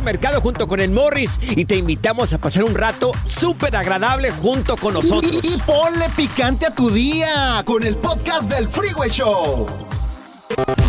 Mercado 0.00 0.40
junto 0.40 0.66
con 0.66 0.80
el 0.80 0.90
Morris 0.90 1.30
y 1.40 1.64
te 1.64 1.76
invitamos 1.76 2.32
a 2.32 2.38
pasar 2.38 2.64
un 2.64 2.74
rato 2.74 3.12
súper 3.24 3.76
agradable 3.76 4.30
junto 4.30 4.76
con 4.76 4.94
nosotros. 4.94 5.40
Y, 5.42 5.54
y, 5.54 5.58
ponle 5.66 6.08
picante 6.16 6.66
a 6.66 6.74
tu 6.74 6.90
día 6.90 7.62
con 7.64 7.82
el 7.82 7.96
podcast 7.96 8.50
del 8.50 8.68
Freeway 8.68 9.10
Show. 9.10 9.66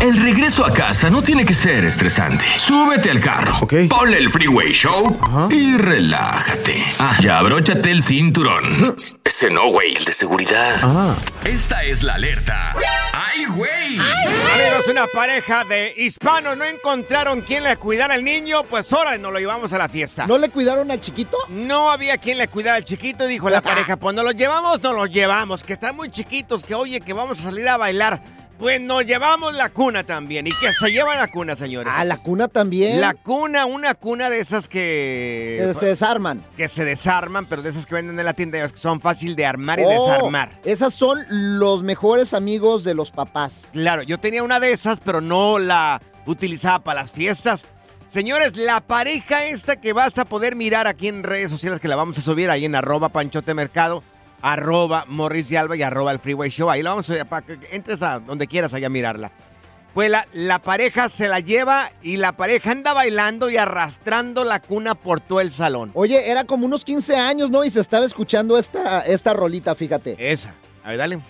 El 0.00 0.16
regreso 0.16 0.64
a 0.64 0.72
casa 0.72 1.10
no 1.10 1.22
tiene 1.22 1.44
que 1.44 1.52
ser 1.52 1.84
estresante. 1.84 2.46
Súbete 2.56 3.10
al 3.10 3.20
carro, 3.20 3.58
okay. 3.60 3.86
ponle 3.86 4.16
el 4.16 4.30
Freeway 4.30 4.72
Show 4.72 5.18
Ajá. 5.20 5.48
y 5.50 5.76
relájate. 5.76 6.82
Ah, 6.98 7.18
ya 7.20 7.38
abróchate 7.38 7.90
el 7.90 8.02
cinturón. 8.02 8.96
Ese 9.22 9.50
no, 9.50 9.70
güey, 9.70 9.94
el 9.94 10.04
de 10.06 10.12
seguridad. 10.14 10.80
Ah. 10.82 11.14
Esta 11.44 11.84
es 11.84 12.02
la 12.02 12.14
alerta. 12.14 12.74
¡Ay, 13.12 13.44
güey! 13.44 13.98
Amigos, 13.98 14.88
una 14.90 15.06
pareja 15.06 15.64
de 15.64 15.92
hispanos 15.98 16.56
no 16.56 16.64
encontraron 16.64 17.42
quien 17.42 17.64
le 17.64 17.76
cuidara 17.76 18.14
al 18.14 18.24
niño, 18.24 18.64
pues 18.64 18.90
ahora 18.94 19.18
nos 19.18 19.34
lo 19.34 19.38
llevamos 19.38 19.70
a 19.74 19.78
la 19.78 19.90
fiesta. 19.90 20.26
¿No 20.26 20.38
le 20.38 20.48
cuidaron 20.48 20.90
al 20.90 21.02
chiquito? 21.02 21.36
No 21.50 21.90
había 21.90 22.16
quien 22.16 22.38
le 22.38 22.48
cuidara 22.48 22.78
al 22.78 22.84
chiquito, 22.86 23.26
dijo 23.26 23.50
la 23.50 23.60
pareja. 23.60 23.98
Pues 23.98 24.16
nos 24.16 24.24
lo 24.24 24.30
llevamos, 24.30 24.82
nos 24.82 24.94
lo 24.94 25.04
llevamos, 25.04 25.62
que 25.62 25.74
están 25.74 25.94
muy 25.94 26.10
chiquitos, 26.10 26.64
que 26.64 26.74
oye, 26.74 27.02
que 27.02 27.12
vamos 27.12 27.40
a 27.40 27.42
salir 27.42 27.68
a 27.68 27.76
bailar. 27.76 28.22
Pues 28.60 28.78
nos 28.78 29.06
llevamos 29.06 29.54
la 29.54 29.70
cuna 29.70 30.04
también. 30.04 30.46
¿Y 30.46 30.50
que 30.50 30.70
se 30.70 30.90
lleva 30.90 31.16
la 31.16 31.28
cuna, 31.28 31.56
señores? 31.56 31.90
Ah, 31.96 32.04
la 32.04 32.18
cuna 32.18 32.46
también. 32.46 33.00
La 33.00 33.14
cuna, 33.14 33.64
una 33.64 33.94
cuna 33.94 34.28
de 34.28 34.38
esas 34.38 34.68
que... 34.68 35.64
Que 35.66 35.72
se 35.72 35.86
desarman. 35.86 36.44
Que 36.58 36.68
se 36.68 36.84
desarman, 36.84 37.46
pero 37.46 37.62
de 37.62 37.70
esas 37.70 37.86
que 37.86 37.94
venden 37.94 38.18
en 38.18 38.24
la 38.26 38.34
tienda, 38.34 38.68
que 38.68 38.76
son 38.76 39.00
fácil 39.00 39.34
de 39.34 39.46
armar 39.46 39.80
y 39.80 39.84
oh, 39.86 39.88
desarmar. 39.88 40.60
Esas 40.66 40.92
son 40.92 41.24
los 41.30 41.82
mejores 41.82 42.34
amigos 42.34 42.84
de 42.84 42.92
los 42.92 43.10
papás. 43.10 43.68
Claro, 43.72 44.02
yo 44.02 44.20
tenía 44.20 44.42
una 44.42 44.60
de 44.60 44.72
esas, 44.72 45.00
pero 45.00 45.22
no 45.22 45.58
la 45.58 46.02
utilizaba 46.26 46.84
para 46.84 47.00
las 47.00 47.12
fiestas. 47.12 47.64
Señores, 48.08 48.58
la 48.58 48.82
pareja 48.82 49.46
esta 49.46 49.76
que 49.80 49.94
vas 49.94 50.18
a 50.18 50.26
poder 50.26 50.54
mirar 50.54 50.86
aquí 50.86 51.08
en 51.08 51.22
redes 51.22 51.50
sociales, 51.50 51.80
que 51.80 51.88
la 51.88 51.96
vamos 51.96 52.18
a 52.18 52.20
subir 52.20 52.50
ahí 52.50 52.66
en 52.66 52.74
arroba 52.74 53.08
panchote 53.08 53.54
mercado 53.54 54.02
arroba 54.42 55.04
Morris 55.08 55.50
y 55.50 55.56
Alba 55.56 55.76
y 55.76 55.82
arroba 55.82 56.12
el 56.12 56.18
Freeway 56.18 56.50
Show. 56.50 56.70
Ahí 56.70 56.82
la 56.82 56.90
vamos 56.90 57.10
a 57.10 57.24
para 57.24 57.46
que 57.46 57.58
entres 57.72 58.02
a 58.02 58.20
donde 58.20 58.46
quieras 58.46 58.74
allá 58.74 58.86
a 58.86 58.90
mirarla. 58.90 59.32
Pues 59.94 60.08
la, 60.08 60.26
la, 60.32 60.60
pareja 60.60 61.08
se 61.08 61.26
la 61.26 61.40
lleva 61.40 61.90
y 62.00 62.16
la 62.16 62.32
pareja 62.32 62.70
anda 62.70 62.92
bailando 62.92 63.50
y 63.50 63.56
arrastrando 63.56 64.44
la 64.44 64.60
cuna 64.60 64.94
por 64.94 65.20
todo 65.20 65.40
el 65.40 65.50
salón. 65.50 65.90
Oye, 65.94 66.30
era 66.30 66.44
como 66.44 66.64
unos 66.66 66.84
15 66.84 67.16
años, 67.16 67.50
¿no? 67.50 67.64
Y 67.64 67.70
se 67.70 67.80
estaba 67.80 68.06
escuchando 68.06 68.56
esta, 68.56 69.00
esta 69.00 69.32
rolita, 69.32 69.74
fíjate. 69.74 70.14
Esa. 70.18 70.54
A 70.84 70.90
ver, 70.90 70.98
dale. 70.98 71.20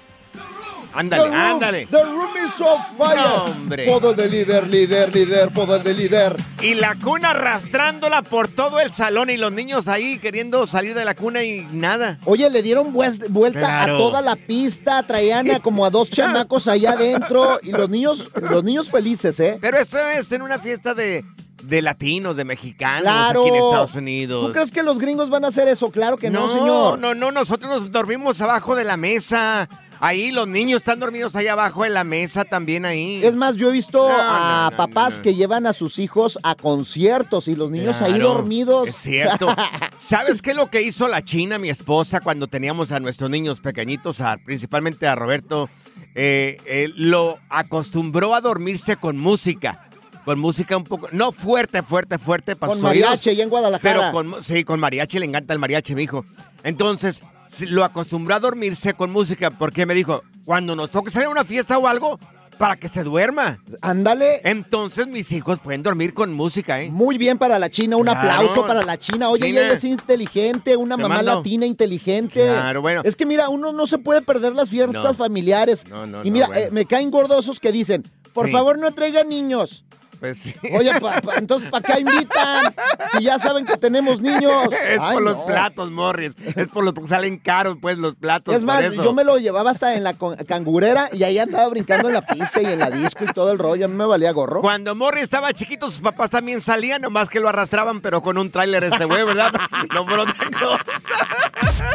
Ándale, 0.92 1.22
the 1.22 1.28
room, 1.28 1.40
ándale. 1.40 1.86
The 1.86 2.02
room 2.02 2.30
is 2.44 2.60
on 2.60 2.96
fire. 2.96 3.16
No, 3.16 3.44
hombre. 3.44 3.86
Poder 3.86 4.16
de 4.16 4.28
líder, 4.28 4.66
líder, 4.66 5.14
líder, 5.14 5.50
poder 5.50 5.82
de 5.82 5.94
líder. 5.94 6.36
Y 6.62 6.74
la 6.74 6.94
cuna 6.96 7.30
arrastrándola 7.30 8.22
por 8.22 8.48
todo 8.48 8.80
el 8.80 8.90
salón 8.92 9.30
y 9.30 9.36
los 9.36 9.52
niños 9.52 9.88
ahí 9.88 10.18
queriendo 10.18 10.66
salir 10.66 10.94
de 10.94 11.04
la 11.04 11.14
cuna 11.14 11.44
y 11.44 11.66
nada. 11.72 12.18
Oye, 12.24 12.50
le 12.50 12.62
dieron 12.62 12.92
vuelta 12.92 13.60
claro. 13.60 13.94
a 13.94 13.98
toda 13.98 14.20
la 14.20 14.36
pista, 14.36 15.02
traían 15.04 15.50
a 15.50 15.60
como 15.60 15.86
a 15.86 15.90
dos 15.90 16.10
chamacos 16.10 16.66
allá 16.66 16.92
adentro 16.92 17.60
y 17.62 17.72
los 17.72 17.88
niños, 17.88 18.30
los 18.34 18.64
niños 18.64 18.90
felices, 18.90 19.38
¿eh? 19.40 19.58
Pero 19.60 19.78
eso 19.78 19.98
es 19.98 20.30
en 20.32 20.42
una 20.42 20.58
fiesta 20.58 20.92
de, 20.94 21.24
de 21.62 21.82
latinos, 21.82 22.36
de 22.36 22.44
mexicanos 22.44 23.02
claro. 23.02 23.40
aquí 23.40 23.48
en 23.48 23.54
Estados 23.54 23.94
Unidos. 23.94 24.46
¿Tú 24.46 24.52
crees 24.52 24.72
que 24.72 24.82
los 24.82 24.98
gringos 24.98 25.30
van 25.30 25.44
a 25.44 25.48
hacer 25.48 25.68
eso? 25.68 25.90
Claro 25.90 26.16
que 26.16 26.30
no, 26.30 26.46
no 26.46 26.52
señor. 26.52 26.98
No, 26.98 27.14
no, 27.14 27.30
nosotros 27.30 27.70
nos 27.70 27.92
dormimos 27.92 28.40
abajo 28.40 28.74
de 28.74 28.84
la 28.84 28.96
mesa. 28.96 29.68
Ahí 30.02 30.32
los 30.32 30.48
niños 30.48 30.78
están 30.78 30.98
dormidos 30.98 31.36
ahí 31.36 31.46
abajo 31.46 31.84
en 31.84 31.92
la 31.92 32.04
mesa 32.04 32.46
también 32.46 32.86
ahí. 32.86 33.20
Es 33.22 33.36
más, 33.36 33.54
yo 33.56 33.68
he 33.68 33.72
visto 33.72 34.08
No, 34.08 34.14
a 34.18 34.70
no, 34.70 34.70
no, 34.70 34.76
papás 34.76 35.20
que 35.20 35.34
llevan 35.34 35.66
a 35.66 35.74
sus 35.74 35.98
hijos 35.98 36.38
a 36.42 36.54
conciertos 36.54 37.48
y 37.48 37.54
los 37.54 37.70
niños 37.70 38.00
ahí 38.00 38.18
dormidos. 38.18 38.88
Es 38.88 38.96
cierto. 38.96 39.54
¿Sabes 39.98 40.40
qué 40.40 40.52
es 40.52 40.56
lo 40.56 40.70
que 40.70 40.80
hizo 40.80 41.06
la 41.06 41.22
China, 41.22 41.58
mi 41.58 41.68
esposa, 41.68 42.20
cuando 42.20 42.46
teníamos 42.46 42.92
a 42.92 43.00
nuestros 43.00 43.28
niños 43.30 43.60
pequeñitos, 43.60 44.22
a- 44.22 44.38
principalmente 44.38 45.06
a 45.06 45.14
Roberto? 45.14 45.68
Eh, 46.14 46.56
eh, 46.64 46.88
lo 46.96 47.38
acostumbró 47.50 48.34
a 48.34 48.40
dormirse 48.40 48.96
con 48.96 49.18
música. 49.18 49.86
Con 50.24 50.38
música 50.38 50.76
un 50.76 50.84
poco, 50.84 51.08
no 51.12 51.32
fuerte, 51.32 51.82
fuerte, 51.82 52.18
fuerte 52.18 52.54
para 52.56 52.72
Con 52.72 52.82
mariachi 52.82 53.30
allá 53.30 53.42
en 53.42 53.48
Guadalajara. 53.50 53.94
Pero 54.00 54.12
con, 54.12 54.42
sí, 54.42 54.64
con 54.64 54.78
mariachi 54.80 55.18
le 55.18 55.26
encanta 55.26 55.52
el 55.52 55.58
mariachi, 55.58 55.94
mi 55.94 56.02
hijo. 56.04 56.24
Entonces, 56.62 57.22
lo 57.68 57.84
acostumbró 57.84 58.34
a 58.34 58.40
dormirse 58.40 58.94
con 58.94 59.10
música 59.10 59.50
porque 59.50 59.86
me 59.86 59.94
dijo, 59.94 60.22
cuando 60.44 60.74
nos 60.76 60.90
toque 60.90 61.10
salir 61.10 61.26
a 61.28 61.30
una 61.30 61.44
fiesta 61.44 61.78
o 61.78 61.86
algo, 61.86 62.18
para 62.58 62.76
que 62.76 62.88
se 62.88 63.02
duerma. 63.02 63.58
Ándale. 63.80 64.42
Entonces 64.44 65.06
mis 65.06 65.32
hijos 65.32 65.58
pueden 65.60 65.82
dormir 65.82 66.12
con 66.12 66.32
música, 66.34 66.82
¿eh? 66.82 66.90
Muy 66.90 67.16
bien 67.16 67.38
para 67.38 67.58
la 67.58 67.70
China, 67.70 67.96
un 67.96 68.02
Claro. 68.04 68.18
aplauso 68.20 68.66
para 68.66 68.82
la 68.82 68.98
China. 68.98 69.30
Oye, 69.30 69.46
China. 69.46 69.60
ella 69.62 69.72
es 69.72 69.84
inteligente, 69.84 70.76
una 70.76 70.96
Te 70.96 71.02
mamá 71.02 71.14
mando. 71.16 71.36
latina 71.36 71.64
inteligente. 71.64 72.44
Claro, 72.44 72.82
bueno. 72.82 73.00
Es 73.04 73.16
que 73.16 73.24
mira, 73.24 73.48
uno 73.48 73.72
no 73.72 73.86
se 73.86 73.96
puede 73.96 74.20
perder 74.20 74.54
las 74.54 74.68
fiestas 74.68 75.02
No. 75.02 75.14
familiares. 75.14 75.86
No, 75.88 76.06
no, 76.06 76.22
y 76.22 76.28
no, 76.28 76.32
mira, 76.34 76.46
bueno. 76.48 76.60
eh, 76.62 76.68
me 76.70 76.84
caen 76.84 77.10
gordosos 77.10 77.60
que 77.60 77.72
dicen, 77.72 78.02
por 78.34 78.46
Sí. 78.46 78.52
favor 78.52 78.78
no 78.78 78.92
traigan 78.92 79.28
niños. 79.30 79.84
Pues 80.20 80.38
sí. 80.38 80.54
Oye, 80.78 80.92
pa- 81.00 81.20
pa- 81.22 81.36
entonces, 81.36 81.70
¿para 81.70 81.94
qué 81.94 82.00
invitan? 82.00 82.74
Y 83.18 83.24
ya 83.24 83.38
saben 83.38 83.64
que 83.64 83.76
tenemos 83.78 84.20
niños. 84.20 84.52
Es 84.90 84.98
Ay, 85.00 85.14
por 85.14 85.22
los 85.22 85.36
no. 85.36 85.46
platos, 85.46 85.90
Morris. 85.90 86.32
Es 86.56 86.68
por 86.68 86.84
los 86.84 86.92
porque 86.92 87.08
salen 87.08 87.38
caros, 87.38 87.76
pues, 87.80 87.96
los 87.98 88.14
platos. 88.16 88.54
Es 88.54 88.64
más, 88.64 88.82
por 88.82 88.92
eso. 88.92 89.04
yo 89.04 89.12
me 89.14 89.24
lo 89.24 89.38
llevaba 89.38 89.70
hasta 89.70 89.94
en 89.94 90.04
la 90.04 90.14
cangurera 90.46 91.08
y 91.12 91.22
ahí 91.22 91.38
andaba 91.38 91.68
brincando 91.68 92.08
en 92.08 92.14
la 92.14 92.22
pista 92.22 92.60
y 92.60 92.66
en 92.66 92.78
la 92.78 92.90
disco 92.90 93.24
y 93.24 93.32
todo 93.32 93.50
el 93.52 93.58
rollo. 93.58 93.84
A 93.86 93.88
mí 93.88 93.94
me 93.94 94.04
valía 94.06 94.32
gorro. 94.32 94.60
Cuando 94.60 94.94
Morris 94.94 95.22
estaba 95.24 95.52
chiquito, 95.52 95.86
sus 95.90 96.00
papás 96.00 96.30
también 96.30 96.60
salían, 96.60 97.00
nomás 97.02 97.28
que 97.30 97.40
lo 97.40 97.48
arrastraban, 97.48 98.00
pero 98.00 98.20
con 98.20 98.36
un 98.38 98.50
tráiler 98.50 98.84
este 98.84 99.04
güey, 99.04 99.24
¿verdad? 99.24 99.52
no 99.94 100.04
por 100.06 100.18
otra 100.20 100.34
cosa. 100.58 101.90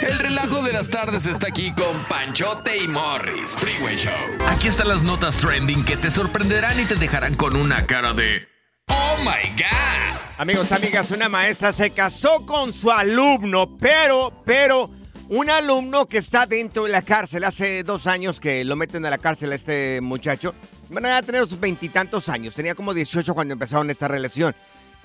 El 0.00 0.18
relajo 0.18 0.62
de 0.62 0.72
las 0.72 0.88
tardes 0.88 1.26
está 1.26 1.48
aquí 1.48 1.72
con 1.72 1.96
Panchote 2.08 2.76
y 2.82 2.88
Morris. 2.88 3.52
Freeway 3.52 3.96
Show. 3.96 4.12
Aquí 4.48 4.68
están 4.68 4.88
las 4.88 5.02
notas 5.02 5.36
trending 5.36 5.84
que 5.84 5.96
te 5.96 6.10
sorprenderán 6.10 6.78
y 6.80 6.84
te 6.84 6.96
dejarán 6.96 7.29
con 7.36 7.56
una 7.56 7.86
cara 7.86 8.14
de 8.14 8.48
¡Oh 8.88 9.16
my 9.18 9.50
God! 9.56 10.20
Amigos, 10.38 10.72
amigas, 10.72 11.10
una 11.10 11.28
maestra 11.28 11.72
se 11.72 11.90
casó 11.90 12.46
con 12.46 12.72
su 12.72 12.90
alumno, 12.90 13.76
pero, 13.78 14.32
pero, 14.44 14.90
un 15.28 15.50
alumno 15.50 16.06
que 16.06 16.18
está 16.18 16.46
dentro 16.46 16.84
de 16.84 16.90
la 16.90 17.02
cárcel. 17.02 17.44
Hace 17.44 17.82
dos 17.82 18.06
años 18.06 18.40
que 18.40 18.64
lo 18.64 18.74
meten 18.74 19.04
a 19.04 19.10
la 19.10 19.18
cárcel 19.18 19.52
a 19.52 19.54
este 19.54 20.00
muchacho. 20.00 20.54
Van 20.88 21.06
a 21.06 21.22
tener 21.22 21.46
sus 21.46 21.60
veintitantos 21.60 22.28
años. 22.28 22.54
Tenía 22.54 22.74
como 22.74 22.94
18 22.94 23.34
cuando 23.34 23.52
empezaron 23.52 23.90
esta 23.90 24.08
relación. 24.08 24.54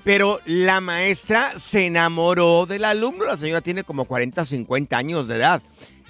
Pero 0.03 0.39
la 0.45 0.81
maestra 0.81 1.51
se 1.57 1.87
enamoró 1.87 2.65
del 2.65 2.85
alumno. 2.85 3.25
La 3.25 3.37
señora 3.37 3.61
tiene 3.61 3.83
como 3.83 4.05
40 4.05 4.41
o 4.41 4.45
50 4.45 4.97
años 4.97 5.27
de 5.27 5.35
edad. 5.35 5.61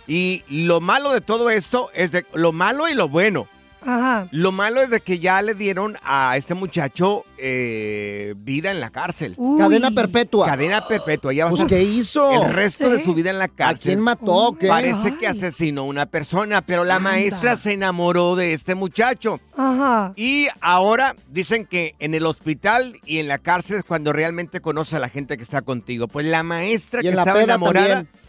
Y 0.07 0.44
lo 0.50 0.81
malo 0.81 1.11
de 1.11 1.21
todo 1.21 1.50
esto 1.50 1.89
es 1.94 2.11
de 2.11 2.25
lo 2.33 2.51
malo 2.51 2.88
y 2.88 2.94
lo 2.94 3.09
bueno. 3.09 3.47
Ajá. 3.85 4.27
Lo 4.31 4.51
malo 4.51 4.81
es 4.81 4.89
de 4.89 4.99
que 4.99 5.19
ya 5.19 5.41
le 5.41 5.53
dieron 5.53 5.95
a 6.03 6.35
este 6.37 6.53
muchacho 6.55 7.23
eh, 7.37 8.33
vida 8.37 8.71
en 8.71 8.79
la 8.79 8.89
cárcel. 8.89 9.35
Uy. 9.37 9.59
Cadena 9.59 9.91
perpetua. 9.91 10.47
Cadena 10.47 10.87
perpetua. 10.87 11.33
Ya 11.33 11.45
a 11.45 11.49
Pues, 11.49 11.65
¿qué 11.65 11.83
hizo? 11.83 12.31
El 12.31 12.51
resto 12.53 12.89
de 12.89 13.03
su 13.03 13.13
vida 13.13 13.29
en 13.29 13.37
la 13.39 13.45
¿A 13.45 13.49
cárcel. 13.49 13.83
quién 13.83 13.99
mató? 13.99 14.57
¿Qué? 14.59 14.67
Parece 14.67 15.15
que 15.17 15.27
asesinó 15.27 15.81
a 15.81 15.85
una 15.85 16.05
persona, 16.07 16.61
pero 16.65 16.83
la 16.83 16.99
maestra 16.99 17.57
se 17.57 17.73
enamoró 17.73 18.35
de 18.35 18.53
este 18.53 18.73
muchacho. 18.75 19.39
Ajá. 19.55 20.13
Y 20.15 20.47
ahora 20.61 21.15
dicen 21.29 21.65
que 21.65 21.95
en 21.99 22.13
el 22.15 22.25
hospital 22.25 22.99
y 23.05 23.19
en 23.19 23.27
la 23.27 23.37
cárcel 23.37 23.77
es 23.77 23.83
cuando 23.83 24.11
realmente 24.13 24.61
conoce 24.61 24.95
a 24.95 24.99
la 24.99 25.09
gente 25.09 25.37
que 25.37 25.43
está 25.43 25.61
contigo. 25.61 26.07
Pues 26.07 26.25
la 26.25 26.43
maestra 26.43 27.01
Y 27.01 27.03
que 27.03 27.09
estaba 27.09 27.43
enamorada. 27.43 27.87
también. 28.05 28.25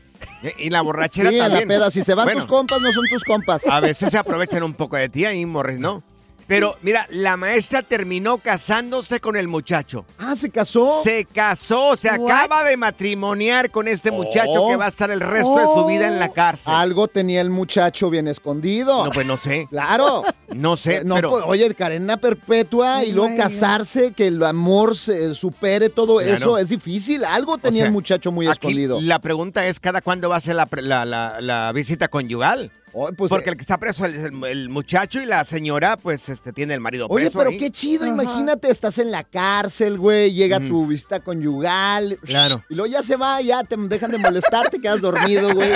Y 0.59 0.71
la 0.71 0.81
borrachera 0.83 1.31
Sí, 1.31 1.37
en 1.37 1.41
la 1.41 1.49
también. 1.49 1.69
peda. 1.69 1.91
Si 1.91 2.03
se 2.03 2.15
van 2.15 2.25
Bueno, 2.27 2.41
tus 2.43 2.49
compas, 2.51 2.81
no 2.81 2.93
son 2.93 3.05
tus 3.09 3.25
compas. 3.25 3.63
a 3.69 3.81
veces 3.81 4.11
se 4.11 4.19
aprovechan 4.19 4.63
un 4.63 4.75
poco 4.75 4.97
de 4.97 5.09
ti 5.09 5.25
ahí, 5.25 5.45
Morris, 5.47 5.79
¿no? 5.79 6.03
Pero 6.47 6.77
mira, 6.83 7.07
la 7.11 7.37
maestra 7.37 7.83
terminó 7.83 8.39
casándose 8.39 9.21
con 9.21 9.37
el 9.37 9.49
muchacho. 9.49 10.05
Ah, 10.19 10.37
¿se 10.37 10.51
casó? 10.51 11.03
Se 11.03 11.25
casó, 11.25 11.97
se 11.97 12.09
What? 12.09 12.31
acaba 12.31 12.63
de 12.65 12.77
matrimoniar 12.77 13.71
con 13.71 13.89
este 13.89 14.11
muchacho 14.11 14.63
Oh. 14.63 14.69
que 14.69 14.77
va 14.77 14.87
a 14.87 14.89
estar 14.89 15.11
el 15.11 15.21
resto 15.21 15.59
de 15.59 15.67
su 15.67 15.85
vida 15.87 16.07
en 16.07 16.19
la 16.21 16.29
cárcel. 16.33 16.73
Algo 16.73 17.09
tenía 17.09 17.41
el 17.41 17.51
muchacho 17.51 18.11
bien 18.11 18.29
escondido. 18.29 19.05
No, 19.05 19.11
pues 19.11 19.27
no 19.27 19.37
sé. 19.37 19.67
Claro. 19.71 20.23
No 20.55 20.77
sé, 20.77 20.99
Eh, 20.99 21.05
No, 21.05 21.17
pero 21.17 21.31
pues, 21.31 21.45
oye, 21.49 21.75
cadena 21.75 22.17
perpetua 22.19 23.05
y 23.05 23.11
Oh 23.11 23.15
luego 23.17 23.31
my 23.31 23.37
God. 23.37 23.43
casarse, 23.43 24.13
que 24.13 24.29
el 24.29 24.41
amor 24.45 24.97
se 24.97 25.35
supere 25.35 25.89
todo 25.91 26.19
Claro. 26.19 26.33
eso, 26.35 26.59
es 26.59 26.69
difícil. 26.69 27.25
Algo 27.25 27.59
tenía 27.59 27.79
sea, 27.81 27.87
el 27.87 27.93
muchacho 27.93 28.31
muy 28.31 28.47
aquí 28.47 28.53
escondido. 28.69 29.01
la 29.01 29.19
pregunta 29.19 29.67
es, 29.67 29.81
¿cada 29.81 30.01
cuándo 30.01 30.29
va 30.29 30.37
a 30.37 30.41
ser 30.41 30.55
la, 30.55 30.67
pre- 30.67 30.83
la- 30.83 31.05
la- 31.05 31.41
la 31.41 31.73
visita 31.73 32.07
conyugal? 32.09 32.71
Oye, 32.99 33.15
pues, 33.15 33.29
Porque 33.29 33.51
eh, 33.51 33.53
el 33.53 33.57
que 33.59 33.61
está 33.61 33.77
preso 33.77 34.07
es 34.07 34.15
el, 34.17 34.43
el 34.45 34.69
muchacho 34.71 35.21
y 35.21 35.27
la 35.27 35.45
señora, 35.45 35.99
pues, 35.99 36.31
este, 36.31 36.51
tiene 36.55 36.73
el 36.73 36.81
marido 36.81 37.09
Oye, 37.11 37.27
preso 37.27 37.39
pero 37.39 37.51
ahí. 37.51 37.59
qué 37.59 37.71
chido, 37.71 38.05
Ajá. 38.05 38.13
imagínate, 38.15 38.71
estás 38.71 38.97
en 38.99 39.11
la 39.11 39.23
cárcel, 39.23 39.99
güey, 39.99 40.33
llega 40.33 40.59
tu 40.61 40.87
visita 40.87 41.21
conyugal. 41.21 42.19
Claro. 42.25 42.65
Y 42.71 42.75
luego 42.75 42.91
ya 42.91 43.03
se 43.03 43.17
va, 43.17 43.43
ya 43.43 43.65
te 43.65 43.77
dejan 43.77 44.13
de 44.13 44.19
molestar, 44.19 44.71
te 44.71 44.81
quedas 44.81 45.03
dormido, 45.03 45.53
güey. 45.53 45.73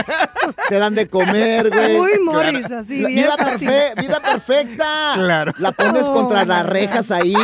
Te 0.70 0.78
dan 0.78 0.94
de 0.94 1.08
comer, 1.08 1.68
güey. 1.68 1.96
Muy 1.98 2.18
Morris, 2.24 2.70
así, 2.70 3.00
La- 3.00 3.08
bien 3.08 3.24
vida, 3.24 3.36
fácil. 3.36 3.68
perfe- 3.68 4.00
vida 4.00 4.20
perfecta. 4.20 5.12
Claro. 5.16 5.52
La 5.58 5.72
pones 5.72 6.08
Oh, 6.08 6.14
contra 6.14 6.46
las 6.46 6.64
rejas 6.64 7.10
ahí. 7.10 7.34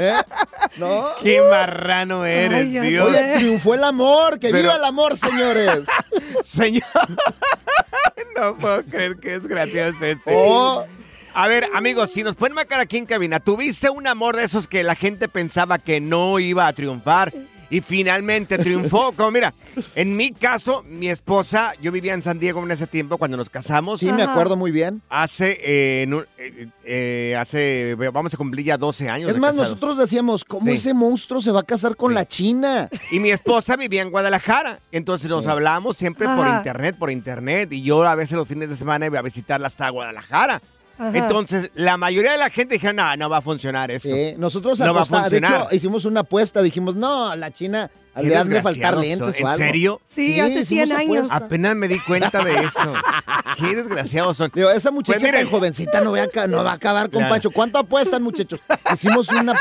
¿Eh? 0.00 0.14
¿No? 0.76 1.08
¡Qué 1.24 1.40
marrano 1.50 2.24
eres, 2.24 2.60
Ay, 2.60 2.88
Dios! 2.90 3.08
Oye, 3.08 3.34
triunfó 3.38 3.74
el 3.74 3.82
amor. 3.82 4.38
¡Que 4.38 4.50
Pero- 4.50 4.58
viva 4.62 4.76
el 4.76 4.84
amor, 4.84 5.16
señores! 5.16 5.80
Señor. 6.44 6.82
no 8.36 8.56
puedo 8.76 8.90
creer 8.90 9.16
que 9.16 9.34
es 9.34 9.46
gracioso 9.46 10.04
este. 10.04 10.32
Oh. 10.34 10.84
A 11.34 11.48
ver, 11.48 11.68
amigos, 11.74 12.10
si 12.12 12.22
nos 12.22 12.34
pueden 12.34 12.54
marcar 12.54 12.80
aquí 12.80 12.96
en 12.96 13.04
cabina, 13.04 13.40
¿tuviste 13.40 13.90
un 13.90 14.06
amor 14.06 14.36
de 14.36 14.44
esos 14.44 14.66
que 14.66 14.82
la 14.82 14.94
gente 14.94 15.28
pensaba 15.28 15.78
que 15.78 16.00
no 16.00 16.38
iba 16.38 16.66
a 16.66 16.72
triunfar 16.72 17.32
y 17.70 17.80
finalmente 17.80 18.58
triunfó? 18.58 19.12
Como 19.16 19.30
mira, 19.30 19.54
en 19.94 20.16
mi 20.16 20.30
caso, 20.30 20.82
mi 20.88 21.08
esposa, 21.08 21.72
yo 21.80 21.92
vivía 21.92 22.14
en 22.14 22.22
San 22.22 22.38
Diego 22.38 22.62
en 22.62 22.70
ese 22.70 22.86
tiempo 22.86 23.18
cuando 23.18 23.36
nos 23.36 23.50
casamos. 23.50 24.00
Sí, 24.00 24.12
me 24.12 24.22
acuerdo 24.22 24.56
muy 24.56 24.70
bien. 24.70 25.02
Hace, 25.08 25.58
eh, 25.62 26.02
en 26.02 26.14
un- 26.14 26.26
eh, 26.38 26.66
eh, 26.84 27.36
hace, 27.38 27.94
vamos 28.12 28.32
a 28.34 28.36
cumplir 28.36 28.66
ya 28.66 28.76
12 28.78 29.08
años. 29.08 29.28
Es 29.28 29.34
de 29.34 29.40
más, 29.40 29.50
casados. 29.52 29.70
nosotros 29.70 29.98
decíamos, 29.98 30.44
¿cómo 30.44 30.66
Sí. 30.66 30.72
ese 30.72 30.94
monstruo 30.94 31.40
se 31.42 31.50
va 31.50 31.60
a 31.60 31.64
casar 31.64 31.96
con 31.96 32.10
Sí. 32.12 32.14
la 32.14 32.26
China? 32.26 32.88
Y 33.10 33.20
mi 33.20 33.30
esposa 33.30 33.76
vivía 33.76 34.02
en 34.02 34.10
Guadalajara. 34.10 34.80
Entonces 34.92 35.28
nos 35.30 35.46
hablamos 35.46 35.96
siempre 35.96 36.26
por 36.28 36.46
internet, 36.46 36.96
por 36.98 37.10
internet. 37.10 37.72
Y 37.72 37.82
yo 37.82 38.04
a 38.04 38.14
veces 38.14 38.36
los 38.36 38.46
fines 38.48 38.68
de 38.68 38.76
semana 38.76 39.06
iba 39.06 39.18
a 39.18 39.22
visitarla 39.22 39.66
hasta 39.68 39.88
Guadalajara. 39.90 40.60
Ajá. 40.98 41.16
Entonces, 41.18 41.70
la 41.74 41.96
mayoría 41.96 42.32
de 42.32 42.38
la 42.38 42.50
gente 42.50 42.74
dijeron, 42.76 42.96
no, 42.96 43.16
no 43.16 43.28
va 43.28 43.38
a 43.38 43.42
funcionar 43.42 43.90
esto. 43.90 44.08
Sí, 44.08 44.34
nosotros 44.38 44.78
No 44.78 44.94
va 44.94 45.00
a 45.00 45.04
aposta- 45.04 45.28
de 45.28 45.38
hecho, 45.38 45.68
hicimos 45.72 46.04
una 46.04 46.20
apuesta, 46.20 46.62
dijimos, 46.62 46.94
no, 46.96 47.34
la 47.36 47.50
China 47.50 47.90
Han 48.16 48.48
de 48.48 48.62
faltar 48.62 48.96
desgraciados 48.96 49.00
lentes 49.02 49.18
son. 49.18 49.28
o 49.34 49.36
¿En 49.36 49.46
algo. 49.46 49.56
serio? 49.58 50.00
Sí, 50.10 50.40
hace 50.40 50.60
hicimos 50.60 50.88
100 50.88 50.92
años. 50.92 51.16
apuesta. 51.26 51.36
Apenas 51.46 51.76
me 51.76 51.88
di 51.88 51.98
cuenta 52.00 52.42
de 52.44 52.54
eso. 52.54 52.92
Qué 53.60 53.74
desgraciados 53.76 54.36
son. 54.36 54.50
Digo, 54.54 54.70
esa 54.70 54.90
muchacha 54.90 55.18
Pues 55.20 55.32
tan 55.32 55.46
jovencita 55.50 56.00
no, 56.00 56.12
va 56.12 56.26
a, 56.34 56.46
no 56.46 56.64
va 56.64 56.70
a 56.72 56.74
acabar 56.74 57.10
con 57.10 57.20
Claro. 57.20 57.34
Pancho. 57.34 57.50
¿Cuánto 57.50 57.78
apuestan, 57.78 58.22
muchachos? 58.22 58.60
Hicimos 58.92 59.28
una, 59.28 59.54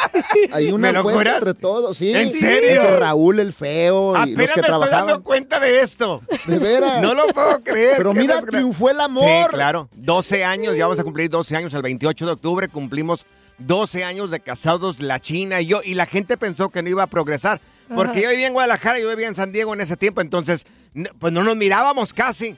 hay 0.54 0.72
una 0.72 0.88
¿Me 0.88 0.94
lo 0.94 1.00
apuesta 1.00 1.20
juras? 1.20 1.38
entre 1.38 1.54
todos, 1.54 1.98
¿sí. 1.98 2.14
¿En 2.14 2.32
serio? 2.32 2.82
Entre 2.82 2.98
Raúl 3.00 3.40
el 3.40 3.54
feo 3.54 4.12
y 4.12 4.14
los 4.14 4.18
Apenas 4.20 4.36
que 4.36 4.38
me 4.38 4.44
estoy 4.46 4.64
trabajaban. 4.64 5.08
dando 5.08 5.24
cuenta 5.24 5.60
de 5.60 5.80
esto. 5.82 6.22
De 6.46 6.60
veras. 6.60 7.02
No 7.02 7.14
lo 7.14 7.28
puedo 7.28 7.62
creer. 7.64 7.96
Pero 7.98 8.14
mira, 8.14 8.40
desgra- 8.42 8.48
triunfó 8.52 8.90
el 8.90 9.00
amor. 9.02 9.24
Sí, 9.26 9.48
claro. 9.56 9.90
12 9.96 10.44
años, 10.46 10.76
ya 10.76 10.86
vamos 10.86 11.00
a 11.00 11.04
cumplir 11.04 11.30
12 11.30 11.56
años. 11.56 11.74
El 11.74 11.82
28 11.82 12.26
de 12.26 12.32
octubre 12.32 12.68
cumplimos 12.68 13.26
12 13.60 14.04
años 14.04 14.32
de 14.32 14.40
casados, 14.40 15.00
la 15.00 15.20
China 15.20 15.62
y 15.62 15.68
yo. 15.68 15.82
Y 15.84 15.94
la 15.96 16.06
gente 16.06 16.38
pensó 16.38 16.70
que 16.70 16.82
no 16.84 16.90
iba 16.90 17.04
a 17.04 17.08
progresar. 17.08 17.62
Porque 17.94 18.22
yo 18.22 18.30
vivía 18.30 18.48
en 18.48 18.54
Guadalajara, 18.54 19.00
yo 19.00 19.10
vivía 19.10 19.28
en 19.28 19.36
San 19.36 19.52
Diego 19.52 19.74
en 19.74 19.82
ese 19.82 19.96
tiempo. 19.98 20.22
Entonces, 20.22 20.66
pues 21.20 21.32
no 21.32 21.44
nos 21.44 21.56
mirábamos 21.56 22.14
casi. 22.14 22.56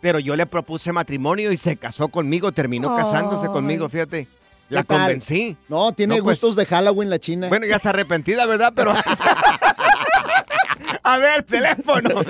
Pero 0.00 0.18
yo 0.18 0.34
le 0.34 0.46
propuse 0.46 0.92
matrimonio 0.92 1.52
y 1.52 1.56
se 1.56 1.76
casó 1.76 2.08
conmigo. 2.08 2.52
Terminó 2.52 2.96
casándose 2.96 3.46
conmigo, 3.48 3.88
fíjate. 3.88 4.26
La 4.70 4.84
convencí. 4.84 5.56
No, 5.68 5.92
tiene 5.92 6.16
No, 6.18 6.22
pues- 6.24 6.40
gustos 6.40 6.56
de 6.56 6.64
Halloween 6.64 7.10
la 7.10 7.18
China. 7.18 7.48
Bueno, 7.48 7.66
ya 7.66 7.76
está 7.76 7.90
arrepentida, 7.90 8.46
¿verdad? 8.46 8.72
Pero. 8.74 8.94
A 11.02 11.18
ver, 11.18 11.42
teléfono. 11.42 12.20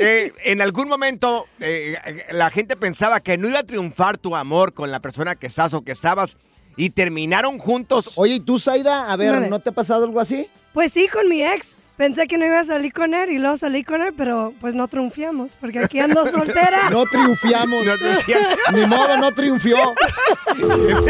Eh, 0.00 0.32
en 0.44 0.60
algún 0.60 0.88
momento 0.88 1.46
eh, 1.60 1.96
la 2.30 2.50
gente 2.50 2.76
pensaba 2.76 3.20
que 3.20 3.38
no 3.38 3.48
iba 3.48 3.60
a 3.60 3.64
triunfar 3.64 4.18
tu 4.18 4.36
amor 4.36 4.74
con 4.74 4.90
la 4.90 5.00
persona 5.00 5.34
que 5.34 5.46
estás 5.46 5.72
o 5.74 5.82
que 5.82 5.92
estabas 5.92 6.36
y 6.78 6.88
terminaron 6.90 7.58
juntos. 7.58 8.12
Oye, 8.16 8.36
¿y 8.36 8.40
tú, 8.40 8.58
Zaida? 8.58 9.12
A 9.12 9.16
ver, 9.16 9.32
Vale. 9.32 9.50
¿no 9.50 9.60
te 9.60 9.68
ha 9.68 9.72
pasado 9.72 10.04
algo 10.04 10.18
así? 10.20 10.48
Pues 10.72 10.92
sí, 10.92 11.08
con 11.08 11.28
mi 11.28 11.42
ex. 11.44 11.76
Pensé 11.98 12.28
que 12.28 12.38
no 12.38 12.46
iba 12.46 12.60
a 12.60 12.64
salir 12.64 12.92
con 12.92 13.12
él 13.12 13.32
y 13.32 13.38
luego 13.38 13.56
salí 13.56 13.82
con 13.82 14.00
él, 14.02 14.14
pero 14.16 14.54
pues 14.60 14.76
no 14.76 14.86
triunfiamos, 14.86 15.56
porque 15.56 15.80
aquí 15.80 15.98
ando 15.98 16.24
soltera. 16.30 16.88
No 16.90 17.04
triunfiamos. 17.06 17.84
No 17.84 17.92
te- 17.98 18.72
Ni 18.80 18.86
modo, 18.86 19.16
no 19.18 19.32
triunfió. 19.32 19.76
Qué 20.56 20.64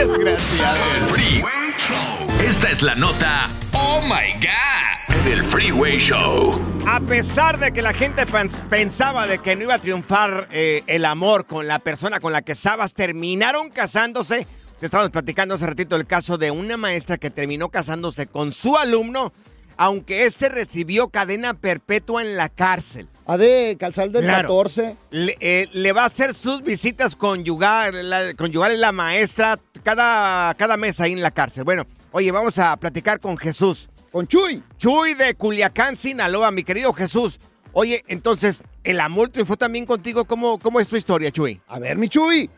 desgraciado. 0.07 0.77
El 0.97 1.05
Freeway 1.09 1.75
Show. 1.77 2.47
Esta 2.49 2.71
es 2.71 2.83
la 2.83 2.95
nota 2.95 3.49
Oh 3.75 4.01
My 4.03 4.33
God 4.41 5.27
en 5.27 5.33
el 5.33 5.45
Freeway 5.45 5.99
Show. 5.99 6.59
A 6.87 7.01
pesar 7.01 7.59
de 7.59 7.73
que 7.73 7.83
la 7.83 7.93
gente 7.93 8.27
pens- 8.27 8.67
pensaba 8.69 9.27
de 9.27 9.39
que 9.41 9.57
no 9.57 9.65
iba 9.65 9.75
a 9.75 9.79
triunfar 9.81 10.49
eh, 10.53 10.83
el 10.87 11.05
amor 11.05 11.45
con 11.47 11.69
la 11.69 11.81
persona 11.81 12.21
con 12.21 12.33
la 12.33 12.41
que 12.41 12.53
estabas, 12.53 12.95
terminaron 12.95 13.69
casándose. 13.69 14.47
Te 14.79 14.87
estábamos 14.87 15.11
platicando 15.11 15.57
hace 15.57 15.67
ratito 15.67 15.97
el 15.97 16.07
caso 16.07 16.39
de 16.39 16.53
una 16.53 16.77
maestra 16.77 17.19
que 17.19 17.31
terminó 17.31 17.69
casándose 17.69 18.29
con 18.29 18.53
su 18.53 18.77
alumno, 18.77 19.33
aunque 19.77 20.25
este 20.25 20.49
recibió 20.49 21.09
cadena 21.09 21.55
perpetua 21.55 22.23
en 22.23 22.37
la 22.37 22.49
cárcel. 22.49 23.09
A 23.27 23.37
de 23.37 23.77
calzar 23.79 24.11
del 24.11 24.23
Claro. 24.23 24.49
14. 24.49 24.97
Le, 25.11 25.37
eh, 25.41 25.69
le 25.73 25.93
va 25.93 26.03
a 26.03 26.07
hacer 26.07 26.33
sus 26.33 26.63
visitas 26.63 27.17
conyugales, 27.17 28.05
la, 28.05 28.33
la 28.33 28.93
maestra 28.93 29.59
cada, 29.83 30.55
cada 30.55 30.77
mes 30.77 31.01
ahí 31.01 31.13
en 31.13 31.23
la 31.23 31.33
cárcel. 31.33 31.65
Bueno, 31.65 31.85
oye, 32.13 32.31
vamos 32.31 32.57
a 32.61 32.77
platicar 32.77 33.19
con 33.19 33.37
Jesús. 33.37 33.89
Con 34.13 34.29
Chuy. 34.29 34.63
Chuy 34.77 35.15
de 35.15 35.35
Culiacán, 35.35 35.97
Sinaloa, 35.97 36.53
mi 36.53 36.63
querido 36.63 36.93
Jesús. 36.93 37.41
Oye, 37.73 38.05
entonces, 38.07 38.63
¿el 38.85 39.01
amor 39.01 39.29
triunfó 39.29 39.57
también 39.57 39.87
contigo? 39.87 40.25
¿Cómo, 40.25 40.59
cómo 40.59 40.79
es 40.79 40.89
tu 40.89 40.97
historia, 40.97 41.33
Chuy? 41.33 41.61
A 41.67 41.81
ver, 41.81 41.99
mi 41.99 42.09
Chuy. 42.09 42.49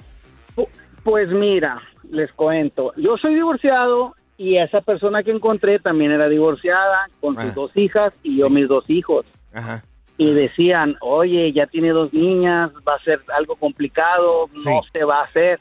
Pues 1.02 1.28
mira, 1.28 1.80
les 2.10 2.32
cuento. 2.32 2.92
Yo 2.96 3.16
soy 3.16 3.34
divorciado 3.34 4.14
y 4.36 4.56
esa 4.56 4.80
persona 4.80 5.22
que 5.22 5.30
encontré 5.30 5.78
también 5.78 6.12
era 6.12 6.28
divorciada 6.28 7.08
con 7.20 7.34
sus 7.34 7.44
Ah. 7.44 7.52
dos 7.54 7.76
hijas 7.76 8.12
y 8.22 8.38
yo 8.38 8.48
mis 8.50 8.68
dos 8.68 8.88
hijos. 8.88 9.26
Ajá. 9.52 9.82
Y 10.16 10.32
decían, 10.34 10.96
oye, 11.00 11.52
ya 11.52 11.66
tiene 11.66 11.90
dos 11.90 12.12
niñas, 12.12 12.70
va 12.86 12.94
a 12.94 13.02
ser 13.04 13.20
algo 13.36 13.56
complicado, 13.56 14.48
no 14.64 14.80
se 14.92 15.04
va 15.04 15.20
a 15.20 15.24
hacer. 15.24 15.60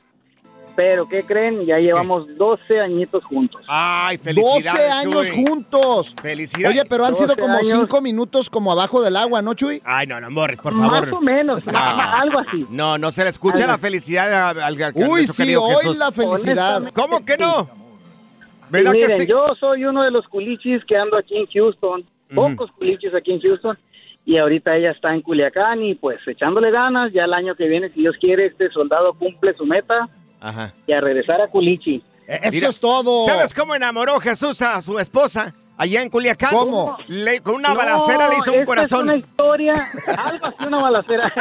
Pero, 0.76 1.08
¿qué 1.10 1.24
creen? 1.24 1.66
Ya 1.66 1.78
llevamos 1.78 2.26
12 2.38 2.80
añitos 2.80 3.24
juntos. 3.26 3.62
Ay, 3.68 4.18
12 4.18 4.70
años 4.90 5.30
juntos. 5.32 6.16
Felicidades. 6.22 6.78
Oye, 6.78 6.88
pero 6.90 7.06
han 7.06 7.16
sido 7.16 7.28
12 7.30 7.42
como 7.42 7.54
años. 7.58 7.72
5 7.74 8.02
minutos 8.02 8.50
como 8.50 8.72
abajo 8.72 9.02
del 9.02 9.18
agua, 9.18 9.42
¿no, 9.42 9.54
Chuy? 9.56 9.82
Ay, 9.84 10.08
no, 10.08 10.22
no, 10.22 10.30
Morris, 10.30 10.60
por 10.60 10.74
Más 10.74 10.90
favor. 10.90 11.14
o 11.16 11.22
menos, 11.22 11.66
No. 11.66 11.72
algo 11.78 12.40
así. 12.40 12.66
No, 12.70 12.98
no 12.98 13.12
se 13.12 13.24
le 13.26 13.30
escucha 13.30 13.58
Algo. 13.58 13.72
la 13.74 13.78
felicidad 13.78 14.50
al, 14.52 14.62
al- 14.62 14.82
al- 14.84 14.94
Uy, 14.96 15.04
nuestro 15.10 15.34
sí, 15.34 15.44
querido 15.44 15.64
hoy 15.64 15.76
Jesús. 15.82 15.98
la 15.98 16.12
felicidad. 16.12 16.78
Honestamente, 16.78 17.02
¿Cómo 17.02 17.26
que 17.26 17.38
no? 17.38 17.64
Sí, 17.66 17.70
¿Verdad 18.70 18.92
que 18.94 18.98
miren, 19.00 19.18
sí? 19.18 19.28
yo 19.28 19.46
soy 19.60 19.84
uno 19.86 20.04
de 20.04 20.12
los 20.12 20.28
culichis 20.28 20.86
que 20.86 20.96
ando 20.96 21.18
aquí 21.18 21.36
en 21.36 21.48
Houston, 21.48 22.06
pocos 22.34 22.72
culichis 22.74 23.14
aquí 23.16 23.32
en 23.34 23.42
Houston, 23.42 23.78
y 24.26 24.38
ahorita 24.38 24.76
ella 24.76 24.92
está 24.92 25.14
en 25.16 25.22
Culiacán 25.24 25.82
y 25.84 25.96
pues 25.96 26.20
echándole 26.28 26.70
ganas, 26.70 27.12
ya 27.12 27.24
el 27.26 27.34
año 27.34 27.56
que 27.56 27.68
viene, 27.68 27.90
si 27.90 28.02
Dios 28.02 28.16
quiere, 28.22 28.46
este 28.46 28.70
soldado 28.70 29.14
cumple 29.14 29.56
su 29.56 29.66
meta 29.66 30.08
Ajá. 30.42 30.74
y 30.88 30.94
a 30.94 31.02
regresar 31.02 31.42
a 31.42 31.48
Culichi. 31.48 32.04
Eso 32.28 32.50
Mira, 32.52 32.68
es 32.70 32.78
todo. 32.80 33.26
¿Sabes 33.26 33.54
cómo 33.54 33.74
enamoró 33.76 34.20
Jesús 34.20 34.62
a 34.62 34.82
su 34.84 35.00
esposa 35.00 35.54
allá 35.78 36.02
en 36.04 36.10
Culiacán? 36.10 36.52
¿Cómo? 36.52 36.96
Le- 37.08 37.42
con 37.42 37.56
una 37.56 37.70
No, 37.70 37.76
balacera 37.76 38.28
le 38.30 38.38
hizo 38.38 38.54
un 38.54 38.66
corazón. 38.66 39.00
Es 39.00 39.04
una 39.06 39.16
historia, 39.18 39.74
algo 40.18 40.46
así, 40.46 40.66
una 40.68 40.82
balacera. 40.84 41.34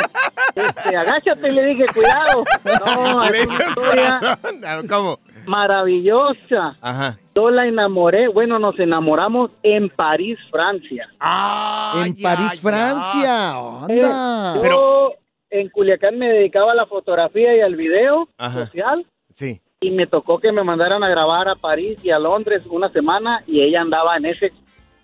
Este, 0.54 0.96
agáchate 0.96 1.48
y 1.50 1.52
le 1.52 1.64
dije, 1.66 1.84
cuidado. 1.94 2.44
No, 2.86 3.20
le 3.30 3.38
es 3.38 3.44
hizo 3.44 3.54
una 3.56 3.64
un 3.64 3.70
historia 3.70 4.18
corazón. 4.20 4.64
Ah, 4.66 4.80
¿Cómo? 4.88 5.18
maravillosa. 5.46 6.72
Ajá. 6.82 7.18
Yo 7.34 7.50
la 7.50 7.66
enamoré, 7.66 8.28
bueno, 8.28 8.58
nos 8.58 8.78
enamoramos 8.80 9.60
en 9.62 9.88
París, 9.90 10.38
Francia. 10.50 11.08
Ay, 11.20 12.10
En 12.10 12.22
París, 12.22 12.60
Francia. 12.60 13.50
Anda. 13.58 14.54
Yo 14.56 14.62
Pero- 14.62 15.12
en 15.50 15.68
Culiacán 15.70 16.18
me 16.18 16.28
dedicaba 16.28 16.72
a 16.72 16.74
la 16.74 16.86
fotografía 16.86 17.56
y 17.56 17.60
al 17.60 17.76
video 17.76 18.28
Ajá. 18.38 18.66
social 18.66 19.06
Sí. 19.32 19.60
y 19.80 19.90
me 19.90 20.06
tocó 20.06 20.38
que 20.38 20.52
me 20.52 20.62
mandaran 20.64 21.02
a 21.04 21.08
grabar 21.08 21.48
a 21.48 21.54
París 21.54 22.04
y 22.04 22.10
a 22.10 22.18
Londres 22.18 22.62
una 22.68 22.90
semana 22.90 23.42
y 23.46 23.62
ella 23.62 23.80
andaba 23.80 24.16
en 24.16 24.26
ese 24.26 24.52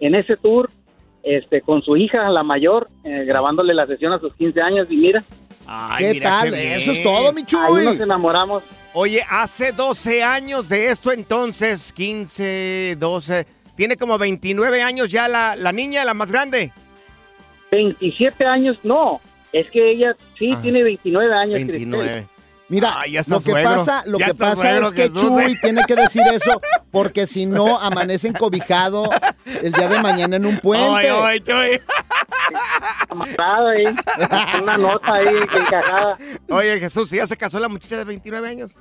en 0.01 0.15
ese 0.15 0.37
tour 0.37 0.69
este 1.23 1.61
con 1.63 1.83
su 1.83 1.97
hija 1.97 2.29
la 2.31 2.43
mayor 2.43 2.89
eh, 3.05 3.25
grabándole 3.25 3.73
la 3.75 3.87
sesión 3.87 4.13
a 4.13 4.19
sus 4.19 4.35
15 4.35 4.61
años 4.61 4.87
y 4.91 4.97
mira 4.97 5.23
Ay, 5.67 6.05
¿Qué 6.05 6.13
mira 6.15 6.29
tal? 6.41 6.51
qué 6.51 6.75
Eso 6.75 6.93
es 6.93 7.03
todo, 7.03 7.33
mi 7.33 7.41
ahí 7.41 7.47
Chuy. 7.47 7.85
nos 7.87 8.01
enamoramos 8.01 8.63
Oye, 8.97 9.23
hace 9.29 9.73
12 9.73 10.23
años 10.23 10.69
de 10.69 10.87
esto 10.87 11.11
entonces, 11.11 11.93
15, 11.95 12.95
12. 12.97 13.45
Tiene 13.77 13.97
como 13.97 14.17
29 14.19 14.83
años 14.83 15.11
ya 15.11 15.27
la, 15.27 15.57
la 15.57 15.73
niña, 15.73 16.05
la 16.05 16.15
más 16.15 16.31
grande. 16.31 16.71
27 17.73 18.45
años 18.45 18.79
no 18.85 19.21
es 19.59 19.71
que 19.71 19.91
ella 19.91 20.17
sí 20.39 20.53
Ajá. 20.53 20.63
tiene 20.63 20.83
29 20.83 21.35
años 21.35 21.55
29. 21.55 22.05
Cristel. 22.05 22.29
Mira, 22.69 22.95
está 23.07 23.31
lo 23.35 23.39
que 23.41 23.51
suegro. 23.51 23.71
pasa, 23.77 24.03
lo 24.07 24.19
Ya 24.19 24.27
que 24.27 24.35
pasa 24.35 24.57
suegro, 24.57 24.87
es 24.89 24.93
que 24.95 25.03
Jesús, 25.03 25.21
Chuy 25.23 25.53
¿eh? 25.53 25.59
tiene 25.61 25.83
que 25.87 25.95
decir 25.95 26.23
eso 26.33 26.61
porque 26.91 27.27
si 27.27 27.47
no 27.59 27.79
amanece 27.79 28.29
encobijado 28.29 29.09
el 29.63 29.73
día 29.73 29.89
de 29.89 30.01
mañana 30.01 30.37
en 30.37 30.47
un 30.47 30.59
puente. 30.61 31.09
Ay, 31.09 31.09
ay, 31.23 31.41
Chuy. 31.41 31.81
amarrado 33.11 33.69
ahí 33.69 33.85
una 34.63 34.77
nota 34.79 35.13
ahí 35.15 35.27
encajada 35.27 36.17
Oye, 36.51 36.81
Jesús, 36.81 37.09
¿sí 37.11 37.17
¿ya 37.17 37.27
se 37.27 37.37
casó 37.37 37.61
la 37.61 37.69
muchacha 37.69 37.99
de 37.99 38.05
29 38.05 38.49
años? 38.49 38.79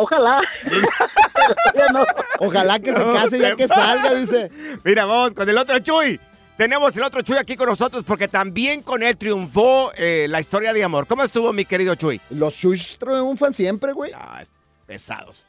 ojalá 0.00 0.40
no. 1.92 2.04
Ojalá 2.40 2.80
que 2.80 2.92
se 2.92 3.02
case 3.04 3.38
ya 3.38 3.54
que 3.54 3.68
salga, 3.68 4.14
dice. 4.16 4.50
Mira, 4.82 5.04
vamos 5.04 5.34
con 5.34 5.48
el 5.48 5.56
otro 5.58 5.78
Chuy. 5.78 6.18
Tenemos 6.56 6.96
el 6.96 7.02
otro 7.02 7.20
Chuy 7.22 7.36
aquí 7.36 7.54
con 7.54 7.68
nosotros 7.68 8.02
porque 8.04 8.28
también 8.28 8.80
con 8.82 9.02
él 9.02 9.16
triunfó 9.16 9.92
eh, 9.96 10.26
la 10.28 10.40
historia 10.40 10.72
de 10.72 10.82
amor. 10.82 11.06
¿Cómo 11.06 11.22
estuvo, 11.22 11.52
mi 11.52 11.66
querido 11.66 11.94
Chuy? 11.96 12.20
Los 12.30 12.56
Chuys 12.56 12.96
triunfan 12.98 13.52
siempre, 13.52 13.92
güey. 13.92 14.12
Ah, 14.14 14.42
pesados. 14.86 15.44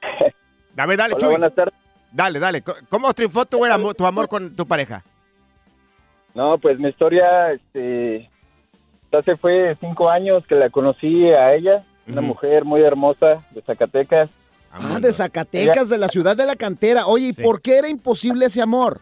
Dame, 0.75 0.97
dale, 0.97 1.13
Hola, 1.13 1.19
Chuy. 1.25 1.29
buenas 1.31 1.55
tardes. 1.55 1.73
Dale, 2.11 2.39
dale. 2.39 2.61
¿Cómo 2.89 3.13
triunfó 3.13 3.45
tu, 3.45 3.63
amor- 3.63 3.95
tu 3.95 4.05
amor 4.05 4.27
con 4.27 4.53
tu 4.55 4.67
pareja? 4.67 5.03
No, 6.33 6.57
pues 6.57 6.77
mi 6.77 6.89
historia, 6.89 7.51
este, 7.51 8.29
hace 9.11 9.35
fue 9.37 9.75
cinco 9.79 10.09
años 10.09 10.45
que 10.45 10.55
la 10.55 10.69
conocí 10.69 11.29
a 11.31 11.53
ella, 11.55 11.83
una 12.05 12.21
mujer 12.21 12.63
muy 12.65 12.81
hermosa 12.81 13.43
de 13.51 13.61
Zacatecas. 13.61 14.29
Ah, 14.71 14.99
de 15.01 15.11
Zacatecas, 15.13 15.89
de 15.89 15.97
la 15.97 16.09
ciudad 16.09 16.35
de 16.35 16.45
la 16.45 16.55
cantera. 16.55 17.07
Oye, 17.07 17.27
¿y 17.29 17.33
Sí. 17.33 17.41
por 17.41 17.61
qué 17.61 17.77
era 17.77 17.87
imposible 17.87 18.45
ese 18.45 18.61
amor? 18.61 18.99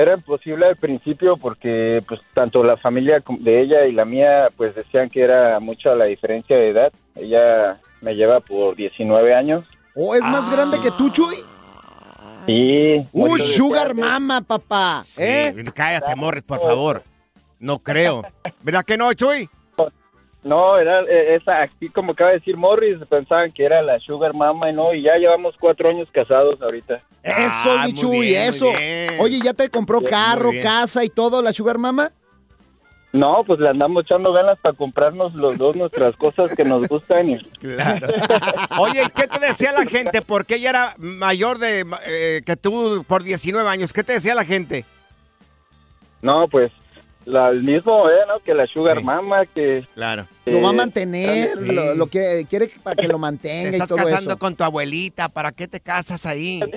Era 0.00 0.14
imposible 0.14 0.64
al 0.64 0.76
principio 0.76 1.36
porque, 1.36 2.00
pues, 2.08 2.22
tanto 2.32 2.64
la 2.64 2.78
familia 2.78 3.22
de 3.40 3.60
ella 3.60 3.84
y 3.84 3.92
la 3.92 4.06
mía, 4.06 4.46
pues, 4.56 4.74
decían 4.74 5.10
que 5.10 5.20
era 5.20 5.60
mucha 5.60 5.94
la 5.94 6.06
diferencia 6.06 6.56
de 6.56 6.70
edad. 6.70 6.92
Ella 7.14 7.78
me 8.00 8.14
lleva 8.14 8.40
por 8.40 8.76
19 8.76 9.34
años. 9.34 9.66
¿O 9.94 10.14
es 10.14 10.22
más 10.22 10.50
grande 10.50 10.80
que 10.80 10.90
tú, 10.92 11.10
Chuy? 11.10 11.36
Sí. 12.46 13.04
Uy, 13.12 13.40
Sugar 13.40 13.94
Mama, 13.94 14.40
papá. 14.40 15.02
Sí, 15.04 15.22
¿Eh? 15.22 15.64
Cállate, 15.74 16.16
Morris, 16.16 16.44
por 16.44 16.62
favor. 16.62 17.02
No 17.58 17.80
creo. 17.80 18.22
¿Verdad 18.62 18.84
que 18.84 18.96
no, 18.96 19.12
Chuy? 19.12 19.50
No, 20.42 20.78
era 20.78 21.02
eh, 21.02 21.34
esa, 21.36 21.60
aquí 21.62 21.90
como 21.90 22.12
acaba 22.12 22.30
de 22.30 22.38
decir 22.38 22.56
Morris, 22.56 22.96
pensaban 23.10 23.52
que 23.52 23.62
era 23.64 23.82
la 23.82 23.98
Sugar 24.00 24.32
Mama 24.32 24.70
y 24.70 24.72
no, 24.72 24.94
y 24.94 25.02
ya 25.02 25.16
llevamos 25.16 25.54
cuatro 25.60 25.90
años 25.90 26.08
casados 26.10 26.60
ahorita. 26.62 27.02
Eso, 27.22 27.70
Ah, 27.72 27.82
mi 27.86 27.92
muy 27.92 28.00
Chuy, 28.00 28.20
bien, 28.28 28.42
eso. 28.44 28.66
Oye, 29.18 29.38
¿ya 29.44 29.52
te 29.52 29.68
compró 29.68 29.98
Bien, 30.00 30.10
carro, 30.10 30.50
casa 30.62 31.04
y 31.04 31.10
todo 31.10 31.42
la 31.42 31.52
Sugar 31.52 31.76
Mama? 31.76 32.12
No, 33.12 33.42
pues 33.44 33.58
le 33.58 33.68
andamos 33.68 34.04
echando 34.04 34.32
ganas 34.32 34.58
para 34.60 34.76
comprarnos 34.76 35.34
los 35.34 35.58
dos 35.58 35.74
nuestras 35.76 36.14
cosas 36.16 36.54
que 36.54 36.64
nos 36.64 36.86
gustan 36.88 37.30
y 37.30 37.38
Claro. 37.60 38.06
Oye, 38.78 39.02
¿qué 39.14 39.26
te 39.26 39.40
decía 39.40 39.72
la 39.72 39.84
gente? 39.84 40.22
Porque 40.22 40.54
ella 40.54 40.70
era 40.70 40.94
mayor 40.96 41.58
de 41.58 41.84
eh, 42.06 42.40
que 42.46 42.56
tú 42.56 43.04
por 43.06 43.24
19 43.24 43.68
años. 43.68 43.92
¿Qué 43.92 44.04
te 44.04 44.12
decía 44.14 44.34
la 44.34 44.44
gente? 44.44 44.84
no, 46.22 46.46
pues 46.48 46.70
la, 47.30 47.48
el 47.50 47.62
mismo, 47.62 48.08
¿eh? 48.10 48.20
¿no? 48.28 48.40
Que 48.40 48.54
la 48.54 48.66
Sugar 48.66 48.98
Sí. 48.98 49.04
Mama, 49.04 49.46
que... 49.46 49.84
Claro. 49.94 50.26
Lo 50.46 50.60
va 50.62 50.70
a 50.70 50.72
mantener, 50.72 51.50
sí. 51.58 51.72
lo, 51.72 51.94
lo 51.94 52.06
que 52.08 52.46
quiere 52.48 52.68
que- 52.68 52.80
para 52.80 52.96
que 52.96 53.06
lo 53.08 53.14
Te 53.14 53.18
mantenga 53.20 53.70
y 53.70 53.74
estás 53.74 53.88
todo 53.88 53.98
casando 53.98 54.30
eso. 54.30 54.38
con 54.38 54.54
tu 54.56 54.64
abuelita. 54.64 55.28
¿Para 55.28 55.52
qué 55.52 55.66
te 55.68 55.80
casas 55.80 56.26
ahí? 56.26 56.60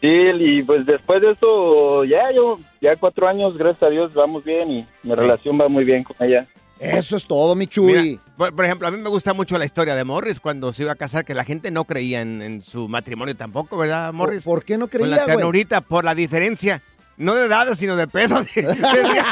Sí, 0.00 0.08
y 0.08 0.62
pues 0.62 0.86
después 0.86 1.20
de 1.20 1.32
eso, 1.32 2.04
ya 2.04 2.32
yo, 2.32 2.58
ya 2.80 2.96
cuatro 2.96 3.28
años, 3.28 3.58
gracias 3.58 3.82
a 3.82 3.90
Dios, 3.90 4.14
vamos 4.14 4.42
bien 4.44 4.70
y 4.70 4.86
mi 5.02 5.14
relación 5.14 5.60
va 5.60 5.68
muy 5.68 5.84
bien 5.84 6.04
con 6.04 6.16
ella. 6.26 6.46
Eso 6.78 7.18
es 7.18 7.26
todo, 7.26 7.54
mi 7.54 7.66
Chuy. 7.66 8.18
Mira, 8.38 8.50
por, 8.56 8.64
ejemplo, 8.64 8.88
a 8.88 8.90
mí 8.90 8.96
me 8.96 9.10
gusta 9.10 9.34
mucho 9.34 9.58
la 9.58 9.66
historia 9.66 9.94
de 9.94 10.02
Morris 10.04 10.40
cuando 10.40 10.72
se 10.72 10.84
iba 10.84 10.92
a 10.92 10.94
casar, 10.94 11.26
que 11.26 11.34
la 11.34 11.44
gente 11.44 11.70
no 11.70 11.84
creía 11.84 12.22
en, 12.22 12.40
en 12.40 12.62
su 12.62 12.88
matrimonio 12.88 13.36
tampoco, 13.36 13.76
¿verdad, 13.76 14.10
Morris? 14.14 14.42
¿Por, 14.44 14.60
por 14.60 14.64
qué 14.64 14.78
no 14.78 14.88
Con 14.88 15.10
la 15.10 15.18
creía, 15.18 15.26
ternurita, 15.36 15.82
por 15.82 16.06
la 16.06 16.14
diferencia. 16.14 16.80
No 17.20 17.34
de 17.34 17.44
edad, 17.44 17.68
sino 17.76 17.96
de 17.96 18.08
peso. 18.08 18.42
Decía, 18.44 19.26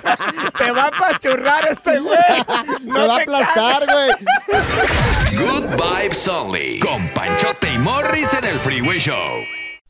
te 0.58 0.70
va 0.72 0.82
a 0.82 0.86
apachurrar 0.88 1.66
este 1.70 1.98
güey. 2.00 2.18
Me 2.82 3.06
va 3.06 3.16
a 3.16 3.22
aplastar, 3.22 3.86
güey. 3.86 4.10
Good 5.38 5.64
Vibes 5.70 6.28
Only. 6.28 6.80
Con 6.80 7.08
Panchote 7.14 7.72
y 7.72 7.78
Morris 7.78 8.34
en 8.34 8.44
el 8.44 8.56
Freeway 8.56 8.98
Show. 8.98 9.57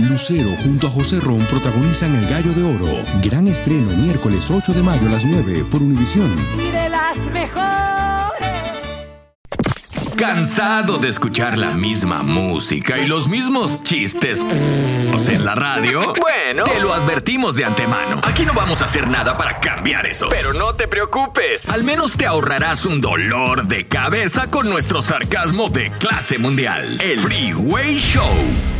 Lucero 0.00 0.50
junto 0.62 0.86
a 0.86 0.90
José 0.90 1.20
Ron 1.20 1.40
protagonizan 1.46 2.14
El 2.14 2.26
Gallo 2.28 2.52
de 2.52 2.62
Oro. 2.62 3.04
Gran 3.22 3.48
estreno 3.48 3.90
miércoles 3.96 4.50
8 4.50 4.72
de 4.72 4.82
mayo 4.82 5.06
a 5.08 5.12
las 5.12 5.24
9 5.24 5.66
por 5.70 5.82
Univisión. 5.82 6.30
Y 6.58 6.70
de 6.70 6.88
las 6.88 7.18
mejores. 7.32 7.80
¿Cansado 10.16 10.98
de 10.98 11.08
escuchar 11.08 11.58
la 11.58 11.70
misma 11.70 12.22
música 12.22 12.98
y 12.98 13.06
los 13.06 13.26
mismos 13.26 13.82
chistes 13.82 14.44
en 14.44 15.44
la 15.46 15.54
radio? 15.54 16.12
Bueno, 16.20 16.64
te 16.64 16.80
lo 16.80 16.92
advertimos 16.92 17.56
de 17.56 17.64
antemano. 17.64 18.20
Aquí 18.22 18.44
no 18.44 18.52
vamos 18.52 18.82
a 18.82 18.84
hacer 18.84 19.08
nada 19.08 19.38
para 19.38 19.60
cambiar 19.60 20.06
eso. 20.06 20.28
Pero 20.28 20.52
no 20.52 20.74
te 20.74 20.88
preocupes. 20.88 21.70
Al 21.70 21.84
menos 21.84 22.16
te 22.18 22.26
ahorrarás 22.26 22.84
un 22.84 23.00
dolor 23.00 23.66
de 23.66 23.86
cabeza 23.86 24.50
con 24.50 24.68
nuestro 24.68 25.00
sarcasmo 25.00 25.70
de 25.70 25.90
clase 25.90 26.38
mundial. 26.38 27.00
El 27.00 27.18
Freeway 27.18 27.98
Show. 27.98 28.79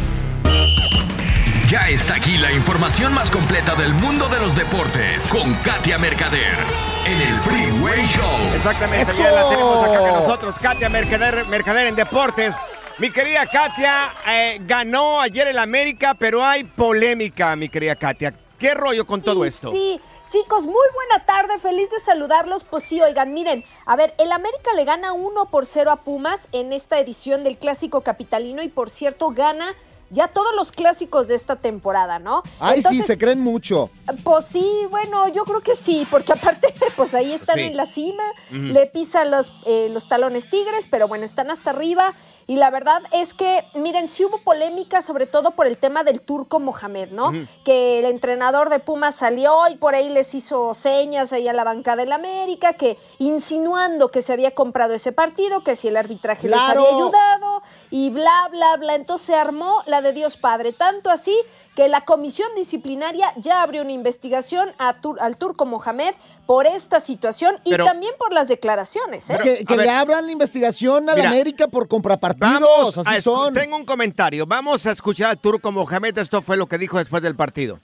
Ya 1.70 1.88
está 1.88 2.16
aquí 2.16 2.36
la 2.36 2.50
información 2.50 3.14
más 3.14 3.30
completa 3.30 3.76
del 3.76 3.94
mundo 3.94 4.26
de 4.28 4.40
los 4.40 4.56
deportes 4.56 5.30
con 5.30 5.54
Katia 5.62 5.98
Mercader 5.98 6.58
en 7.06 7.20
el 7.20 7.38
Freeway 7.42 8.08
Show. 8.08 8.54
Exactamente, 8.56 9.12
Eso. 9.12 9.22
ya 9.22 9.30
la 9.30 9.48
tenemos 9.50 9.86
acá 9.86 10.00
con 10.00 10.10
nosotros, 10.10 10.56
Katia 10.60 10.88
Mercader, 10.88 11.46
Mercader 11.46 11.86
en 11.86 11.94
Deportes. 11.94 12.56
Mi 12.98 13.10
querida 13.10 13.46
Katia, 13.46 14.12
eh, 14.28 14.58
ganó 14.62 15.20
ayer 15.20 15.46
el 15.46 15.60
América, 15.60 16.14
pero 16.14 16.44
hay 16.44 16.64
polémica, 16.64 17.54
mi 17.54 17.68
querida 17.68 17.94
Katia. 17.94 18.34
¿Qué 18.58 18.74
rollo 18.74 19.06
con 19.06 19.22
todo 19.22 19.44
esto? 19.44 19.70
Sí, 19.70 20.00
chicos, 20.28 20.64
muy 20.64 20.74
buena 20.92 21.24
tarde, 21.24 21.60
feliz 21.60 21.88
de 21.88 22.00
saludarlos. 22.00 22.64
Pues 22.64 22.82
sí, 22.82 23.00
oigan, 23.00 23.32
miren, 23.32 23.62
a 23.86 23.94
ver, 23.94 24.12
el 24.18 24.32
América 24.32 24.72
le 24.74 24.84
gana 24.84 25.12
1 25.12 25.46
por 25.46 25.66
0 25.66 25.92
a 25.92 25.96
Pumas 26.02 26.48
en 26.50 26.72
esta 26.72 26.98
edición 26.98 27.44
del 27.44 27.58
Clásico 27.58 28.00
Capitalino 28.00 28.60
y 28.60 28.68
por 28.68 28.90
cierto 28.90 29.30
gana 29.30 29.76
ya 30.10 30.28
todos 30.28 30.54
los 30.56 30.72
clásicos 30.72 31.28
de 31.28 31.34
esta 31.36 31.56
temporada, 31.56 32.18
¿no? 32.18 32.42
Ay, 32.58 32.82
sí, 32.82 33.00
se 33.02 33.16
creen 33.16 33.40
mucho. 33.40 33.90
Pues 34.24 34.44
sí, 34.50 34.66
bueno, 34.90 35.28
yo 35.28 35.44
creo 35.44 35.60
que 35.60 35.74
sí, 35.76 36.06
porque 36.10 36.32
aparte, 36.32 36.74
pues 36.96 37.14
ahí 37.14 37.32
están 37.32 37.56
Sí. 37.56 37.62
en 37.62 37.76
la 37.76 37.86
cima, 37.86 38.24
le 38.50 38.86
pisan 38.86 39.30
los, 39.30 39.52
eh, 39.66 39.88
los 39.90 40.08
talones 40.08 40.50
tigres, 40.50 40.86
pero 40.90 41.08
bueno, 41.08 41.24
están 41.24 41.50
hasta 41.50 41.70
arriba. 41.70 42.14
Y 42.50 42.56
la 42.56 42.70
verdad 42.70 43.00
es 43.12 43.32
que, 43.32 43.64
miren, 43.74 44.08
sí 44.08 44.24
hubo 44.24 44.38
polémica, 44.38 45.02
sobre 45.02 45.26
todo 45.26 45.52
por 45.52 45.68
el 45.68 45.78
tema 45.78 46.02
del 46.02 46.20
turco 46.20 46.58
Mohamed, 46.58 47.10
¿no? 47.12 47.30
Que 47.64 48.00
el 48.00 48.06
entrenador 48.06 48.70
de 48.70 48.80
Pumas 48.80 49.14
salió 49.14 49.68
y 49.68 49.76
por 49.76 49.94
ahí 49.94 50.08
les 50.08 50.34
hizo 50.34 50.74
señas 50.74 51.32
ahí 51.32 51.46
a 51.46 51.52
la 51.52 51.62
bancada 51.62 51.98
del 51.98 52.10
América, 52.10 52.72
que 52.72 52.98
insinuando 53.20 54.10
que 54.10 54.20
se 54.20 54.32
había 54.32 54.52
comprado 54.52 54.94
ese 54.94 55.12
partido, 55.12 55.62
que 55.62 55.76
si 55.76 55.86
el 55.86 55.96
arbitraje 55.96 56.48
les 56.48 56.58
había 56.58 56.88
ayudado 56.88 57.62
y 57.88 58.10
bla, 58.10 58.48
bla, 58.50 58.76
bla. 58.78 58.96
Entonces 58.96 59.28
se 59.28 59.36
armó 59.36 59.84
la 59.86 60.02
de 60.02 60.12
Dios 60.12 60.36
Padre, 60.36 60.72
tanto 60.72 61.08
así 61.08 61.36
que 61.80 61.88
la 61.88 62.02
comisión 62.02 62.48
disciplinaria 62.56 63.32
ya 63.36 63.62
abrió 63.62 63.80
una 63.80 63.92
investigación 63.92 64.68
a 64.78 64.98
Tur- 65.00 65.18
al 65.18 65.38
turco 65.38 65.64
Mohamed 65.64 66.12
por 66.44 66.66
esta 66.66 67.00
situación 67.00 67.56
y 67.64 67.70
Pero- 67.70 67.86
también 67.86 68.12
por 68.18 68.34
las 68.34 68.48
declaraciones. 68.48 69.30
¿eh? 69.30 69.38
que 69.42 69.64
que 69.64 69.76
le 69.78 69.88
abran 69.88 70.26
la 70.26 70.30
investigación 70.30 71.04
a 71.08 71.12
la 71.12 71.16
Mira, 71.16 71.30
América 71.30 71.68
por 71.68 71.88
comprapartidos. 71.88 72.50
Vamos 72.60 72.98
así 72.98 73.22
son. 73.22 73.54
Tengo 73.54 73.76
un 73.78 73.86
comentario. 73.86 74.44
Vamos 74.46 74.84
a 74.84 74.92
escuchar 74.92 75.30
al 75.30 75.38
Turco 75.38 75.72
Mohamed. 75.72 76.18
Esto 76.18 76.42
fue 76.42 76.58
lo 76.58 76.66
que 76.66 76.76
dijo 76.76 76.98
después 76.98 77.22
del 77.22 77.34
partido. 77.34 77.80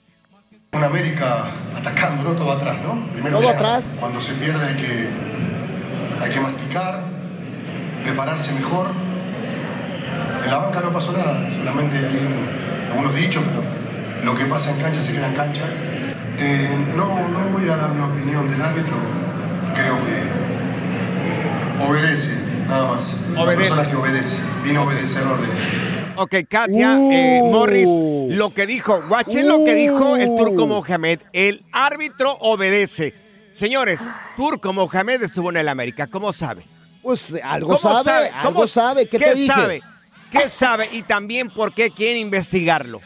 Un 0.73 0.83
América 0.83 1.49
atacando, 1.75 2.21
¿no? 2.29 2.35
Todo 2.37 2.51
atrás, 2.51 2.77
¿no? 2.83 3.03
Primero 3.13 3.39
Todo 3.39 3.49
atrás. 3.49 3.95
Cuando 3.99 4.21
se 4.21 4.33
pierde 4.33 4.63
hay 4.63 4.75
que, 4.75 5.09
hay 6.23 6.29
que 6.29 6.39
masticar, 6.39 7.01
prepararse 8.03 8.51
mejor. 8.53 8.91
En 10.45 10.51
la 10.51 10.57
banca 10.59 10.81
no 10.81 10.93
pasó 10.93 11.11
nada, 11.13 11.49
solamente 11.57 11.97
hay 11.97 12.15
un- 12.17 12.91
algunos 12.91 13.15
dichos, 13.15 13.43
pero 13.47 13.86
lo 14.23 14.35
que 14.35 14.45
pasa 14.45 14.71
en 14.71 14.77
cancha 14.81 15.01
se 15.01 15.11
queda 15.13 15.27
en 15.27 15.33
cancha. 15.35 15.63
Eh, 16.39 16.69
no, 16.95 17.27
no 17.29 17.49
voy 17.51 17.67
a 17.69 17.77
dar 17.77 17.91
una 17.91 18.07
opinión 18.07 18.49
del 18.49 18.61
árbitro, 18.61 18.95
creo 19.73 19.97
que 20.05 21.83
obedece, 21.89 22.35
nada 22.67 22.87
más. 22.95 23.07
Es 23.13 23.15
Una 23.31 23.41
Obedece. 23.43 23.69
persona 23.69 23.89
que 23.89 23.95
obedece, 23.95 24.35
vino 24.63 24.81
a 24.81 24.83
obedecer 24.85 25.23
órdenes. 25.23 25.57
Ok, 26.15 26.35
Katia, 26.49 26.97
eh, 27.11 27.39
Uh. 27.43 27.51
Morris, 27.51 27.89
lo 28.35 28.53
que 28.53 28.65
dijo, 28.65 29.01
guachen 29.07 29.47
lo 29.47 29.63
que 29.63 29.73
dijo 29.75 30.15
el 30.15 30.35
Turco 30.35 30.65
Mohamed. 30.67 31.19
El 31.33 31.63
árbitro 31.71 32.31
obedece. 32.39 33.13
Señores, 33.51 34.01
Turco 34.35 34.73
Mohamed 34.73 35.23
estuvo 35.23 35.49
en 35.51 35.57
el 35.57 35.67
América. 35.69 36.07
¿Cómo 36.07 36.33
sabe? 36.33 36.63
Pues 37.01 37.39
algo 37.43 37.77
sabe, 37.77 38.29
algo 38.29 38.53
¿Cómo- 38.53 38.67
sabe. 38.67 39.07
¿Qué, 39.07 39.17
¿Qué 39.17 39.25
te 39.25 39.35
dije? 39.35 39.47
sabe? 39.47 39.81
¿Qué 40.31 40.49
sabe? 40.49 40.89
Y 40.91 41.03
también 41.03 41.49
por 41.49 41.73
qué 41.73 41.89
quieren 41.91 42.17
investigarlo. 42.17 42.99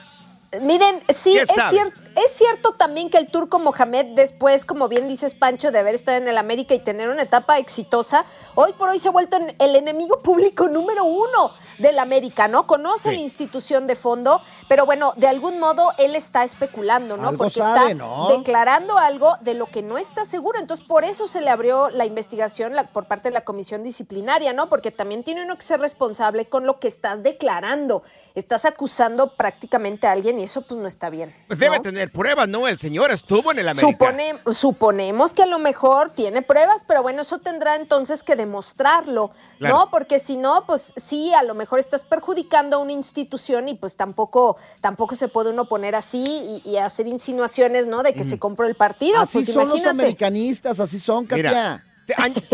Miren, 0.60 1.02
sí, 1.14 1.34
¿Qué 1.34 1.44
es, 1.44 1.50
sabe? 1.56 1.78
Es 2.15 2.32
cierto 2.34 2.74
también 2.74 3.10
que 3.10 3.17
el 3.17 3.28
turco 3.28 3.60
Mohamed, 3.60 4.15
después, 4.15 4.65
como 4.65 4.88
bien 4.88 5.08
dices 5.08 5.34
Pancho, 5.34 5.71
de 5.71 5.80
haber 5.80 5.95
estado 5.95 6.17
en 6.17 6.28
el 6.28 6.38
América 6.38 6.74
y 6.74 6.80
tener 6.80 7.10
una 7.10 7.24
etapa 7.24 7.58
exitosa, 7.58 8.26
hoy 8.56 8.74
por 8.74 8.89
hoy 8.89 9.00
se 9.00 9.08
ha 9.08 9.12
vuelto 9.12 9.38
en- 9.38 9.56
el 9.60 9.76
enemigo 9.76 10.19
público 10.19 10.67
número 10.67 11.06
uno 11.06 11.52
del 11.80 12.00
América, 12.00 12.47
¿no? 12.47 12.67
Conoce 12.67 13.10
Sí. 13.10 13.15
la 13.15 13.21
institución 13.21 13.88
de 13.88 13.95
fondo, 13.95 14.41
pero 14.67 14.86
bueno, 14.86 15.13
de 15.17 15.28
algún 15.28 15.60
modo 15.60 15.91
él 15.97 16.15
está 16.15 16.43
especulando, 16.43 17.17
¿no? 17.17 17.30
Algo 17.30 17.38
Porque 17.45 17.60
sabe, 17.60 17.91
está 17.91 17.93
¿no? 17.93 18.28
declarando 18.38 18.97
algo 18.97 19.36
de 19.41 19.54
lo 19.54 19.65
que 19.65 19.82
no 19.82 19.97
está 19.97 20.26
seguro. 20.26 20.60
Entonces, 20.60 20.86
por 20.86 21.04
eso 21.04 21.28
se 21.28 21.41
le 21.41 21.50
abrió 21.50 21.89
la 21.89 22.06
investigación 22.06 22.76
la- 22.76 22.84
por 22.88 23.06
parte 23.06 23.30
de 23.30 23.34
la 23.34 23.41
comisión 23.41 23.84
disciplinaria, 23.84 24.54
¿no? 24.54 24.69
Porque 24.69 24.91
también 24.91 25.24
tiene 25.24 25.43
uno 25.43 25.56
que 25.56 25.63
ser 25.63 25.80
responsable 25.80 26.45
con 26.45 26.65
lo 26.65 26.80
que 26.80 26.88
estás 26.88 27.24
declarando. 27.24 28.04
Estás 28.36 28.65
acusando 28.65 29.34
prácticamente 29.36 30.08
a 30.08 30.12
alguien 30.12 30.39
y 30.39 30.43
eso 30.43 30.62
pues 30.62 30.80
no 30.80 30.88
está 30.88 31.10
bien. 31.10 31.34
Pues 31.47 31.60
debe 31.60 31.78
¿no? 31.78 31.84
Tener 32.02 32.12
pruebas, 32.12 32.48
¿no? 32.50 32.68
El 32.68 32.78
señor 32.78 33.12
estuvo 33.12 33.52
en 33.52 33.60
el 33.60 33.70
América. 33.70 33.92
Supone- 34.12 34.40
suponemos 34.54 35.34
que 35.34 35.44
a 35.44 35.46
lo 35.46 35.60
mejor 35.60 36.12
tiene 36.12 36.42
pruebas, 36.42 36.84
pero 36.88 37.04
bueno, 37.04 37.22
eso 37.22 37.38
tendrá 37.40 37.76
entonces 37.76 38.24
que 38.24 38.36
demostrarlo, 38.36 39.32
Claro. 39.60 39.78
¿no? 39.78 39.90
Porque 39.92 40.20
si 40.20 40.38
no, 40.38 40.66
pues 40.66 40.94
sí, 40.98 41.34
a 41.34 41.44
lo 41.44 41.54
mejor 41.54 41.80
estás 41.80 42.04
perjudicando 42.04 42.78
a 42.78 42.80
una 42.80 42.92
institución 42.94 43.70
y 43.70 43.76
pues 43.76 43.96
tampoco, 43.96 44.58
tampoco 44.82 45.16
se 45.16 45.28
puede 45.28 45.52
uno 45.52 45.66
poner 45.68 45.96
así 45.96 46.24
y, 46.66 46.70
y 46.70 46.78
hacer 46.78 47.08
insinuaciones, 47.08 47.86
¿no? 47.88 48.02
De 48.04 48.14
que 48.14 48.24
se 48.24 48.40
compró 48.40 48.66
el 48.68 48.76
partido. 48.76 49.20
Así 49.20 49.40
pues 49.40 49.54
son 49.54 49.70
los 49.70 49.86
americanistas, 49.86 50.80
así 50.80 50.98
son, 51.00 51.26
Katia. 51.26 51.44
Mira, 51.50 51.86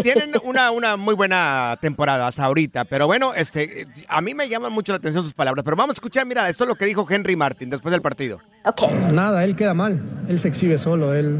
tienen 0.02 0.32
una, 0.43 0.72
una 0.72 0.98
muy 0.98 1.15
buena 1.15 1.78
temporada 1.82 2.28
hasta 2.28 2.46
ahorita, 2.46 2.86
pero 2.86 3.08
bueno, 3.08 3.34
este, 3.34 3.88
a 4.08 4.22
mí 4.22 4.34
me 4.34 4.50
llaman 4.50 4.72
mucho 4.72 4.91
la 4.93 4.98
atención 4.98 5.24
sus 5.24 5.34
palabras, 5.34 5.63
pero 5.63 5.76
vamos 5.76 5.91
a 5.91 5.98
escuchar, 5.98 6.26
mira, 6.26 6.50
esto 6.50 6.63
es 6.63 6.67
lo 6.67 6.76
que 6.76 6.86
dijo 6.86 7.06
Henry 7.10 7.36
Martin 7.36 7.70
después 7.70 7.91
del 7.91 8.02
partido. 8.02 8.39
Nada, 9.12 9.43
él 9.43 9.56
queda 9.56 9.74
mal, 9.74 10.02
él 10.28 10.39
se 10.39 10.48
exhibe 10.48 10.78
solo, 10.78 11.13
él, 11.13 11.38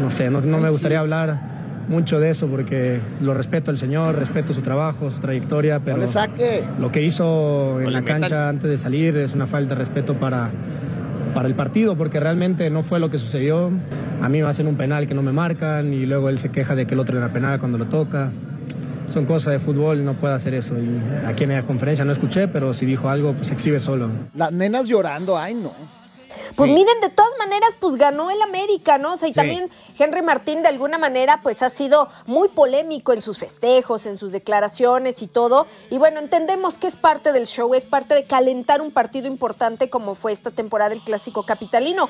no 0.00 0.10
sé, 0.10 0.30
no, 0.30 0.40
no 0.40 0.58
me 0.58 0.70
gustaría 0.70 1.00
hablar 1.00 1.56
mucho 1.88 2.18
de 2.18 2.30
eso 2.30 2.48
porque 2.48 3.00
lo 3.20 3.34
respeto 3.34 3.70
al 3.70 3.78
señor, 3.78 4.16
respeto 4.16 4.52
su 4.54 4.62
trabajo, 4.62 5.10
su 5.10 5.20
trayectoria, 5.20 5.80
pero 5.80 5.98
le 5.98 6.06
saque. 6.06 6.64
lo 6.78 6.90
que 6.90 7.02
hizo 7.02 7.80
en 7.80 7.92
la 7.92 8.02
cancha 8.02 8.48
antes 8.48 8.70
de 8.70 8.78
salir 8.78 9.16
es 9.16 9.34
una 9.34 9.46
falta 9.46 9.74
de 9.74 9.76
respeto 9.76 10.14
para, 10.14 10.50
para 11.36 11.48
el 11.48 11.54
partido 11.54 11.98
porque 11.98 12.18
realmente 12.18 12.70
no 12.70 12.82
fue 12.82 12.98
lo 12.98 13.10
que 13.10 13.18
sucedió. 13.18 13.70
A 14.22 14.28
mí 14.30 14.40
me 14.40 14.48
hacen 14.48 14.66
un 14.68 14.76
penal 14.78 15.06
que 15.06 15.12
no 15.12 15.20
me 15.20 15.32
marcan 15.32 15.92
y 15.92 16.06
luego 16.06 16.30
él 16.30 16.38
se 16.38 16.48
queja 16.48 16.74
de 16.74 16.86
que 16.86 16.94
el 16.94 17.00
otro 17.00 17.18
era 17.18 17.30
penal 17.30 17.60
cuando 17.60 17.76
lo 17.76 17.84
toca. 17.84 18.32
Son 19.10 19.26
cosas 19.26 19.52
de 19.52 19.58
fútbol, 19.58 20.02
no 20.02 20.14
puede 20.14 20.32
hacer 20.32 20.54
eso. 20.54 20.76
Y 20.78 21.26
aquí 21.26 21.44
en 21.44 21.50
la 21.50 21.62
conferencia 21.64 22.06
no 22.06 22.12
escuché, 22.12 22.48
pero 22.48 22.72
si 22.72 22.86
dijo 22.86 23.10
algo, 23.10 23.34
pues 23.34 23.48
se 23.48 23.52
exhibe 23.52 23.80
solo. 23.80 24.08
Las 24.34 24.50
nenas 24.52 24.86
llorando, 24.86 25.36
ay 25.36 25.52
no. 25.52 25.70
Pues 26.56 26.70
miren, 26.70 27.00
de 27.02 27.10
todas 27.10 27.32
maneras, 27.46 27.74
pues 27.78 27.96
ganó 27.96 28.30
el 28.30 28.40
América, 28.42 28.98
¿no? 28.98 29.14
O 29.14 29.16
sea, 29.16 29.28
y 29.28 29.32
Sí. 29.32 29.36
también 29.36 29.70
Henry 29.98 30.22
Martín 30.22 30.62
de 30.62 30.68
alguna 30.68 30.98
manera 30.98 31.40
pues 31.42 31.62
ha 31.62 31.70
sido 31.70 32.08
muy 32.26 32.48
polémico 32.48 33.12
en 33.12 33.22
sus 33.22 33.38
festejos, 33.38 34.06
en 34.06 34.18
sus 34.18 34.32
declaraciones 34.32 35.22
y 35.22 35.26
todo. 35.26 35.66
Y 35.90 35.98
bueno, 35.98 36.18
entendemos 36.20 36.78
que 36.78 36.86
es 36.86 36.96
parte 36.96 37.32
del 37.32 37.46
show, 37.46 37.74
es 37.74 37.84
parte 37.84 38.14
de 38.14 38.24
calentar 38.24 38.80
un 38.80 38.90
partido 38.90 39.26
importante 39.26 39.88
como 39.90 40.14
fue 40.14 40.32
esta 40.32 40.50
temporada 40.50 40.90
del 40.90 41.00
Clásico 41.00 41.44
Capitalino, 41.44 42.08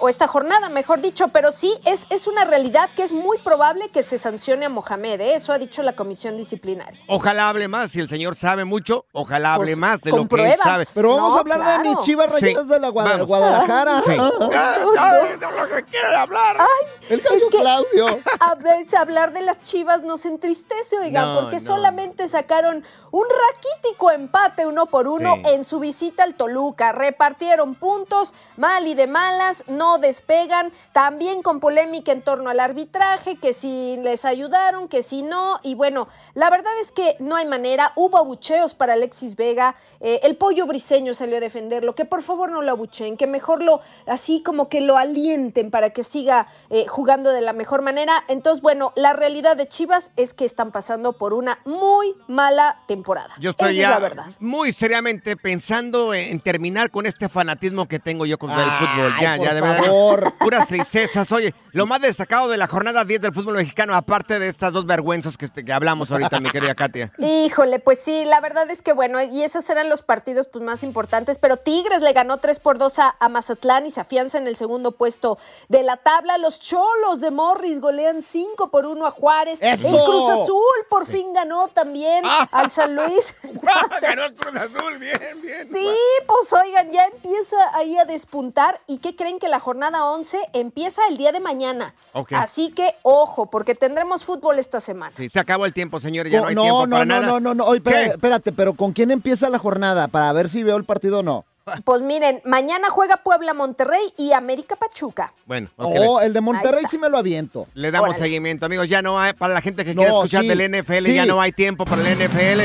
o 0.00 0.08
esta 0.08 0.26
jornada, 0.26 0.68
mejor 0.68 1.00
dicho. 1.00 1.28
Pero 1.28 1.52
sí, 1.52 1.74
es, 1.84 2.06
es 2.10 2.26
una 2.26 2.44
realidad 2.44 2.90
que 2.96 3.02
es 3.02 3.12
muy 3.12 3.38
probable 3.38 3.88
que 3.90 4.02
se 4.02 4.18
sancione 4.18 4.64
a 4.66 4.68
Mohamed, 4.68 5.20
¿eh? 5.20 5.34
Eso 5.34 5.52
ha 5.52 5.58
dicho 5.58 5.82
la 5.82 5.92
comisión 5.94 6.36
disciplinaria. 6.36 7.00
Ojalá 7.08 7.48
hable 7.50 7.68
más, 7.68 7.90
si 7.92 8.00
el 8.00 8.08
señor 8.08 8.36
sabe 8.36 8.64
mucho, 8.64 9.04
ojalá 9.12 9.54
hable 9.54 9.68
Pues, 9.72 9.78
más 9.78 10.00
de 10.02 10.10
lo 10.12 10.26
que 10.28 10.44
él 10.52 10.58
sabe. 10.62 10.86
Pero 10.94 11.14
vamos 11.16 11.30
No, 11.30 11.36
a 11.36 11.40
hablar 11.40 11.58
claro. 11.58 11.82
de 11.82 11.88
mis 11.90 11.98
chivas 11.98 12.32
rayadas 12.32 12.66
Sí, 12.66 12.72
de 12.72 12.80
la 12.80 12.90
vamos. 12.90 13.26
Guadalajara. 13.26 14.00
Sí. 14.02 14.12
No. 14.82 15.50
lo 15.50 15.68
que 15.74 15.84
quiere 15.84 16.14
hablar. 16.14 16.56
Ay, 16.58 16.86
El 17.10 17.20
gallo 17.20 17.36
es 17.36 17.44
que 17.50 17.58
Claudio. 17.58 18.06
A 18.40 18.54
veces 18.54 18.94
hablar 18.94 19.32
de 19.32 19.42
las 19.42 19.60
chivas 19.62 20.02
nos 20.02 20.24
entristece, 20.26 20.98
oiga, 20.98 21.22
No, 21.22 21.40
porque 21.40 21.56
no. 21.56 21.64
solamente 21.66 22.28
sacaron 22.28 22.84
un 23.10 23.24
raquítico 23.24 24.10
empate 24.10 24.66
uno 24.66 24.86
por 24.86 25.08
uno 25.08 25.36
Sí. 25.36 25.42
en 25.46 25.64
su 25.64 25.78
visita 25.78 26.24
al 26.24 26.34
Toluca. 26.34 26.92
Repartieron 26.92 27.74
puntos, 27.74 28.34
mal 28.56 28.86
y 28.86 28.94
de 28.94 29.06
malas, 29.06 29.64
no 29.66 29.98
despegan. 29.98 30.72
También 30.92 31.42
con 31.42 31.60
polémica 31.60 32.12
en 32.12 32.22
torno 32.22 32.50
al 32.50 32.60
arbitraje, 32.60 33.36
que 33.36 33.52
si 33.52 33.96
les 34.02 34.24
ayudaron, 34.24 34.88
que 34.88 35.02
si 35.02 35.22
no. 35.22 35.58
Y 35.62 35.74
bueno, 35.74 36.08
la 36.34 36.50
verdad 36.50 36.72
es 36.82 36.92
que 36.92 37.16
no 37.18 37.36
hay 37.36 37.46
manera. 37.46 37.92
Hubo 37.96 38.18
abucheos 38.18 38.74
para 38.74 38.92
Alexis 38.94 39.36
Vega. 39.36 39.74
eh, 40.00 40.20
el 40.22 40.36
pollo 40.36 40.64
briseño 40.66 41.12
salió 41.14 41.38
a 41.38 41.40
defenderlo. 41.40 41.94
Que 41.96 42.04
por 42.04 42.22
favor 42.22 42.50
no 42.50 42.62
lo 42.62 42.70
abucheen, 42.70 43.16
que 43.16 43.26
mejor 43.26 43.62
lo, 43.62 43.80
así 44.06 44.42
como 44.44 44.67
que 44.68 44.80
lo 44.80 44.96
alienten 44.96 45.70
para 45.70 45.90
que 45.90 46.02
siga 46.04 46.46
eh, 46.70 46.86
jugando 46.88 47.30
de 47.30 47.40
la 47.40 47.52
mejor 47.52 47.82
manera. 47.82 48.24
Entonces, 48.28 48.62
bueno, 48.62 48.92
la 48.96 49.12
realidad 49.12 49.56
de 49.56 49.68
Chivas 49.68 50.12
es 50.16 50.34
que 50.34 50.44
están 50.44 50.70
pasando 50.72 51.12
por 51.14 51.32
una 51.34 51.58
muy 51.64 52.14
mala 52.26 52.80
temporada. 52.86 53.30
Yo 53.38 53.50
estoy 53.50 53.78
Esa 53.78 53.80
ya 53.80 53.88
es 53.88 53.94
la 53.94 53.98
verdad. 54.00 54.26
muy 54.40 54.72
seriamente 54.72 55.36
pensando 55.36 56.14
en 56.14 56.40
terminar 56.40 56.90
con 56.90 57.06
este 57.06 57.28
fanatismo 57.28 57.86
que 57.88 57.98
tengo 57.98 58.26
yo 58.26 58.38
con 58.38 58.50
el 58.50 58.56
fútbol. 58.58 59.14
Ya, 59.20 59.36
por 59.36 59.46
ya, 59.46 59.54
de 59.54 59.60
verdad. 59.60 59.84
favor. 59.84 60.32
Puras 60.38 60.66
tristezas. 60.68 61.30
Oye, 61.32 61.54
lo 61.72 61.86
más 61.86 62.00
destacado 62.00 62.48
de 62.48 62.56
la 62.56 62.66
jornada 62.66 63.04
10 63.04 63.20
del 63.20 63.32
fútbol 63.32 63.56
mexicano, 63.56 63.94
aparte 63.94 64.38
de 64.38 64.48
estas 64.48 64.72
dos 64.72 64.86
vergüenzas 64.86 65.36
que, 65.36 65.44
este- 65.46 65.64
que 65.64 65.72
hablamos 65.72 66.10
ahorita, 66.10 66.40
mi 66.40 66.50
querida 66.50 66.74
Katia. 66.74 67.12
Híjole, 67.18 67.78
pues 67.78 67.98
sí, 68.00 68.24
la 68.24 68.40
verdad 68.40 68.70
es 68.70 68.82
que 68.82 68.92
bueno, 68.92 69.22
y 69.22 69.42
esos 69.42 69.68
eran 69.70 69.88
los 69.88 70.02
partidos 70.02 70.46
pues, 70.48 70.62
más 70.64 70.82
importantes, 70.82 71.38
pero 71.38 71.56
Tigres 71.56 72.02
le 72.02 72.12
ganó 72.12 72.38
3 72.38 72.60
por 72.60 72.78
2 72.78 72.98
a, 72.98 73.16
a 73.18 73.28
Mazatlán 73.28 73.86
y 73.86 73.90
se 73.90 74.00
afianza 74.00 74.38
en 74.38 74.46
el 74.48 74.56
segundo 74.58 74.92
puesto 74.92 75.38
de 75.68 75.82
la 75.82 75.96
tabla. 75.96 76.36
Los 76.36 76.60
Cholos 76.60 77.20
de 77.20 77.30
Morris 77.30 77.80
golean 77.80 78.22
5 78.22 78.68
por 78.70 78.84
1 78.84 79.06
a 79.06 79.10
Juárez. 79.10 79.58
¡Eso! 79.62 79.88
El 79.88 80.04
Cruz 80.04 80.28
Azul 80.30 80.86
por 80.90 81.06
fin 81.06 81.32
ganó 81.32 81.68
también 81.68 82.24
al 82.52 82.70
San 82.70 82.94
Luis. 82.94 83.34
Entonces, 83.42 84.00
Ganó 84.02 84.24
el 84.24 84.34
Cruz 84.34 84.56
Azul, 84.56 84.98
bien, 84.98 85.18
bien. 85.42 85.68
Sí, 85.72 85.88
pues 86.26 86.52
oigan, 86.52 86.90
ya 86.92 87.04
empieza 87.04 87.56
ahí 87.74 87.96
a 87.96 88.04
despuntar. 88.04 88.80
¿Y 88.86 88.98
qué 88.98 89.14
creen 89.16 89.38
que 89.38 89.48
la 89.48 89.60
jornada 89.60 90.04
11 90.04 90.38
empieza 90.52 91.02
el 91.08 91.16
día 91.16 91.32
de 91.32 91.40
mañana? 91.40 91.94
Ok. 92.12 92.32
Así 92.32 92.70
que 92.72 92.96
ojo, 93.02 93.46
porque 93.46 93.74
tendremos 93.74 94.24
fútbol 94.24 94.58
esta 94.58 94.80
semana. 94.80 95.14
Sí, 95.16 95.28
se 95.28 95.38
acabó 95.40 95.64
el 95.66 95.72
tiempo, 95.72 96.00
señores, 96.00 96.32
ya 96.32 96.38
no 96.38 96.44
Co- 96.44 96.48
hay 96.48 96.54
no, 96.54 96.62
tiempo 96.62 96.86
no, 96.86 96.90
para 96.96 97.04
no, 97.04 97.14
nada. 97.14 97.26
no, 97.26 97.40
no, 97.40 97.54
no. 97.54 97.64
Oye, 97.66 97.78
espérate, 97.78 98.04
¿Qué? 98.06 98.10
espérate, 98.10 98.52
pero 98.52 98.74
¿con 98.74 98.92
quién 98.92 99.10
empieza 99.10 99.48
la 99.48 99.58
jornada? 99.58 100.08
Para 100.08 100.32
ver 100.32 100.48
si 100.48 100.62
veo 100.62 100.76
el 100.76 100.84
partido 100.84 101.20
o 101.20 101.22
no. 101.22 101.44
Pues 101.84 102.02
miren, 102.02 102.40
mañana 102.44 102.88
juega 102.90 103.18
Puebla 103.18 103.54
Monterrey 103.54 104.12
y 104.16 104.32
América 104.32 104.76
Pachuca. 104.76 105.32
Bueno, 105.46 105.68
ok, 105.76 105.94
Oh, 105.98 106.20
le- 106.20 106.26
el 106.26 106.32
de 106.32 106.40
Monterrey 106.40 106.84
sí 106.90 106.98
me 106.98 107.08
lo 107.08 107.18
aviento. 107.18 107.66
Le 107.74 107.90
damos 107.90 108.10
Órale. 108.10 108.24
seguimiento, 108.24 108.66
amigos. 108.66 108.88
Ya 108.88 109.02
no 109.02 109.18
hay, 109.20 109.32
para 109.32 109.54
la 109.54 109.60
gente 109.60 109.84
que 109.84 109.94
No, 109.94 110.00
quiere 110.02 110.14
escuchar 110.14 110.42
sí, 110.42 110.48
del 110.48 110.60
NFL, 110.60 111.04
sí. 111.06 111.14
ya 111.14 111.26
no 111.26 111.40
hay 111.40 111.52
tiempo 111.52 111.84
para 111.84 112.02
el 112.02 112.08
NFL. 112.18 112.60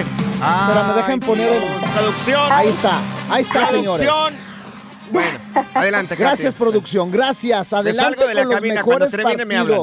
Pero 0.67 0.83
me 0.87 0.93
dejan 0.95 1.19
poner 1.19 1.51
el- 1.51 1.63
Producción. 1.95 2.51
Ahí 2.51 2.67
está, 2.69 2.99
ahí 3.29 3.41
está, 3.43 3.65
señores. 3.67 4.07
Producción. 4.07 4.53
Bueno, 5.11 5.39
adelante, 5.75 6.09
Katia. 6.15 6.27
Gracias, 6.27 6.55
producción. 6.55 7.11
Gracias. 7.11 7.71
Adelante 7.73 8.01
salgo 8.17 8.27
de 8.27 8.33
la 8.33 8.41
con 8.41 8.49
los 8.51 8.55
cabina. 8.59 8.81
Cuando 8.83 9.05
mejores 9.05 9.11
termine 9.11 9.45
me 9.45 9.57
hablan. 9.57 9.79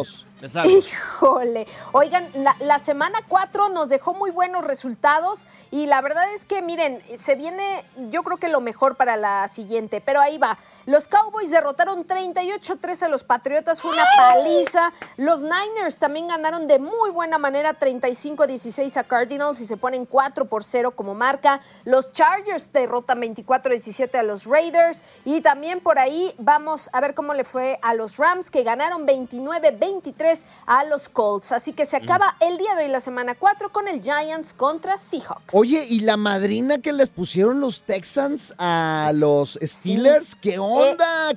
Híjole, 0.66 1.66
oigan, 1.92 2.26
la, 2.35 2.57
la 2.61 2.79
semana 2.79 3.18
4 3.29 3.68
nos 3.68 3.88
dejó 3.88 4.14
muy 4.14 4.31
buenos 4.31 4.64
resultados 4.64 5.44
y 5.70 5.87
la 5.87 6.00
verdad 6.00 6.33
es 6.35 6.44
que, 6.44 6.62
miren, 6.62 7.00
se 7.16 7.35
viene 7.35 7.85
yo 8.11 8.22
creo 8.22 8.38
que 8.38 8.48
lo 8.48 8.61
mejor 8.61 8.96
para 8.96 9.16
la 9.16 9.48
siguiente, 9.48 10.00
pero 10.00 10.20
ahí 10.20 10.38
va. 10.38 10.59
Los 10.87 11.09
Cowboys 11.09 11.51
derrotaron 11.51 12.07
38-3 12.07 13.03
a 13.03 13.09
los 13.09 13.23
Patriotas, 13.23 13.81
fue 13.81 13.93
una 13.93 14.05
paliza. 14.16 14.93
Los 15.16 15.43
Niners 15.43 15.99
también 15.99 16.29
ganaron 16.29 16.66
de 16.66 16.79
muy 16.79 17.11
buena 17.11 17.38
manera 17.38 17.79
35-16 17.79 18.97
a 18.97 19.05
Cardinals 19.05 19.61
y 19.61 19.66
se 19.66 19.77
ponen 19.77 20.07
4 20.07 20.47
por 20.47 20.64
0 20.64 20.93
como 20.93 21.14
marca. 21.14 21.61
Los 21.85 22.12
Chargers 22.12 22.73
derrotan 22.73 23.21
24-17 23.21 24.14
a 24.14 24.23
los 24.23 24.45
Raiders 24.45 25.03
y 25.25 25.40
también 25.40 25.81
por 25.81 25.99
ahí 25.99 26.35
vamos 26.38 26.88
a 26.93 27.01
ver 27.01 27.14
cómo 27.14 27.35
le 27.35 27.45
fue 27.45 27.79
a 27.83 27.95
los 27.95 28.16
Rams 28.16 28.51
que 28.51 28.62
ganaron 28.62 29.07
29-23 29.07 30.43
a 30.66 30.85
los 30.85 31.09
Colts. 31.09 31.53
Así 31.53 31.73
que 31.73 31.87
se 31.87 31.97
acaba 31.97 32.37
el 32.40 32.57
día 32.57 32.75
de 32.75 32.85
hoy 32.85 32.90
la 32.90 33.01
semana 33.01 33.35
4 33.35 33.71
con 33.71 33.87
el 33.87 34.03
Giants 34.03 34.55
contra 34.55 34.97
Seahawks. 34.97 35.53
Oye, 35.53 35.85
¿y 35.88 36.01
la 36.01 36.16
madrina 36.16 36.79
que 36.79 36.93
les 36.93 37.11
pusieron 37.11 37.61
los 37.61 37.83
Texans 37.83 38.55
a 38.59 39.12
los 39.14 39.59
Steelers? 39.62 40.35
¿Qué 40.35 40.59
onda, 40.59 40.69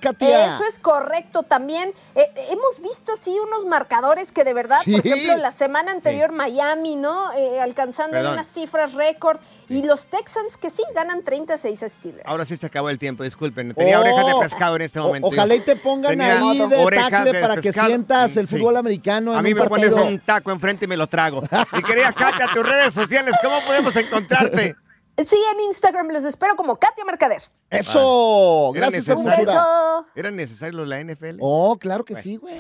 Katia? 0.01 0.55
Eso 0.55 0.63
es 0.65 0.79
correcto 0.79 1.43
también. 1.43 1.89
Eh, 2.15 2.31
eh, 2.35 2.47
hemos 2.51 2.81
visto 2.81 3.13
así 3.13 3.31
unos 3.39 3.65
marcadores 3.65 4.31
que 4.31 4.43
de 4.43 4.53
verdad, 4.53 4.77
Sí. 4.83 4.91
por 4.99 5.05
ejemplo, 5.07 5.37
la 5.37 5.51
semana 5.51 5.91
anterior 5.91 6.31
Miami, 6.31 6.95
¿no? 6.95 7.31
Eh, 7.33 7.59
alcanzando 7.61 8.11
Perdón. 8.17 8.33
unas 8.33 8.47
cifras 8.47 8.93
récord. 8.93 9.39
Y 9.69 9.81
los 9.83 10.07
Texans 10.07 10.57
que 10.57 10.69
sí 10.69 10.83
ganan 10.93 11.23
36 11.23 11.81
a 11.83 11.89
Steelers. 11.89 12.23
Ahora 12.27 12.43
sí 12.45 12.57
se 12.57 12.65
acabó 12.67 12.89
el 12.89 12.99
tiempo, 12.99 13.23
disculpen. 13.23 13.73
Tenía 13.73 13.97
Oh. 13.97 14.01
orejas 14.01 14.25
de 14.27 14.33
pescado 14.41 14.75
en 14.75 14.81
este 14.83 14.99
O- 14.99 15.03
momento. 15.05 15.27
ojalá 15.29 15.55
y 15.55 15.61
te 15.61 15.75
pongan 15.77 16.11
Tenía 16.11 16.37
ahí 16.39 16.59
de 16.59 16.67
de 16.67 17.41
para 17.41 17.55
que 17.55 17.61
pescado. 17.61 17.87
sientas 17.87 18.37
el 18.37 18.47
Sí. 18.47 18.57
fútbol 18.57 18.77
americano 18.77 19.33
A 19.35 19.41
mí 19.41 19.53
un 19.53 19.59
me 19.59 19.67
pones 19.67 19.91
partido. 19.91 20.07
un 20.07 20.19
taco 20.19 20.51
enfrente 20.51 20.85
y 20.85 20.87
me 20.89 20.97
lo 20.97 21.07
trago. 21.07 21.41
Y 21.77 21.81
quería 21.81 22.11
Katia, 22.11 22.49
tus 22.53 22.63
redes 22.63 22.93
sociales, 22.93 23.33
¿cómo 23.41 23.55
podemos 23.65 23.95
encontrarte? 23.95 24.75
Sí, 25.17 25.37
en 25.53 25.59
Instagram 25.61 26.07
los 26.09 26.23
espero 26.23 26.55
como 26.55 26.77
Katia 26.77 27.05
Mercader. 27.05 27.43
¡Eso! 27.69 28.71
Era 28.75 28.87
Gracias 28.87 29.09
a 29.09 29.13
necesario. 29.15 29.45
Censura. 29.45 30.05
¿Era 30.15 30.31
necesario 30.31 30.85
la 30.85 31.03
NFL? 31.03 31.37
Oh, 31.39 31.77
claro 31.77 32.03
que 32.03 32.15
sí, 32.15 32.37
güey. 32.37 32.59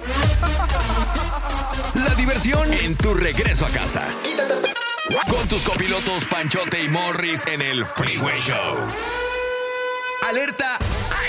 La 1.95 2.15
diversión 2.15 2.71
en 2.73 2.95
tu 2.95 3.13
regreso 3.13 3.65
a 3.65 3.69
casa. 3.69 4.03
Con 5.29 5.47
tus 5.47 5.63
copilotos 5.63 6.25
Panchote 6.27 6.81
y 6.83 6.87
Morris 6.87 7.45
en 7.47 7.61
el 7.61 7.85
Freeway 7.85 8.39
Show. 8.39 8.77
Alerta, 10.27 10.77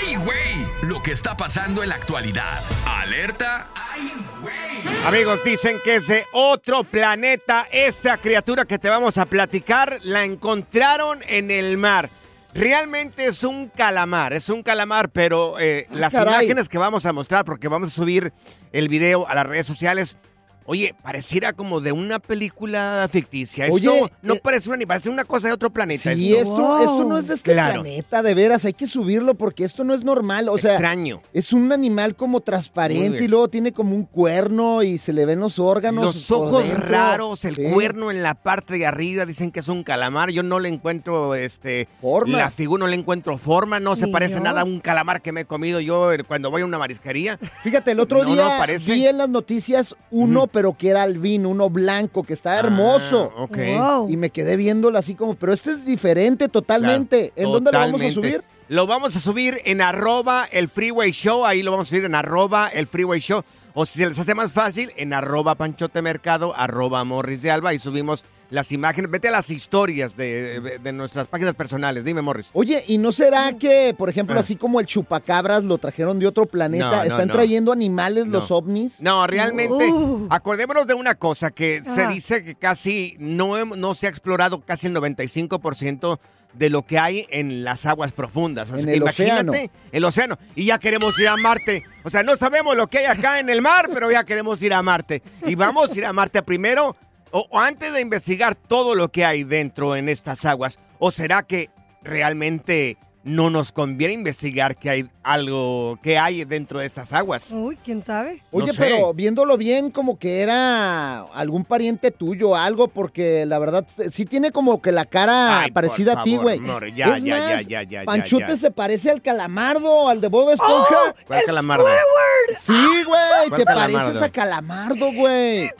¡ay, 0.01 0.15
güey! 0.15 0.67
Lo 0.83 1.01
que 1.01 1.11
está 1.11 1.35
pasando 1.37 1.83
en 1.83 1.89
la 1.89 1.95
actualidad. 1.95 2.61
Alerta, 2.85 3.67
¡ay, 3.75 4.13
güey! 4.41 5.05
Amigos, 5.05 5.43
dicen 5.43 5.77
que 5.83 5.95
es 5.95 6.07
de 6.07 6.25
otro 6.33 6.83
planeta. 6.83 7.67
Esta 7.71 8.17
criatura 8.17 8.65
que 8.65 8.79
te 8.79 8.89
vamos 8.89 9.17
a 9.17 9.25
platicar 9.25 9.99
la 10.03 10.23
encontraron 10.23 11.21
en 11.27 11.51
el 11.51 11.77
mar. 11.77 12.09
Realmente 12.53 13.25
es 13.25 13.43
un 13.43 13.67
calamar, 13.67 14.31
es 14.31 14.49
un 14.49 14.63
calamar, 14.63 15.09
pero 15.09 15.59
eh, 15.59 15.87
las 15.91 16.13
caray. 16.13 16.33
imágenes 16.35 16.69
que 16.69 16.77
vamos 16.77 17.05
a 17.05 17.11
mostrar, 17.11 17.43
porque 17.43 17.67
vamos 17.67 17.89
a 17.89 17.91
subir 17.91 18.31
el 18.71 18.87
video 18.87 19.27
a 19.27 19.35
las 19.35 19.45
redes 19.45 19.67
sociales, 19.67 20.17
oye, 20.65 20.95
pareciera 21.03 21.53
como 21.53 21.79
de 21.81 21.91
una 21.91 22.19
película 22.19 23.07
ficticia. 23.11 23.65
Esto 23.65 23.75
Oye, 23.75 24.11
no 24.21 24.33
eh, 24.35 24.39
parece 24.43 24.69
una 24.69 24.77
ni 24.77 24.85
parece 24.85 25.09
una 25.09 25.23
cosa 25.25 25.47
de 25.47 25.53
otro 25.53 25.69
planeta. 25.71 26.13
Sí, 26.13 26.35
esto, 26.35 26.79
esto 26.79 27.03
no 27.03 27.17
es 27.17 27.27
de 27.27 27.35
este 27.35 27.53
Claro. 27.53 27.81
planeta, 27.83 28.21
de 28.23 28.33
veras, 28.33 28.65
hay 28.65 28.73
que 28.73 28.87
subirlo 28.87 29.35
porque 29.35 29.63
esto 29.63 29.83
no 29.83 29.93
es 29.93 30.03
normal, 30.03 30.49
o 30.49 30.57
sea, 30.57 30.71
Extraño. 30.71 31.21
es 31.33 31.53
un 31.53 31.71
animal 31.71 32.15
como 32.15 32.41
transparente 32.41 33.23
y 33.23 33.27
luego 33.27 33.47
tiene 33.47 33.71
como 33.71 33.95
un 33.95 34.03
cuerno 34.05 34.83
y 34.83 34.97
se 34.97 35.13
le 35.13 35.25
ven 35.25 35.39
los 35.39 35.59
órganos. 35.59 36.03
Los 36.05 36.31
ojos 36.31 36.67
raros, 36.77 37.45
el 37.45 37.55
Sí. 37.55 37.63
cuerno 37.73 38.11
en 38.11 38.23
la 38.23 38.33
parte 38.33 38.77
de 38.77 38.85
arriba, 38.85 39.25
dicen 39.25 39.51
que 39.51 39.59
es 39.59 39.67
un 39.67 39.83
calamar. 39.83 40.29
Yo 40.31 40.43
no 40.43 40.59
le 40.59 40.69
encuentro 40.69 41.35
este 41.35 41.87
Forma. 42.01 42.37
la 42.37 42.51
figura, 42.51 42.81
no 42.81 42.87
le 42.87 42.95
encuentro 42.95 43.37
forma, 43.37 43.79
no 43.79 43.95
se 43.95 44.07
parece 44.07 44.35
yo. 44.35 44.41
nada 44.41 44.61
a 44.61 44.63
un 44.63 44.79
calamar 44.79 45.21
que 45.21 45.31
me 45.31 45.41
he 45.41 45.45
comido 45.45 45.79
yo 45.79 46.11
eh, 46.11 46.23
cuando 46.23 46.49
voy 46.51 46.61
a 46.61 46.65
una 46.65 46.77
marisquería. 46.77 47.37
Fíjate, 47.63 47.91
el 47.91 47.99
otro 47.99 48.23
No, 48.23 48.33
día 48.33 48.65
no, 48.65 48.93
vi 48.93 49.07
en 49.07 49.17
las 49.17 49.29
noticias 49.29 49.95
uno, 50.11 50.47
pero 50.55 50.77
que 50.77 50.87
era 50.87 51.03
albino, 51.03 51.49
uno 51.49 51.69
blanco, 51.69 52.23
que 52.23 52.31
está 52.31 52.57
hermoso. 52.57 53.29
Ah. 53.37 53.45
Wow. 53.49 54.09
Y 54.09 54.15
me 54.15 54.29
quedé 54.29 54.55
viéndolo 54.55 54.97
así 54.97 55.13
como, 55.13 55.35
pero 55.35 55.51
este 55.51 55.71
es 55.71 55.85
diferente 55.85 56.47
totalmente. 56.47 57.33
Claro, 57.35 57.49
¿En 57.49 57.53
dónde 57.53 57.71
lo 57.73 57.79
vamos 57.79 58.01
a 58.01 58.09
subir? 58.09 58.41
Lo 58.69 58.87
vamos 58.87 59.15
a 59.17 59.19
subir 59.19 59.59
en 59.65 59.81
arroba 59.81 60.47
el 60.49 60.69
freeway 60.69 61.11
show, 61.11 61.45
ahí 61.45 61.61
lo 61.61 61.71
vamos 61.71 61.87
a 61.87 61.89
subir 61.89 62.05
en 62.05 62.15
arroba 62.15 62.69
el 62.69 62.87
freeway 62.87 63.19
show. 63.19 63.43
O 63.73 63.85
si 63.85 63.99
se 63.99 64.07
les 64.07 64.17
hace 64.17 64.33
más 64.33 64.53
fácil, 64.53 64.93
en 64.95 65.11
arroba 65.11 65.55
panchote 65.55 66.01
mercado, 66.01 66.55
arroba 66.55 67.03
morris 67.03 67.41
de 67.41 67.51
alba 67.51 67.73
y 67.73 67.79
subimos 67.79 68.23
las 68.55 68.71
imágenes. 68.71 69.11
Vete 69.11 69.27
a 69.27 69.31
las 69.31 69.49
historias 69.51 70.17
de, 70.17 70.59
de- 70.61 70.79
de 70.79 70.91
nuestras 70.93 71.27
páginas 71.27 71.53
personales. 71.53 72.03
Dime, 72.03 72.21
Morris. 72.23 72.49
Oye, 72.53 72.81
¿y 72.87 72.97
no 72.97 73.11
será 73.11 73.53
que, 73.53 73.93
por 73.97 74.09
ejemplo, 74.09 74.35
Ah. 74.35 74.39
así 74.39 74.55
como 74.55 74.79
el 74.79 74.85
chupacabras 74.87 75.63
lo 75.63 75.77
trajeron 75.77 76.17
de 76.17 76.25
otro 76.27 76.45
planeta, 76.47 76.89
No, 76.89 76.95
no, 76.97 77.03
están 77.03 77.27
no. 77.27 77.33
trayendo 77.35 77.71
animales 77.71 78.27
los 78.27 78.49
ovnis? 78.49 78.99
No, 79.01 79.27
realmente, 79.27 79.85
Uh. 79.91 80.27
acordémonos 80.31 80.87
de 80.87 80.93
una 80.95 81.15
cosa, 81.15 81.51
que 81.51 81.83
se 81.85 82.07
dice 82.07 82.43
que 82.43 82.55
casi 82.55 83.15
no, 83.19 83.63
no 83.65 83.93
se 83.93 84.07
ha 84.07 84.09
explorado 84.09 84.61
casi 84.61 84.87
el 84.87 84.93
95% 84.93 86.19
de 86.53 86.69
lo 86.69 86.85
que 86.85 86.97
hay 86.97 87.27
en 87.31 87.65
las 87.65 87.85
aguas 87.85 88.13
profundas. 88.13 88.69
Así 88.71 88.81
En 88.81 88.85
que 88.87 88.93
el 88.93 89.01
imagínate 89.01 89.49
océano. 89.49 89.71
el 89.91 90.03
océano. 90.05 90.39
Y 90.55 90.65
ya 90.65 90.79
queremos 90.79 91.19
ir 91.19 91.27
a 91.27 91.35
Marte. 91.35 91.83
O 92.03 92.09
sea, 92.09 92.23
no 92.23 92.37
sabemos 92.37 92.77
lo 92.77 92.87
que 92.87 92.99
hay 92.99 93.05
acá 93.05 93.39
en 93.39 93.49
el 93.49 93.61
mar, 93.61 93.89
pero 93.93 94.09
ya 94.09 94.23
queremos 94.23 94.61
ir 94.61 94.73
a 94.73 94.81
Marte. 94.81 95.21
Y 95.45 95.55
vamos 95.55 95.91
a 95.91 95.97
ir 95.97 96.05
a 96.05 96.13
Marte 96.13 96.41
primero, 96.43 96.95
o, 97.37 97.59
antes 97.59 97.93
de 97.93 97.99
investigar 97.99 98.55
todo 98.55 98.95
lo 98.95 99.09
que 99.09 99.25
hay 99.25 99.43
dentro 99.43 99.97
en 99.97 100.07
estas 100.07 100.45
aguas. 100.45 100.79
¿O 100.99 101.11
será 101.11 101.43
que 101.43 101.69
realmente 102.01 102.97
no 103.25 103.49
nos 103.49 103.71
conviene 103.71 104.13
investigar 104.13 104.77
que 104.77 104.89
hay 104.89 105.09
algo 105.23 105.97
que 106.03 106.17
hay 106.19 106.45
dentro 106.45 106.77
de 106.79 106.85
estas 106.85 107.11
aguas. 107.11 107.49
Uy, 107.51 107.75
¿quién 107.83 108.03
sabe? 108.03 108.43
Oye, 108.51 108.67
No 108.67 108.73
sé. 108.73 108.79
pero 108.79 109.13
viéndolo 109.15 109.57
bien, 109.57 109.89
como 109.89 110.19
que 110.19 110.41
era 110.41 111.21
algún 111.33 111.65
pariente 111.65 112.11
tuyo, 112.11 112.55
algo, 112.55 112.87
porque 112.87 113.43
la 113.47 113.57
verdad 113.57 113.85
sí 114.11 114.25
tiene 114.25 114.51
como 114.51 114.79
que 114.81 114.91
la 114.91 115.05
cara 115.05 115.61
Ay, 115.61 115.67
por 115.71 115.73
parecida 115.73 116.21
a 116.21 116.23
ti, 116.23 116.37
güey. 116.37 116.59
More, 116.59 116.93
ya, 116.93 117.17
Es 117.17 117.23
ya, 117.23 117.35
más, 117.37 117.49
ya, 117.67 117.83
ya, 117.83 118.03
ya, 118.05 118.15
ya. 118.47 118.55
se 118.55 118.69
parece 118.69 119.09
al 119.09 119.21
calamardo, 119.23 120.07
al 120.07 120.21
de 120.21 120.27
Bob 120.27 120.51
Esponja. 120.51 120.95
¡Oh! 121.09 121.15
¿Cuál 121.25 121.39
¡El 121.39 121.45
calamardo? 121.47 121.85
Squidward! 121.85 122.59
Sí, 122.59 123.03
güey, 123.05 123.47
¿Cuál 123.49 123.59
te 123.59 123.65
calamardo? 123.65 123.97
pareces 123.97 124.21
a 124.21 124.29
calamardo, 124.29 125.11
güey. 125.13 125.71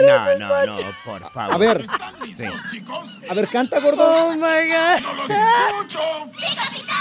No, 0.00 0.38
no, 0.38 0.66
no, 0.66 0.74
por 1.04 1.30
favor. 1.30 1.54
A 1.54 1.58
ver, 1.58 1.86
Sí. 2.34 2.80
a 3.28 3.34
ver, 3.34 3.46
canta, 3.48 3.78
gordo. 3.80 4.02
Oh 4.06 4.32
my 4.32 4.40
God. 4.40 5.28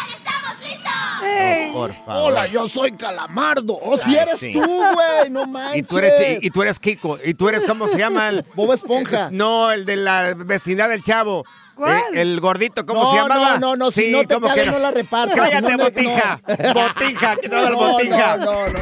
Hey. 1.25 1.69
Por 1.71 1.93
favor. 1.93 2.31
Hola, 2.31 2.47
yo 2.47 2.67
soy 2.67 2.91
Calamardo. 2.91 3.79
Oh, 3.81 3.97
si 3.97 4.11
Ay, 4.11 4.17
eres 4.23 4.39
sí. 4.39 4.51
tú, 4.53 4.59
güey, 4.61 5.29
no 5.29 5.45
manches. 5.47 5.77
Y 5.79 5.83
tú, 5.83 5.97
eres, 5.97 6.43
y, 6.43 6.47
y 6.47 6.49
tú 6.51 6.61
eres 6.63 6.79
Kiko. 6.79 7.17
Y 7.23 7.33
tú 7.33 7.47
eres, 7.49 7.63
¿cómo 7.63 7.87
se 7.87 7.97
llama? 7.97 8.29
El, 8.29 8.45
Bob 8.55 8.73
Esponja. 8.73 9.29
No, 9.31 9.71
el 9.71 9.85
de 9.85 9.95
la 9.95 10.33
vecindad 10.35 10.89
del 10.89 11.01
chavo. 11.01 11.45
¿Cuál? 11.75 11.97
Eh, 12.13 12.21
el 12.21 12.39
gordito, 12.41 12.85
¿cómo 12.85 13.03
no, 13.03 13.11
se 13.11 13.17
llamaba? 13.17 13.53
No, 13.57 13.69
no, 13.71 13.75
no, 13.77 13.91
si 13.91 14.03
Sí, 14.03 14.11
no 14.11 14.23
te 14.25 14.33
¿cómo 14.35 14.47
cabe, 14.47 14.63
que 14.65 14.71
no 14.71 14.79
la 14.79 14.91
repartas. 14.91 15.35
Cállate, 15.35 15.65
si 15.65 15.71
no 15.71 15.77
me- 15.77 15.83
botija. 15.85 16.39
no. 16.45 16.73
Botija, 16.73 17.35
que 17.41 17.47
No, 17.49 17.75
botija. 17.77 18.37
no, 18.37 18.45
no, 18.45 18.69
no. 18.69 18.79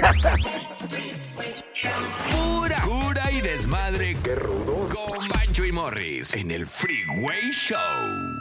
Pura 2.57 2.81
cura 2.81 3.31
y 3.31 3.41
desmadre. 3.41 4.17
Qué 4.23 4.35
rudos. 4.35 4.93
Con 4.93 5.29
Bancho 5.29 5.63
y 5.63 5.71
Morris 5.71 6.33
en 6.35 6.51
el 6.51 6.67
Freeway 6.67 7.51
Show. 7.51 8.40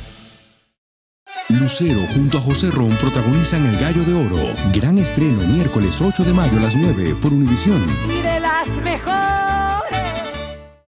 Lucero 1.59 2.01
junto 2.13 2.37
a 2.37 2.41
José 2.41 2.71
Ron 2.71 2.91
protagonizan 2.97 3.65
El 3.65 3.77
Gallo 3.77 4.03
de 4.03 4.13
Oro. 4.13 4.55
Gran 4.73 4.97
estreno 4.97 5.41
miércoles 5.47 6.01
8 6.01 6.23
de 6.23 6.33
mayo 6.33 6.57
a 6.57 6.61
las 6.61 6.75
9 6.75 7.15
por 7.21 7.33
Univisión. 7.33 7.83
Y 8.09 8.21
de 8.21 8.39
las 8.39 8.67
mejores. 8.83 9.99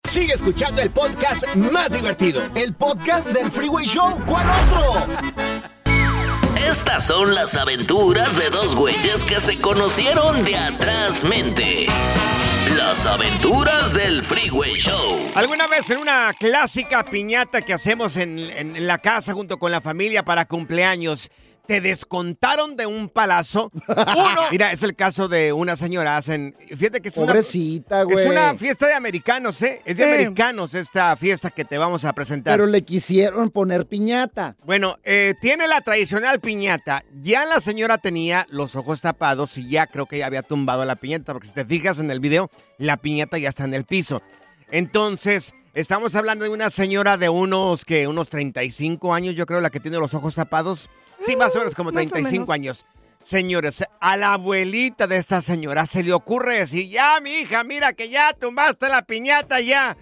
Sigue 0.08 0.34
escuchando 0.34 0.82
el 0.82 0.90
podcast 0.90 1.44
más 1.56 1.92
divertido. 1.92 2.42
El 2.54 2.74
podcast 2.74 3.28
del 3.32 3.50
Freeway 3.50 3.86
Show. 3.86 4.20
¿Cuál 4.26 4.46
otro? 4.48 5.06
Estas 6.68 7.06
son 7.06 7.34
las 7.34 7.54
aventuras 7.56 8.36
de 8.38 8.50
dos 8.50 8.74
güeyes 8.74 9.24
que 9.24 9.40
se 9.40 9.60
conocieron 9.60 10.44
de 10.44 10.56
atrás 10.56 11.24
mente. 11.24 11.86
Las 12.74 13.07
aventuras 13.07 13.94
del 13.94 14.24
Freeway 14.24 14.74
Show. 14.74 15.20
¿Alguna 15.37 15.68
vez 15.68 15.88
en 15.90 15.98
una 15.98 16.33
clásica 16.37 17.05
piñata 17.05 17.62
que 17.62 17.72
hacemos 17.72 18.16
en, 18.16 18.87
la 18.88 18.98
casa 18.98 19.35
junto 19.35 19.61
con 19.61 19.70
la 19.70 19.81
familia 19.81 20.24
para 20.24 20.46
cumpleaños, 20.46 21.31
te 21.66 21.81
descontaron 21.81 22.76
de 22.76 22.87
un 22.87 23.09
palazo? 23.09 23.70
Uno, 23.88 24.40
mira, 24.50 24.72
es 24.72 24.83
el 24.83 24.94
caso 24.94 25.29
de 25.29 25.52
una 25.52 25.76
señora, 25.76 26.16
hacen, 26.16 26.57
fíjate 26.68 27.00
que 27.00 27.09
es 27.09 27.16
una... 27.16 27.26
Pobrecita, 27.29 28.02
güey. 28.05 28.18
Es 28.18 28.26
una 28.31 28.55
fiesta 28.57 28.87
de 28.87 28.94
americanos, 28.94 29.61
¿eh? 29.62 29.83
Es 29.85 29.96
de 29.96 30.05
americanos 30.05 30.74
esta 30.74 31.16
fiesta 31.16 31.50
que 31.50 31.64
te 31.64 31.79
vamos 31.79 32.05
a 32.05 32.12
presentar. 32.12 32.55
Pero 32.55 32.66
le 32.66 32.83
quisieron 32.83 33.50
poner 33.50 33.87
piñata. 33.87 34.57
Bueno, 34.64 34.96
eh, 35.05 35.35
tiene 35.40 35.68
la 35.68 35.81
tradicional 35.81 36.40
piñata. 36.40 37.05
Ya 37.20 37.46
la 37.46 37.61
señora 37.61 37.98
tenía 37.98 38.46
los 38.50 38.76
ojos 38.76 39.00
tapados 39.00 39.59
y 39.59 39.68
ya 39.68 39.87
creo 39.87 40.07
que 40.07 40.18
ya 40.18 40.26
había 40.26 40.42
tumbado 40.42 40.85
la 40.85 40.96
piñata, 40.96 41.33
porque 41.33 41.48
si 41.48 41.55
te 41.55 41.64
fijas 41.64 41.98
en 41.98 42.11
el 42.11 42.20
video, 42.20 42.50
la 42.79 42.96
piñata 42.96 43.38
ya 43.38 43.48
está 43.48 43.64
en 43.64 43.74
el 43.74 43.85
piso. 43.85 44.22
Entonces, 44.70 45.55
estamos 45.74 46.14
hablando 46.16 46.44
de 46.44 46.50
una 46.50 46.70
señora 46.70 47.16
de 47.16 47.29
unos, 47.29 47.85
que 47.85 48.07
unos 48.07 48.31
35 48.31 49.14
años, 49.14 49.35
yo 49.35 49.46
creo, 49.46 49.61
la 49.61 49.70
que 49.70 49.81
tiene 49.81 49.98
los 49.98 50.14
ojos 50.14 50.35
tapados. 50.35 50.90
Sí, 51.20 51.37
más 51.37 51.55
o 51.55 51.59
menos 51.59 51.74
como 51.74 51.90
más 51.90 52.07
o 52.07 52.09
35 52.11 52.33
menos. 52.33 52.50
años. 52.50 52.87
Señores, 53.22 53.83
a 54.00 54.16
la 54.16 54.35
abuelita 54.35 55.07
de 55.07 55.16
esta 55.16 55.42
señora 55.42 55.85
se 55.87 56.05
le 56.05 56.12
ocurre 56.12 56.59
decir, 56.61 56.88
ya, 56.88 57.18
mi 57.20 57.31
hija, 57.33 57.64
mira 57.64 57.92
que 57.92 58.09
ya 58.09 58.33
tumbaste 58.33 58.88
la 58.88 59.02
piñata, 59.02 59.61
ya. 59.61 59.96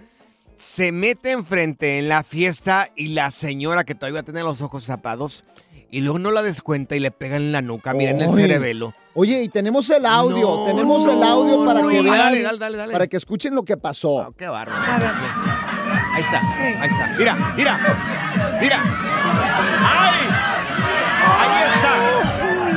Se 0.56 0.92
mete 0.92 1.30
enfrente 1.32 1.98
en 1.98 2.08
la 2.08 2.22
fiesta 2.22 2.90
y 2.94 3.08
la 3.08 3.30
señora 3.30 3.84
que 3.84 3.94
todavía 3.94 4.22
tiene 4.22 4.42
los 4.42 4.60
ojos 4.62 4.86
tapados 4.86 5.44
y 5.90 6.00
luego 6.00 6.18
no 6.18 6.30
la 6.32 6.42
descuenta 6.42 6.96
y 6.96 7.00
le 7.00 7.10
pega 7.12 7.36
en 7.36 7.50
la 7.52 7.62
nuca, 7.62 7.94
miren 7.94 8.20
el 8.20 8.30
cerebelo. 8.32 8.92
Oye, 9.14 9.42
y 9.42 9.48
tenemos 9.48 9.88
el 9.90 10.04
audio, 10.06 10.56
No, 10.56 10.66
tenemos 10.66 11.08
el 11.08 11.22
audio 11.22 11.64
para 11.64 11.80
no. 11.82 11.88
que 11.88 12.02
vean, 12.02 12.18
dale, 12.18 12.42
dale, 12.42 12.58
dale, 12.58 12.76
dale. 12.76 12.92
para 12.92 13.06
que 13.06 13.16
escuchen 13.16 13.54
lo 13.54 13.62
que 13.64 13.76
pasó. 13.76 14.34
qué 14.36 14.48
bárbaro. 14.48 14.82
Ahí 16.14 16.22
está, 16.22 16.40
ahí 16.80 16.88
está. 16.90 17.14
Mira, 17.16 17.54
mira, 17.56 18.58
mira. 18.60 18.80
¡Ay! 19.86 20.13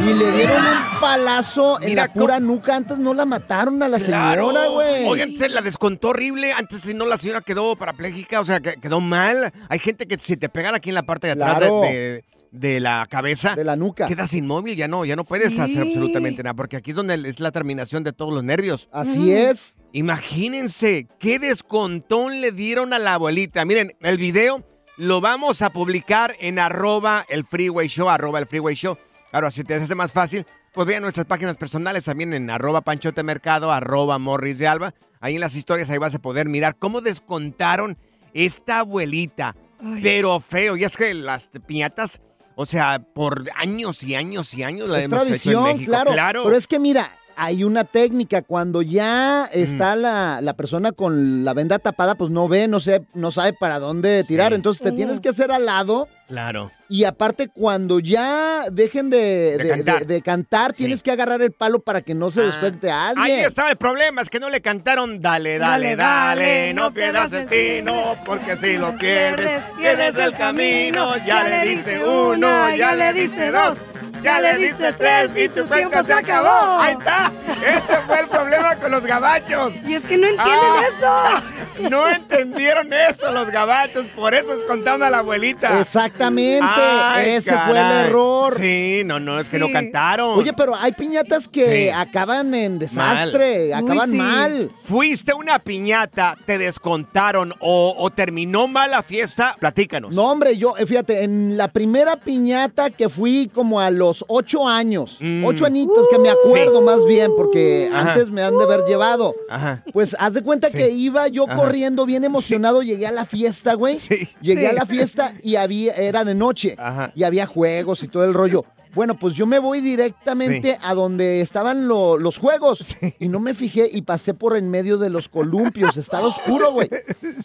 Y 0.07 0.13
le 0.13 0.31
dieron 0.31 0.65
un 0.65 0.99
palazo 1.01 1.81
en 1.81 1.89
Mira 1.89 2.07
la 2.07 2.13
pura 2.13 2.39
nuca. 2.39 2.75
Antes 2.77 2.97
no 2.97 3.13
la 3.13 3.25
mataron 3.25 3.83
a 3.83 3.89
la 3.89 3.99
señora, 3.99 4.67
güey. 4.67 5.05
Oigan, 5.05 5.35
se 5.35 5.49
la 5.49 5.61
descontó 5.61 6.09
horrible. 6.09 6.53
Antes 6.53 6.81
si 6.81 6.93
no 6.93 7.05
la 7.05 7.17
señora 7.17 7.41
quedó 7.41 7.75
parapléjica, 7.75 8.39
o 8.39 8.45
sea, 8.45 8.61
que 8.61 8.75
quedó 8.77 9.01
mal. 9.01 9.51
Hay 9.69 9.79
gente 9.79 10.07
que 10.07 10.17
si 10.17 10.37
te 10.37 10.47
pegan 10.47 10.75
aquí 10.75 10.89
en 10.89 10.95
la 10.95 11.03
parte 11.03 11.27
de 11.27 11.33
atrás 11.33 11.57
Claro. 11.57 11.81
de, 11.81 12.79
la 12.79 13.05
cabeza, 13.09 13.55
de 13.55 13.65
la 13.65 13.75
nuca, 13.75 14.07
quedas 14.07 14.33
inmóvil, 14.33 14.77
ya 14.77 14.87
no, 14.87 15.03
ya 15.03 15.17
no 15.17 15.25
puedes 15.25 15.59
hacer 15.59 15.81
absolutamente 15.81 16.41
nada, 16.41 16.53
porque 16.53 16.77
aquí 16.77 16.91
es 16.91 16.95
donde 16.95 17.27
es 17.27 17.39
la 17.41 17.51
terminación 17.51 18.03
de 18.03 18.13
todos 18.13 18.33
los 18.33 18.43
nervios. 18.43 18.87
Así 18.93 19.33
es. 19.33 19.77
Imagínense 19.91 21.07
qué 21.19 21.37
descontón 21.39 22.39
le 22.39 22.51
dieron 22.53 22.93
a 22.93 22.99
la 22.99 23.15
abuelita. 23.15 23.65
Miren, 23.65 23.93
el 24.01 24.17
video 24.17 24.63
lo 24.95 25.19
vamos 25.21 25.61
a 25.61 25.71
publicar 25.71 26.35
en 26.39 26.59
arroba 26.59 27.25
el 27.27 27.43
freeway 27.43 27.87
show, 27.89 28.07
arroba 28.07 28.39
el 28.39 28.47
freeway 28.47 28.73
show. 28.75 28.97
Ahora, 29.37 29.51
si 29.51 29.63
te 29.63 29.75
hace 29.75 29.93
más 29.93 30.11
fácil, 30.11 30.47
pues 30.73 30.87
vean 30.87 31.03
nuestras 31.03 31.27
páginas 31.27 31.57
personales 31.57 32.05
también 32.05 32.33
en 32.33 32.49
arroba 32.49 32.81
panchote 32.81 33.21
mercado, 33.21 33.71
arroba 33.71 34.17
morris 34.17 34.57
de 34.57 34.67
alba. 34.67 34.95
Ahí 35.19 35.35
en 35.35 35.41
las 35.41 35.55
historias 35.55 35.91
ahí 35.91 35.99
vas 35.99 36.15
a 36.15 36.19
poder 36.19 36.49
mirar 36.49 36.75
cómo 36.79 37.01
descontaron 37.01 37.99
esta 38.33 38.79
abuelita. 38.79 39.55
Pero 40.01 40.39
feo. 40.39 40.75
Y 40.75 40.85
es 40.85 40.97
que 40.97 41.13
las 41.13 41.51
piñatas, 41.67 42.19
o 42.55 42.65
sea, 42.65 42.97
por 43.13 43.45
años 43.55 44.01
y 44.01 44.15
años 44.15 44.55
y 44.55 44.63
años 44.63 44.89
la 44.89 44.97
es 44.97 45.05
hemos 45.05 45.29
hecho 45.29 45.51
en 45.51 45.63
México. 45.75 45.91
claro. 45.91 46.13
claro. 46.13 46.43
Pero 46.43 46.57
es 46.57 46.67
que 46.67 46.79
mira, 46.79 47.15
hay 47.37 47.63
una 47.63 47.83
técnica. 47.85 48.41
Cuando 48.41 48.81
ya 48.81 49.47
Mm. 49.53 49.57
está 49.57 49.95
la, 49.95 50.39
la 50.41 50.53
persona 50.55 50.91
con 50.91 51.45
la 51.45 51.53
venda 51.53 51.79
tapada, 51.79 52.15
pues 52.15 52.31
no 52.31 52.47
ve, 52.47 52.67
no, 52.67 52.79
sé, 52.79 53.03
no 53.13 53.31
sabe 53.31 53.53
para 53.53 53.79
dónde 53.79 54.23
tirar. 54.25 54.53
Entonces 54.53 54.83
te 54.83 54.91
tienes 54.91 55.19
que 55.19 55.29
hacer 55.29 55.51
al 55.51 55.65
lado. 55.65 56.07
Claro. 56.27 56.71
Y 56.89 57.05
aparte, 57.05 57.47
cuando 57.47 57.99
ya 58.01 58.63
dejen 58.69 59.09
de, 59.09 59.57
De 59.57 59.63
de- 59.63 59.69
cantar. 59.69 59.99
de- 60.05 60.13
de 60.15 60.21
cantar, 60.21 60.73
tienes 60.73 61.01
que 61.01 61.11
agarrar 61.11 61.41
el 61.41 61.51
palo 61.53 61.79
para 61.79 62.01
que 62.01 62.13
no 62.15 62.31
se 62.31 62.41
descuente 62.41 62.91
a 62.91 63.09
alguien. 63.09 63.25
Ahí 63.39 63.45
estaba 63.45 63.69
el 63.69 63.77
problema, 63.77 64.21
es 64.21 64.29
que 64.29 64.39
no 64.39 64.49
le 64.49 64.59
cantaron 64.61 65.21
dale, 65.21 65.57
dale, 65.57 65.95
dale, 65.95 66.73
no 66.73 66.91
pierdas 66.93 67.31
el 67.31 67.47
tino, 67.47 68.15
porque 68.25 68.57
si 68.57 68.77
lo 68.77 68.97
pierdes, 68.97 69.63
pierdes 69.77 70.17
el 70.17 70.33
camino, 70.33 71.15
ya 71.25 71.47
le 71.47 71.69
diste 71.69 71.99
uno, 72.05 72.75
ya 72.75 72.93
le 72.95 73.13
diste 73.13 73.51
dos. 73.51 73.77
Ya 74.23 74.39
le 74.41 74.57
diste 74.57 74.93
tres 74.93 75.29
y 75.35 75.49
tu 75.49 75.65
cuento 75.67 76.03
se 76.03 76.13
acabó. 76.13 76.79
Ahí 76.81 76.93
está. 76.97 77.31
Ese 77.61 77.97
fue 78.05 78.19
el 78.19 78.27
problema 78.27 78.75
con 78.75 78.91
los 78.91 79.03
gabachos. 79.03 79.73
Y 79.85 79.93
es 79.93 80.05
que 80.05 80.17
no 80.17 80.27
entienden 80.27 80.71
Ah, 81.03 81.41
No 81.91 82.09
entendieron 82.09 82.91
eso 82.91 83.31
los 83.31 83.51
gabachos, 83.51 84.05
por 84.15 84.33
eso 84.33 84.51
es 84.53 84.65
contando 84.67 85.05
a 85.05 85.09
la 85.11 85.19
abuelita. 85.19 85.79
Exactamente, 85.79 86.65
Ay, 86.67 87.29
ese 87.35 87.55
fue 87.55 87.79
el 87.79 88.07
error. 88.07 88.55
Sí, 88.57 89.03
no, 89.05 89.19
no, 89.19 89.39
es 89.39 89.47
que 89.47 89.59
no 89.59 89.67
Sí. 89.67 89.73
cantaron. 89.73 90.39
Oye, 90.39 90.53
pero 90.53 90.75
hay 90.75 90.91
piñatas 90.93 91.47
que 91.47 91.83
Sí. 91.83 91.89
acaban 91.89 92.53
en 92.55 92.79
desastre, 92.79 93.69
Mal. 93.71 93.83
acaban 93.85 94.09
Uy, 94.09 94.15
sí. 94.15 94.21
mal. 94.21 94.71
¿Fuiste 94.85 95.33
una 95.35 95.59
piñata, 95.59 96.35
te 96.47 96.57
descontaron 96.57 97.53
o, 97.59 97.93
o 97.95 98.09
terminó 98.09 98.67
mal 98.67 98.89
la 98.91 99.03
fiesta? 99.03 99.55
Platícanos. 99.59 100.15
No, 100.15 100.31
hombre, 100.31 100.57
yo, 100.57 100.75
eh, 100.77 100.85
fíjate, 100.87 101.23
en 101.23 101.57
la 101.57 101.67
primera 101.67 102.15
piñata 102.15 102.89
que 102.89 103.07
fui 103.07 103.51
como 103.53 103.79
a 103.79 103.91
los 103.91 104.06
ocho 104.27 104.67
años, 104.67 105.19
ocho 105.45 105.65
añitos 105.65 106.07
que 106.09 106.17
me 106.19 106.29
acuerdo 106.29 106.81
Mm. 106.81 106.83
Sí. 106.83 106.85
más 106.85 107.05
bien, 107.05 107.31
porque 107.35 107.89
Ajá. 107.93 108.13
antes 108.13 108.29
me 108.29 108.41
han 108.43 108.57
de 108.57 108.63
haber 108.63 108.85
llevado. 108.85 109.33
Ajá. 109.49 109.83
Pues 109.93 110.15
haz 110.19 110.33
de 110.33 110.41
cuenta 110.43 110.69
Sí. 110.69 110.77
que 110.77 110.89
iba 110.89 111.27
yo 111.27 111.45
Ajá. 111.47 111.55
corriendo 111.55 112.05
bien 112.05 112.23
emocionado, 112.23 112.81
llegué 112.83 113.07
a 113.07 113.11
la 113.11 113.25
fiesta, 113.25 113.73
güey. 113.75 113.97
Llegué 114.41 114.67
a 114.67 114.73
la 114.73 114.85
fiesta 114.85 115.33
y 115.43 115.55
había, 115.55 115.93
era 115.93 116.23
de 116.23 116.35
noche. 116.35 116.75
Y 117.15 117.23
había 117.23 117.45
juegos 117.45 118.03
y 118.03 118.07
todo 118.07 118.23
el 118.25 118.33
rollo. 118.33 118.65
Bueno, 118.93 119.15
pues 119.15 119.35
yo 119.35 119.45
me 119.45 119.59
voy 119.59 119.81
directamente 119.81 120.77
a 120.81 120.93
donde 120.93 121.41
estaban 121.41 121.87
lo- 121.87 122.17
los 122.17 122.37
juegos. 122.37 122.95
Y 123.19 123.27
no 123.29 123.39
me 123.39 123.53
fijé 123.53 123.89
y 123.91 124.01
pasé 124.01 124.33
por 124.33 124.57
en 124.57 124.69
medio 124.69 124.97
de 124.97 125.09
los 125.09 125.29
columpios. 125.29 125.97
Estaba 125.97 126.27
oscuro, 126.27 126.71
güey. 126.71 126.89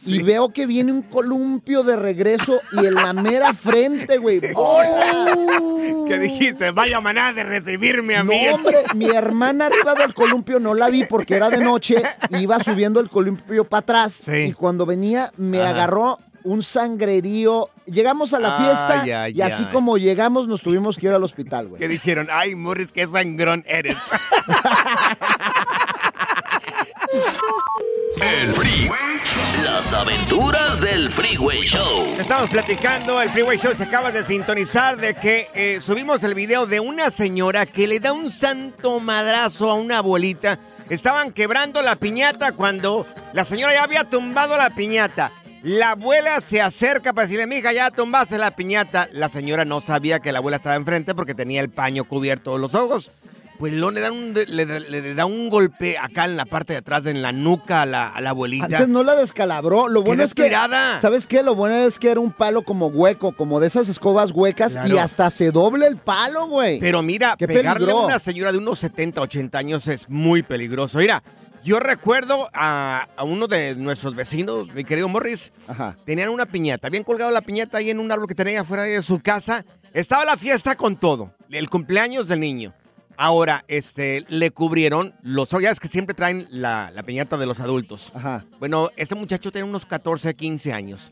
Y 0.06 0.22
veo 0.22 0.48
que 0.48 0.66
viene 0.66 0.90
un 0.92 1.02
columpio 1.02 1.82
de 1.84 1.96
regreso 1.96 2.58
y 2.72 2.86
en 2.86 2.94
la 2.94 3.12
mera 3.12 3.54
frente, 3.54 4.18
güey. 4.18 4.40
¡Hola! 4.54 5.36
¿Qué 6.08 6.18
dijiste? 6.18 6.70
Vaya 6.72 7.00
manera 7.00 7.32
de 7.32 7.44
recibirme 7.44 8.16
a 8.16 8.24
mí. 8.24 8.40
No, 8.48 8.54
hombre, 8.56 8.78
mi 8.94 9.06
hermana 9.10 9.66
arriba 9.66 9.94
del 9.94 10.12
columpio 10.14 10.58
no 10.60 10.74
la 10.74 10.88
vi 10.88 11.04
porque 11.04 11.36
era 11.36 11.48
de 11.50 11.58
noche, 11.58 12.02
iba 12.30 12.62
subiendo 12.62 13.00
el 13.00 13.08
columpio 13.08 13.64
para 13.64 13.80
atrás 13.80 14.22
y 14.28 14.52
cuando 14.52 14.86
venía 14.86 15.30
me 15.36 15.60
Ajá. 15.60 15.70
agarró 15.70 16.18
un 16.44 16.62
sangrerío. 16.62 17.68
Llegamos 17.86 18.32
a 18.34 18.38
la 18.38 18.58
fiesta 18.58 19.30
y 19.30 19.40
así 19.40 19.64
como 19.66 19.96
llegamos 19.98 20.46
nos 20.48 20.62
tuvimos 20.62 20.96
que 20.96 21.06
ir 21.06 21.12
al 21.12 21.24
hospital, 21.24 21.68
güey. 21.68 21.80
Que 21.80 21.88
dijeron, 21.88 22.28
ay, 22.30 22.54
Morris, 22.54 22.92
qué 22.92 23.06
sangrón 23.06 23.64
eres. 23.66 23.96
El 28.20 28.52
Freeway. 28.52 29.00
Las 29.64 29.92
aventuras 29.92 30.80
del 30.80 31.10
Freeway 31.10 31.62
Show. 31.62 32.06
Estamos 32.18 32.50
platicando, 32.50 33.20
el 33.20 33.28
Freeway 33.30 33.58
Show 33.58 33.74
se 33.74 33.84
acaba 33.84 34.12
de 34.12 34.22
sintonizar 34.22 34.96
de 34.96 35.14
que 35.14 35.46
eh, 35.54 35.80
subimos 35.80 36.22
el 36.22 36.34
video 36.34 36.66
de 36.66 36.80
una 36.80 37.10
señora 37.10 37.66
que 37.66 37.86
le 37.86 38.00
da 38.00 38.12
un 38.12 38.30
santo 38.30 39.00
madrazo 39.00 39.70
a 39.70 39.74
una 39.74 39.98
abuelita. 39.98 40.58
Estaban 40.88 41.32
quebrando 41.32 41.82
la 41.82 41.96
piñata 41.96 42.52
cuando 42.52 43.06
la 43.32 43.44
señora 43.44 43.72
ya 43.72 43.84
había 43.84 44.04
tumbado 44.04 44.56
la 44.56 44.70
piñata. 44.70 45.32
La 45.62 45.92
abuela 45.92 46.40
se 46.40 46.60
acerca 46.60 47.12
para 47.12 47.26
decirle, 47.26 47.46
mija, 47.46 47.72
ya 47.72 47.90
tumbaste 47.90 48.36
la 48.38 48.50
piñata. 48.50 49.08
La 49.12 49.28
señora 49.28 49.64
no 49.64 49.80
sabía 49.80 50.18
que 50.20 50.32
la 50.32 50.38
abuela 50.38 50.56
estaba 50.56 50.74
enfrente 50.76 51.14
porque 51.14 51.34
tenía 51.34 51.60
el 51.60 51.68
paño 51.70 52.04
cubierto 52.04 52.58
los 52.58 52.74
ojos. 52.74 53.12
Pues 53.58 53.72
luego 53.74 53.92
le, 53.92 54.00
dan 54.00 54.12
un, 54.14 54.34
le, 54.34 54.64
le- 54.66 54.80
le 54.80 55.14
da 55.14 55.24
un 55.24 55.48
golpe 55.48 55.96
acá 55.96 56.24
en 56.24 56.36
la 56.36 56.46
parte 56.46 56.72
de 56.72 56.80
atrás, 56.80 57.06
en 57.06 57.22
la 57.22 57.30
nuca 57.30 57.82
a 57.82 57.86
la, 57.86 58.08
a 58.08 58.20
la 58.20 58.30
abuelita. 58.30 58.64
Antes 58.64 58.88
no 58.88 59.04
la 59.04 59.14
descalabró. 59.14 59.86
Lo 59.86 60.02
bueno 60.02 60.24
es 60.24 60.34
que. 60.34 60.44
tirada. 60.44 60.98
¿Sabes 61.00 61.28
qué? 61.28 61.44
Lo 61.44 61.54
bueno 61.54 61.76
es 61.76 62.00
que 62.00 62.10
era 62.10 62.18
un 62.18 62.32
palo 62.32 62.62
como 62.62 62.88
hueco, 62.88 63.30
como 63.30 63.60
de 63.60 63.68
esas 63.68 63.88
escobas 63.88 64.32
huecas, 64.32 64.72
Claro. 64.72 64.88
y 64.92 64.98
hasta 64.98 65.30
se 65.30 65.52
doble 65.52 65.86
el 65.86 65.96
palo, 65.96 66.48
güey. 66.48 66.80
Pero 66.80 67.02
mira, 67.02 67.36
Qué 67.38 67.46
pegarle 67.46 67.86
peligro. 67.86 68.00
a 68.02 68.06
una 68.06 68.18
señora 68.18 68.50
de 68.50 68.58
unos 68.58 68.80
70, 68.80 69.20
80 69.20 69.58
años 69.58 69.86
es 69.86 70.08
muy 70.08 70.42
peligroso. 70.42 70.98
Mira, 70.98 71.22
yo 71.64 71.78
recuerdo 71.80 72.48
a, 72.52 73.06
a 73.16 73.24
uno 73.24 73.46
de 73.46 73.74
nuestros 73.74 74.14
vecinos, 74.14 74.72
mi 74.74 74.84
querido 74.84 75.08
Morris, 75.08 75.52
tenían 76.04 76.30
una 76.30 76.46
piñata. 76.46 76.88
Habían 76.88 77.04
colgado 77.04 77.30
la 77.30 77.40
piñata 77.40 77.78
ahí 77.78 77.90
en 77.90 78.00
un 78.00 78.10
árbol 78.10 78.28
que 78.28 78.34
tenía 78.34 78.62
afuera 78.62 78.84
de 78.84 79.02
su 79.02 79.20
casa. 79.20 79.64
Estaba 79.94 80.24
la 80.24 80.36
fiesta 80.36 80.76
con 80.76 80.96
todo, 80.96 81.34
el 81.50 81.68
cumpleaños 81.68 82.28
del 82.28 82.40
niño. 82.40 82.72
Ahora, 83.16 83.64
este, 83.68 84.24
le 84.28 84.50
cubrieron 84.50 85.14
los 85.22 85.52
ojos. 85.52 85.62
Ya 85.62 85.70
es 85.70 85.80
que 85.80 85.88
siempre 85.88 86.14
traen 86.14 86.48
la, 86.50 86.90
la 86.94 87.02
piñata 87.02 87.36
de 87.36 87.46
los 87.46 87.60
adultos. 87.60 88.12
Bueno, 88.58 88.90
este 88.96 89.14
muchacho 89.14 89.52
tiene 89.52 89.68
unos 89.68 89.86
14, 89.86 90.34
15 90.34 90.72
años. 90.72 91.10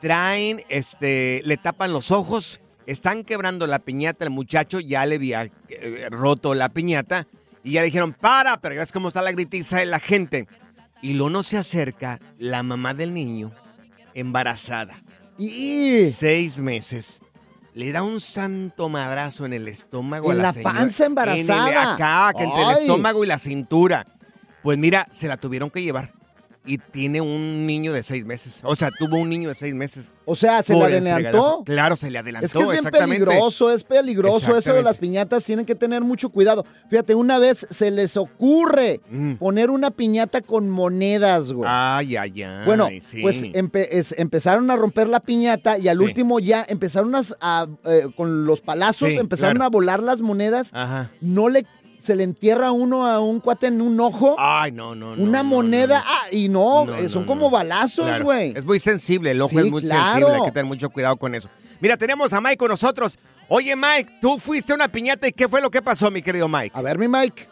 Traen, 0.00 0.62
este, 0.68 1.42
le 1.44 1.56
tapan 1.56 1.92
los 1.92 2.10
ojos, 2.10 2.60
están 2.86 3.24
quebrando 3.24 3.66
la 3.66 3.80
piñata. 3.80 4.24
El 4.24 4.30
muchacho 4.30 4.80
ya 4.80 5.04
le 5.04 5.16
había 5.16 5.50
eh, 5.68 6.08
roto 6.10 6.54
la 6.54 6.68
piñata. 6.68 7.26
Y 7.62 7.72
ya 7.72 7.82
dijeron, 7.82 8.12
para, 8.12 8.58
pero 8.60 8.74
ya 8.74 8.80
ves 8.80 8.92
cómo 8.92 9.08
está 9.08 9.22
la 9.22 9.32
gritiza 9.32 9.78
de 9.78 9.86
la 9.86 9.98
gente. 10.00 10.46
Y 11.02 11.14
luego 11.14 11.30
no 11.30 11.42
se 11.42 11.58
acerca 11.58 12.18
la 12.38 12.62
mamá 12.62 12.94
del 12.94 13.12
niño, 13.14 13.50
embarazada. 14.14 15.00
Y 15.38 16.10
seis 16.10 16.58
meses. 16.58 17.20
Le 17.74 17.92
da 17.92 18.02
un 18.02 18.20
santo 18.20 18.88
madrazo 18.88 19.46
en 19.46 19.52
el 19.52 19.68
estómago 19.68 20.30
a 20.30 20.32
En 20.32 20.38
la, 20.38 20.42
la 20.44 20.52
señora. 20.52 20.72
panza 20.74 21.04
En 21.04 21.12
el- 21.12 21.18
embarazada. 21.18 21.94
acá, 21.94 22.32
que 22.36 22.44
entre 22.44 22.62
el 22.62 22.70
estómago 22.78 23.24
y 23.24 23.26
la 23.28 23.38
cintura. 23.38 24.04
Pues 24.62 24.76
mira, 24.76 25.06
se 25.10 25.28
la 25.28 25.36
tuvieron 25.36 25.70
que 25.70 25.82
llevar. 25.82 26.10
Y 26.66 26.76
tiene 26.76 27.22
un 27.22 27.66
niño 27.66 27.92
de 27.94 28.02
seis 28.02 28.24
meses. 28.26 28.60
O 28.64 28.76
sea, 28.76 28.90
tuvo 28.98 29.16
un 29.16 29.30
niño 29.30 29.48
de 29.48 29.54
seis 29.54 29.74
meses. 29.74 30.06
O 30.26 30.36
sea, 30.36 30.62
¿se 30.62 30.74
le 30.74 30.78
el 30.80 30.84
adelantó? 30.84 31.14
fregadazo. 31.14 31.64
Claro, 31.64 31.96
se 31.96 32.10
le 32.10 32.18
adelantó, 32.18 32.44
Es 32.44 32.52
que 32.52 32.58
es 32.60 32.64
bien 32.66 32.76
exactamente. 32.76 33.24
peligroso, 33.24 33.72
es 33.72 33.82
peligroso 33.82 34.56
eso 34.56 34.74
de 34.74 34.82
las 34.82 34.98
piñatas, 34.98 35.42
tienen 35.42 35.64
que 35.64 35.74
tener 35.74 36.02
mucho 36.02 36.28
cuidado. 36.28 36.66
Fíjate, 36.90 37.14
una 37.14 37.38
vez 37.38 37.66
se 37.70 37.90
les 37.90 38.16
ocurre 38.18 39.00
poner 39.38 39.70
una 39.70 39.90
piñata 39.90 40.42
con 40.42 40.68
monedas, 40.68 41.50
güey. 41.50 41.68
Ay, 41.72 42.16
ay, 42.16 42.42
ay. 42.42 42.66
Bueno, 42.66 42.88
sí. 43.02 43.22
pues 43.22 43.42
empe- 43.42 43.88
es- 43.90 44.14
empezaron 44.18 44.70
a 44.70 44.76
romper 44.76 45.08
la 45.08 45.20
piñata 45.20 45.78
y 45.78 45.88
al 45.88 45.96
Sí. 45.98 46.04
último 46.04 46.40
ya 46.40 46.64
empezaron 46.68 47.14
a, 47.14 47.22
a, 47.40 47.66
eh, 47.86 48.02
con 48.14 48.44
los 48.44 48.60
palazos, 48.60 49.08
Sí, 49.08 49.16
empezaron 49.16 49.56
claro. 49.56 49.66
a 49.66 49.70
volar 49.70 50.02
las 50.02 50.20
monedas. 50.20 50.70
Ajá. 50.74 51.10
No 51.22 51.48
le 51.48 51.64
se 52.00 52.16
le 52.16 52.24
entierra 52.24 52.72
uno 52.72 53.06
a 53.06 53.20
un 53.20 53.40
cuate 53.40 53.66
en 53.68 53.80
un 53.80 53.98
ojo. 54.00 54.34
Ay, 54.38 54.72
no, 54.72 54.94
no, 54.94 55.14
no. 55.16 55.22
una 55.22 55.42
moneda, 55.42 56.02
ah, 56.06 56.22
y 56.32 56.48
no, 56.48 56.84
No, 56.86 56.94
eh, 56.96 57.02
no, 57.04 57.08
son 57.08 57.22
no. 57.22 57.26
como 57.28 57.50
balazos, 57.50 58.04
Claro, 58.06 58.24
güey. 58.24 58.52
Es 58.56 58.64
muy 58.64 58.80
sensible, 58.80 59.30
el 59.32 59.40
ojo 59.42 59.50
Sí, 59.50 59.58
es 59.58 59.70
muy 59.70 59.82
claro. 59.82 60.10
sensible, 60.12 60.34
hay 60.34 60.42
que 60.44 60.50
tener 60.52 60.64
mucho 60.66 60.90
cuidado 60.90 61.16
con 61.16 61.34
eso. 61.34 61.48
Mira, 61.80 61.96
tenemos 61.96 62.32
a 62.32 62.40
Mike 62.40 62.56
con 62.56 62.68
nosotros. 62.68 63.18
Oye, 63.48 63.74
Mike, 63.76 64.18
tú 64.20 64.38
fuiste 64.38 64.72
a 64.72 64.76
una 64.76 64.88
piñata 64.88 65.26
y 65.28 65.32
¿qué 65.32 65.48
fue 65.48 65.60
lo 65.60 65.70
que 65.70 65.82
pasó, 65.82 66.10
mi 66.10 66.22
querido 66.22 66.46
Mike? 66.48 66.70
A 66.74 66.82
ver, 66.82 66.98
mi 66.98 67.08
Mike. 67.08 67.46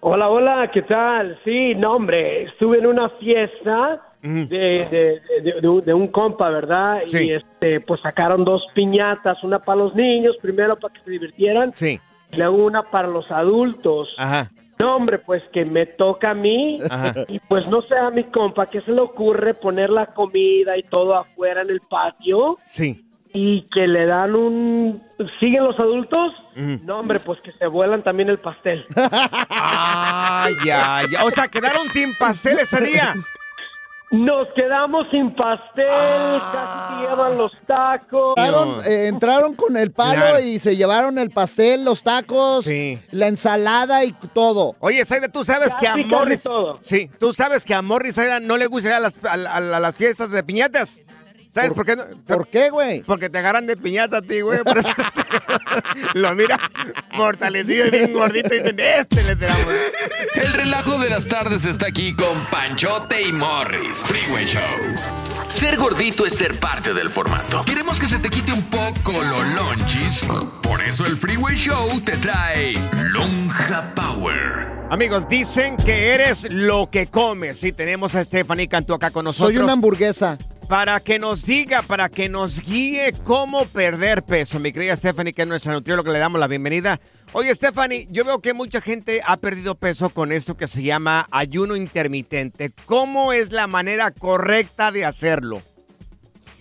Hola, 0.00 0.28
hola, 0.28 0.70
¿qué 0.72 0.82
tal? 0.82 1.38
Sí, 1.44 1.74
no, 1.76 1.94
hombre, 1.94 2.44
estuve 2.44 2.78
en 2.78 2.86
una 2.86 3.08
fiesta 3.08 4.02
de, 4.20 4.46
de- 4.46 5.20
de- 5.42 5.80
de 5.84 5.94
un 5.94 6.08
compa, 6.08 6.50
¿verdad? 6.50 7.02
Sí. 7.06 7.18
Y 7.24 7.30
este, 7.32 7.80
pues 7.80 8.00
sacaron 8.02 8.44
dos 8.44 8.64
piñatas, 8.74 9.42
una 9.44 9.58
para 9.58 9.76
los 9.78 9.94
niños, 9.94 10.36
primero 10.42 10.76
para 10.76 10.92
que 10.92 11.00
se 11.02 11.10
divirtieran, 11.10 11.72
Sí. 11.74 11.98
Luego 12.36 12.56
una 12.64 12.82
para 12.82 13.08
los 13.08 13.30
adultos. 13.30 14.14
Ajá. 14.18 14.50
No, 14.78 14.96
hombre, 14.96 15.18
pues 15.18 15.42
que 15.52 15.64
me 15.64 15.86
toca 15.86 16.30
a 16.30 16.34
mí, 16.34 16.80
Ajá. 16.90 17.14
y 17.28 17.38
pues 17.38 17.66
no 17.68 17.80
sé 17.82 17.96
a 17.96 18.10
mi 18.10 18.24
compa, 18.24 18.66
¿qué 18.66 18.80
se 18.80 18.90
le 18.90 19.00
ocurre 19.00 19.54
poner 19.54 19.90
la 19.90 20.06
comida 20.06 20.76
y 20.76 20.82
todo 20.82 21.14
afuera 21.14 21.62
en 21.62 21.70
el 21.70 21.80
patio? 21.80 22.58
Sí. 22.64 23.06
Y 23.32 23.62
que 23.72 23.86
le 23.86 24.06
dan 24.06 24.34
un... 24.34 25.00
¿Siguen 25.40 25.64
los 25.64 25.78
adultos? 25.80 26.34
No, 26.54 26.98
hombre, 27.00 27.18
pues 27.18 27.40
que 27.40 27.50
se 27.50 27.66
vuelan 27.66 28.02
también 28.02 28.28
el 28.28 28.38
pastel. 28.38 28.84
Ay, 29.48 30.54
ya, 30.64 31.02
ya. 31.10 31.24
O 31.24 31.30
sea, 31.30 31.48
quedaron 31.48 31.88
sin 31.90 32.14
pastel 32.16 32.58
ese 32.60 32.80
día. 32.84 33.14
Nos 34.10 34.46
quedamos 34.50 35.08
sin 35.10 35.30
pastel, 35.34 35.86
casi 35.88 36.94
se 37.04 37.10
llevan 37.10 37.36
los 37.36 37.52
tacos. 37.66 38.34
Entraron, 38.36 38.76
eh, 38.86 39.06
entraron 39.08 39.54
con 39.54 39.76
el 39.76 39.90
palo 39.90 40.14
Claro. 40.14 40.40
y 40.40 40.58
se 40.60 40.76
llevaron 40.76 41.18
el 41.18 41.30
pastel, 41.30 41.84
los 41.84 42.02
tacos, 42.04 42.64
la 43.10 43.26
ensalada 43.26 44.04
y 44.04 44.12
todo. 44.32 44.76
Oye, 44.78 45.04
Saida, 45.04 45.28
tú 45.28 45.42
sabes 45.44 45.74
que 45.74 45.88
a 45.88 45.96
Morris. 45.96 46.42
todo. 46.44 46.78
Sí, 46.82 47.10
tú 47.18 47.32
sabes 47.32 47.64
que 47.64 47.74
a 47.74 47.82
Morris 47.82 48.14
Saida 48.14 48.38
no 48.38 48.56
le 48.56 48.66
gusta 48.66 48.88
ir 48.90 48.94
a 48.94 49.00
las, 49.00 49.14
a, 49.24 49.32
a- 49.32 49.76
a 49.76 49.80
las 49.80 49.96
fiestas 49.96 50.30
de 50.30 50.44
piñatas. 50.44 51.00
¿Sabes 51.54 51.70
por, 51.70 51.86
qué? 51.86 51.94
no? 51.94 52.02
¿Por 52.26 52.48
qué, 52.48 52.68
güey? 52.70 53.02
Porque 53.02 53.30
te 53.30 53.38
agarran 53.38 53.64
de 53.66 53.76
piñata 53.76 54.16
a 54.16 54.22
ti, 54.22 54.40
güey. 54.40 54.64
Por 54.64 54.78
eso 54.78 54.90
lo 56.14 56.34
mira 56.34 56.58
fortalecido 57.16 57.86
y 57.86 57.90
bien 57.90 58.12
gordito 58.12 58.52
y 58.52 58.58
dicen, 58.58 58.80
este 58.80 59.22
le 59.22 59.36
tiramos. 59.36 59.64
El 60.34 60.52
relajo 60.52 60.98
de 60.98 61.10
las 61.10 61.26
tardes 61.26 61.64
está 61.64 61.86
aquí 61.86 62.12
con 62.14 62.36
Panchote 62.50 63.22
y 63.22 63.32
Morris. 63.32 64.00
Freeway 64.00 64.46
Show. 64.46 64.60
Ser 65.46 65.76
gordito 65.76 66.26
es 66.26 66.34
ser 66.34 66.58
parte 66.58 66.92
del 66.92 67.08
formato. 67.08 67.64
Queremos 67.64 68.00
que 68.00 68.08
se 68.08 68.18
te 68.18 68.30
quite 68.30 68.52
un 68.52 68.64
poco 68.64 69.12
los 69.12 69.46
lonchis. 69.54 70.22
Por 70.60 70.82
eso 70.82 71.06
el 71.06 71.16
Freeway 71.16 71.54
Show 71.54 72.00
te 72.00 72.16
trae 72.16 72.74
Lonja 73.10 73.94
Power. 73.94 74.74
Amigos, 74.90 75.28
dicen 75.28 75.76
que 75.76 76.14
eres 76.14 76.50
lo 76.50 76.90
que 76.90 77.06
comes. 77.06 77.58
Sí, 77.58 77.72
tenemos 77.72 78.14
a 78.16 78.24
Stephanie 78.24 78.68
Cantú 78.68 78.94
acá 78.94 79.10
con 79.10 79.24
nosotros. 79.24 79.54
Soy 79.54 79.62
una 79.62 79.72
hamburguesa. 79.72 80.36
Para 80.68 81.00
que 81.00 81.18
nos 81.18 81.44
diga, 81.44 81.82
para 81.82 82.08
que 82.08 82.28
nos 82.28 82.60
guíe 82.60 83.12
cómo 83.24 83.64
perder 83.66 84.22
peso. 84.22 84.58
Mi 84.58 84.72
querida 84.72 84.96
Stephanie, 84.96 85.32
que 85.32 85.42
es 85.42 85.48
nuestra 85.48 85.72
nutrióloga, 85.72 86.12
le 86.12 86.18
damos 86.18 86.40
la 86.40 86.46
bienvenida. 86.46 87.00
Oye, 87.32 87.54
Stephanie, 87.54 88.08
yo 88.10 88.24
veo 88.24 88.40
que 88.40 88.54
mucha 88.54 88.80
gente 88.80 89.20
ha 89.26 89.36
perdido 89.36 89.74
peso 89.74 90.10
con 90.10 90.32
esto 90.32 90.56
que 90.56 90.68
se 90.68 90.82
llama 90.82 91.26
ayuno 91.30 91.76
intermitente. 91.76 92.72
¿Cómo 92.86 93.32
es 93.32 93.52
la 93.52 93.66
manera 93.66 94.10
correcta 94.10 94.90
de 94.92 95.04
hacerlo? 95.04 95.62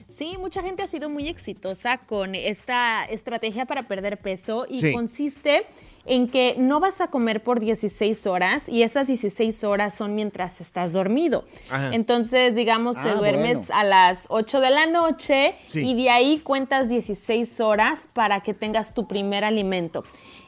Sí, 0.09 0.37
mucha 0.39 0.61
gente 0.61 0.83
ha 0.83 0.87
sido 0.87 1.09
muy 1.09 1.27
exitosa 1.27 1.97
con 1.97 2.35
esta 2.35 3.03
estrategia 3.05 3.65
para 3.65 3.87
perder 3.87 4.17
peso 4.19 4.67
y 4.69 4.79
Sí. 4.79 4.93
consiste 4.93 5.65
en 6.05 6.27
que 6.27 6.55
no 6.57 6.79
vas 6.79 6.99
a 7.01 7.07
comer 7.07 7.41
por 7.43 7.59
16 7.59 8.27
horas 8.27 8.67
y 8.67 8.83
esas 8.83 9.07
16 9.07 9.63
horas 9.63 9.93
son 9.95 10.15
mientras 10.15 10.59
estás 10.59 10.91
dormido. 10.93 11.45
Ajá. 11.69 11.93
Entonces, 11.93 12.55
digamos, 12.55 13.01
te 13.01 13.09
Ah, 13.09 13.15
duermes 13.15 13.59
bueno. 13.59 13.75
a 13.75 13.83
las 13.85 14.25
8 14.29 14.59
de 14.59 14.69
la 14.69 14.85
noche 14.85 15.55
Sí. 15.67 15.79
y 15.87 15.95
de 15.95 16.09
ahí 16.09 16.39
cuentas 16.39 16.89
16 16.89 17.59
horas 17.61 18.07
para 18.13 18.41
que 18.41 18.53
tengas 18.53 18.93
tu 18.93 19.07
primer 19.07 19.45
alimento. 19.45 20.03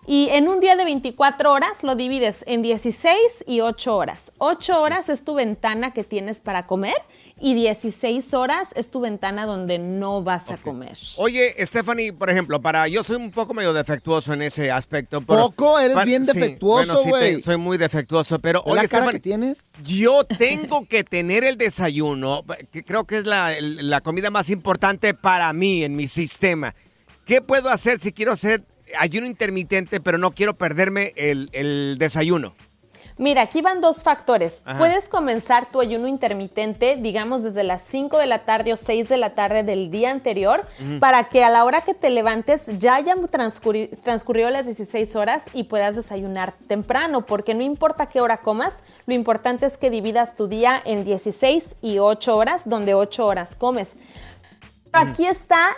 Y 0.08 0.30
en 0.30 0.48
un 0.50 0.60
día 0.60 0.76
de 0.76 0.86
24 0.86 1.52
horas 1.52 1.84
lo 1.84 1.96
divides 1.96 2.44
en 2.48 2.62
16 2.62 3.44
y 3.48 3.62
8 3.62 3.96
horas. 3.98 4.34
8 4.38 4.80
horas 4.82 5.10
es 5.10 5.24
tu 5.24 5.34
ventana 5.34 5.94
que 5.94 6.04
tienes 6.04 6.40
para 6.42 6.68
comer 6.68 6.94
y 7.40 7.54
16 7.54 8.34
horas 8.34 8.72
es 8.76 8.90
tu 8.90 9.02
ventana 9.02 9.46
donde 9.46 9.78
no 9.78 10.24
vas 10.24 10.50
a 10.52 10.58
comer. 10.58 10.98
Oye, 11.18 11.54
Stephanie, 11.66 12.14
por 12.14 12.30
ejemplo, 12.30 12.62
para 12.62 12.88
yo 12.88 13.04
soy 13.04 13.18
un 13.18 13.32
poco 13.32 13.54
medio 13.54 13.74
defectuoso 13.74 14.34
en 14.34 14.42
ese 14.42 14.72
aspecto. 14.72 15.22
pero- 15.22 15.50
¿Poco? 15.50 15.78
Eres 15.80 15.94
para- 15.96 16.06
bien 16.06 16.26
sí, 16.26 16.32
defectuoso, 16.34 16.94
bueno, 16.94 17.04
sí, 17.04 17.10
güey. 17.10 17.42
soy 17.42 17.58
muy 17.58 17.78
defectuoso, 17.78 18.40
pero 18.40 18.60
¿Es 18.60 18.66
la 18.68 18.72
oye, 18.82 18.88
cara 18.90 19.04
Stephanie, 19.04 19.20
que 19.20 19.24
tienes? 19.24 19.66
yo 19.84 20.24
tengo 20.24 20.88
que 20.88 21.04
tener 21.04 21.44
el 21.44 21.58
desayuno, 21.58 22.44
que 22.72 22.84
creo 22.86 23.04
que 23.06 23.18
es 23.18 23.26
la, 23.26 23.54
la 23.60 24.02
comida 24.02 24.30
más 24.32 24.50
importante 24.50 25.14
para 25.14 25.52
mí 25.54 25.84
en 25.84 25.96
mi 25.96 26.08
sistema. 26.08 26.74
¿Qué 27.26 27.42
puedo 27.42 27.70
hacer 27.70 28.00
si 28.00 28.14
quiero 28.14 28.32
hacer 28.32 28.64
ayuno 29.00 29.28
intermitente, 29.28 30.00
pero 30.00 30.18
no 30.18 30.32
quiero 30.32 30.54
perderme 30.54 31.12
el, 31.18 31.50
el 31.54 31.98
desayuno? 32.00 32.56
Mira, 33.18 33.44
aquí 33.44 33.62
van 33.62 33.80
dos 33.80 34.04
factores. 34.04 34.62
Ajá. 34.66 34.78
Puedes 34.78 35.08
comenzar 35.08 35.68
tu 35.72 35.80
ayuno 35.80 36.08
intermitente, 36.08 36.98
digamos, 36.98 37.44
desde 37.44 37.64
las 37.64 37.82
5 37.88 38.18
de 38.18 38.28
la 38.28 38.40
tarde 38.40 38.74
o 38.74 38.78
6 38.78 39.08
de 39.08 39.16
la 39.18 39.30
tarde 39.36 39.64
del 39.64 39.90
día 39.90 40.12
anterior, 40.12 40.66
para 41.00 41.30
que 41.30 41.44
a 41.44 41.50
la 41.50 41.64
hora 41.64 41.82
que 41.82 41.94
te 41.94 42.10
levantes 42.10 42.78
ya 42.78 42.96
hayan 42.96 43.20
transcurri- 43.30 43.90
transcurrido 44.04 44.50
las 44.50 44.66
16 44.66 45.16
horas 45.16 45.46
y 45.54 45.64
puedas 45.64 45.96
desayunar 45.96 46.54
temprano, 46.68 47.26
porque 47.26 47.54
no 47.54 47.64
importa 47.64 48.08
qué 48.08 48.20
hora 48.20 48.38
comas, 48.38 48.84
lo 49.06 49.14
importante 49.14 49.66
es 49.66 49.78
que 49.78 49.90
dividas 49.90 50.36
tu 50.36 50.48
día 50.48 50.82
en 50.84 51.06
16 51.06 51.78
y 51.82 52.00
8 52.00 52.36
horas, 52.36 52.64
donde 52.66 52.96
8 52.96 53.26
horas 53.26 53.56
comes. 53.56 53.94
Aquí 54.98 55.26
está 55.26 55.76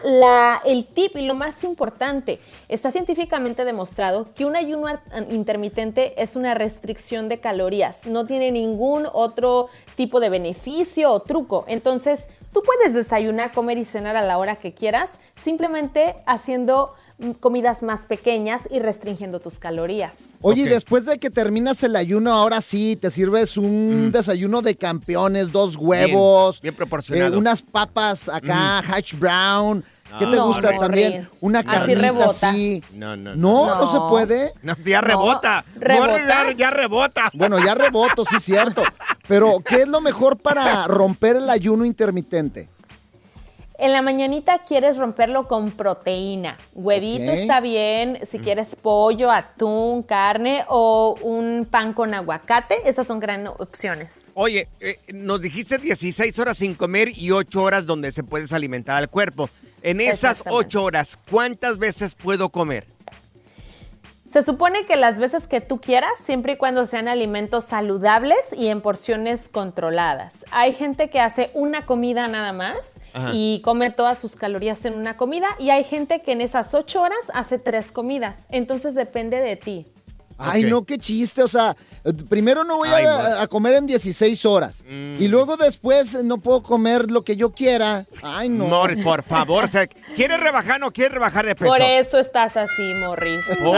el 0.63 0.86
tip 0.86 1.15
y 1.15 1.22
lo 1.22 1.34
más 1.34 1.63
importante. 1.63 2.39
Está 2.70 2.91
científicamente 2.91 3.65
demostrado 3.65 4.28
que 4.36 4.45
un 4.45 4.55
ayuno 4.55 4.88
intermitente 5.32 6.22
es 6.22 6.36
una 6.36 6.53
restricción 6.53 7.28
de 7.28 7.39
calorías. 7.39 8.05
No 8.05 8.28
tiene 8.28 8.51
ningún 8.51 9.07
otro 9.11 9.70
tipo 9.95 10.20
de 10.20 10.30
beneficio 10.30 11.11
o 11.11 11.20
truco. 11.22 11.65
Entonces, 11.68 12.26
tú 12.53 12.61
puedes 12.63 12.93
desayunar, 12.93 13.53
comer 13.53 13.80
y 13.80 13.86
cenar 13.86 14.15
a 14.15 14.22
la 14.22 14.38
hora 14.38 14.55
que 14.55 14.76
quieras, 14.76 15.20
simplemente 15.36 16.18
haciendo 16.28 16.93
comidas 17.39 17.82
más 17.84 18.05
pequeñas 18.05 18.68
y 18.72 18.80
restringiendo 18.80 19.39
tus 19.39 19.57
calorías. 19.59 20.38
Oye, 20.41 20.61
y 20.63 20.65
después 20.65 21.05
de 21.05 21.18
que 21.18 21.30
terminas 21.30 21.82
el 21.84 21.95
ayuno, 21.95 22.32
ahora 22.34 22.61
sí, 22.61 22.95
te 22.95 23.09
sirves 23.09 23.57
un 23.57 24.11
desayuno 24.11 24.61
de 24.61 24.76
campeones, 24.76 25.51
dos 25.51 25.76
huevos, 25.78 26.59
Mm. 26.59 26.61
bien 26.61 26.76
proporcionado. 26.76 27.34
eh, 27.36 27.38
unas 27.38 27.61
papas 27.61 28.30
acá, 28.30 28.80
hash 28.80 29.13
brown. 29.18 29.84
¿Qué 30.20 30.26
te 30.26 30.38
No, 30.38 30.47
gusta 30.47 30.72
no, 30.72 30.80
también? 30.80 31.22
Riz. 31.24 31.28
Una 31.41 31.59
Así 31.59 31.68
carnita 31.68 31.99
rebotas. 32.01 32.43
así. 32.45 32.82
No, 32.93 33.18
no, 33.18 33.36
no. 33.36 33.76
No, 33.76 33.91
se 33.91 33.99
puede. 34.09 34.53
No, 34.63 34.74
si 34.76 34.91
ya 34.91 35.01
rebota. 35.01 35.65
No, 35.86 36.18
ya, 36.18 36.51
ya 36.55 36.70
rebota. 36.70 37.30
Bueno, 37.34 37.59
ya 37.59 37.76
reboto, 37.76 38.24
sí, 38.24 38.39
cierto. 38.39 38.84
Pero, 39.28 39.59
¿qué 39.65 39.82
es 39.82 39.88
lo 39.89 39.99
mejor 39.99 40.38
para 40.38 40.88
romper 40.88 41.36
el 41.36 41.49
ayuno 41.49 41.84
intermitente? 41.84 42.70
En 43.80 43.92
la 43.92 44.02
mañanita 44.02 44.64
quieres 44.66 44.98
romperlo 44.98 45.48
con 45.48 45.70
proteína. 45.70 46.58
Huevito 46.74 47.32
está 47.32 47.60
bien, 47.60 48.20
si 48.26 48.40
quieres 48.40 48.76
pollo, 48.76 49.32
atún, 49.32 50.02
carne 50.02 50.66
o 50.68 51.16
un 51.22 51.68
pan 51.70 51.94
con 51.94 52.12
aguacate, 52.16 52.90
esas 52.90 53.06
son 53.06 53.20
gran 53.20 53.46
opciones. 53.46 54.32
Oye, 54.34 54.68
eh, 54.80 54.98
nos 55.14 55.42
dijiste 55.42 55.78
16 55.78 56.40
horas 56.40 56.58
sin 56.58 56.74
comer 56.74 57.10
y 57.16 57.30
8 57.30 57.62
horas 57.62 57.86
donde 57.86 58.12
se 58.12 58.24
puedes 58.24 58.52
alimentar 58.52 58.98
al 58.98 59.10
cuerpo. 59.10 59.48
En 59.84 60.02
esas 60.02 60.40
Exactamente. 60.40 60.66
8 60.66 60.84
horas, 60.84 61.20
¿cuántas 61.30 61.78
veces 61.78 62.16
puedo 62.16 62.50
comer? 62.50 62.97
Se 64.28 64.44
supone 64.44 64.86
que 64.86 64.98
las 64.98 65.20
veces 65.20 65.48
que 65.48 65.62
tú 65.62 65.80
quieras, 65.80 66.20
siempre 66.20 66.54
y 66.54 66.58
cuando 66.58 66.86
sean 66.86 67.08
alimentos 67.08 67.64
saludables 67.64 68.38
y 68.52 68.68
en 68.68 68.82
porciones 68.82 69.48
controladas. 69.48 70.46
Hay 70.52 70.74
gente 70.74 71.10
que 71.10 71.22
hace 71.22 71.50
una 71.54 71.86
comida 71.86 72.28
nada 72.28 72.52
más 72.52 72.92
Ajá. 73.14 73.32
y 73.34 73.62
come 73.64 73.90
todas 73.90 74.20
sus 74.20 74.36
calorías 74.36 74.84
en 74.84 74.96
una 74.96 75.16
comida 75.16 75.48
y 75.60 75.70
hay 75.70 75.86
gente 75.86 76.22
que 76.22 76.34
en 76.34 76.42
esas 76.42 76.74
ocho 76.74 77.02
horas 77.02 77.32
hace 77.34 77.58
tres 77.58 77.94
comidas. 77.94 78.48
Entonces 78.50 78.96
depende 78.96 79.40
de 79.40 79.56
ti. 79.56 79.88
Ay, 80.38 80.64
no, 80.64 80.84
qué 80.86 80.98
chiste. 80.98 81.42
O 81.44 81.48
sea, 81.48 81.76
primero 82.30 82.64
no 82.64 82.78
voy 82.78 82.90
Ay, 82.90 83.06
a, 83.06 83.48
comer 83.48 83.76
en 83.76 83.88
16 83.88 84.46
horas. 84.46 84.84
Mm. 84.88 85.22
Y 85.22 85.28
luego 85.28 85.58
después 85.58 86.24
no 86.24 86.38
puedo 86.38 86.64
comer 86.64 87.10
lo 87.12 87.24
que 87.24 87.36
yo 87.36 87.52
quiera. 87.52 88.06
Ay, 88.24 88.50
no. 88.50 88.66
Mor, 88.66 89.02
por 89.04 89.24
favor, 89.24 89.66
o 89.66 89.68
sea, 89.68 89.88
¿quieres 90.16 90.40
rebajar 90.40 90.78
o 90.78 90.86
no 90.86 90.92
quieres 90.92 91.14
rebajar 91.14 91.46
de 91.46 91.56
peso? 91.56 91.70
Por 91.72 91.82
eso 91.82 92.20
estás 92.20 92.56
así, 92.58 92.94
Morris. 93.00 93.44
Por 93.62 93.78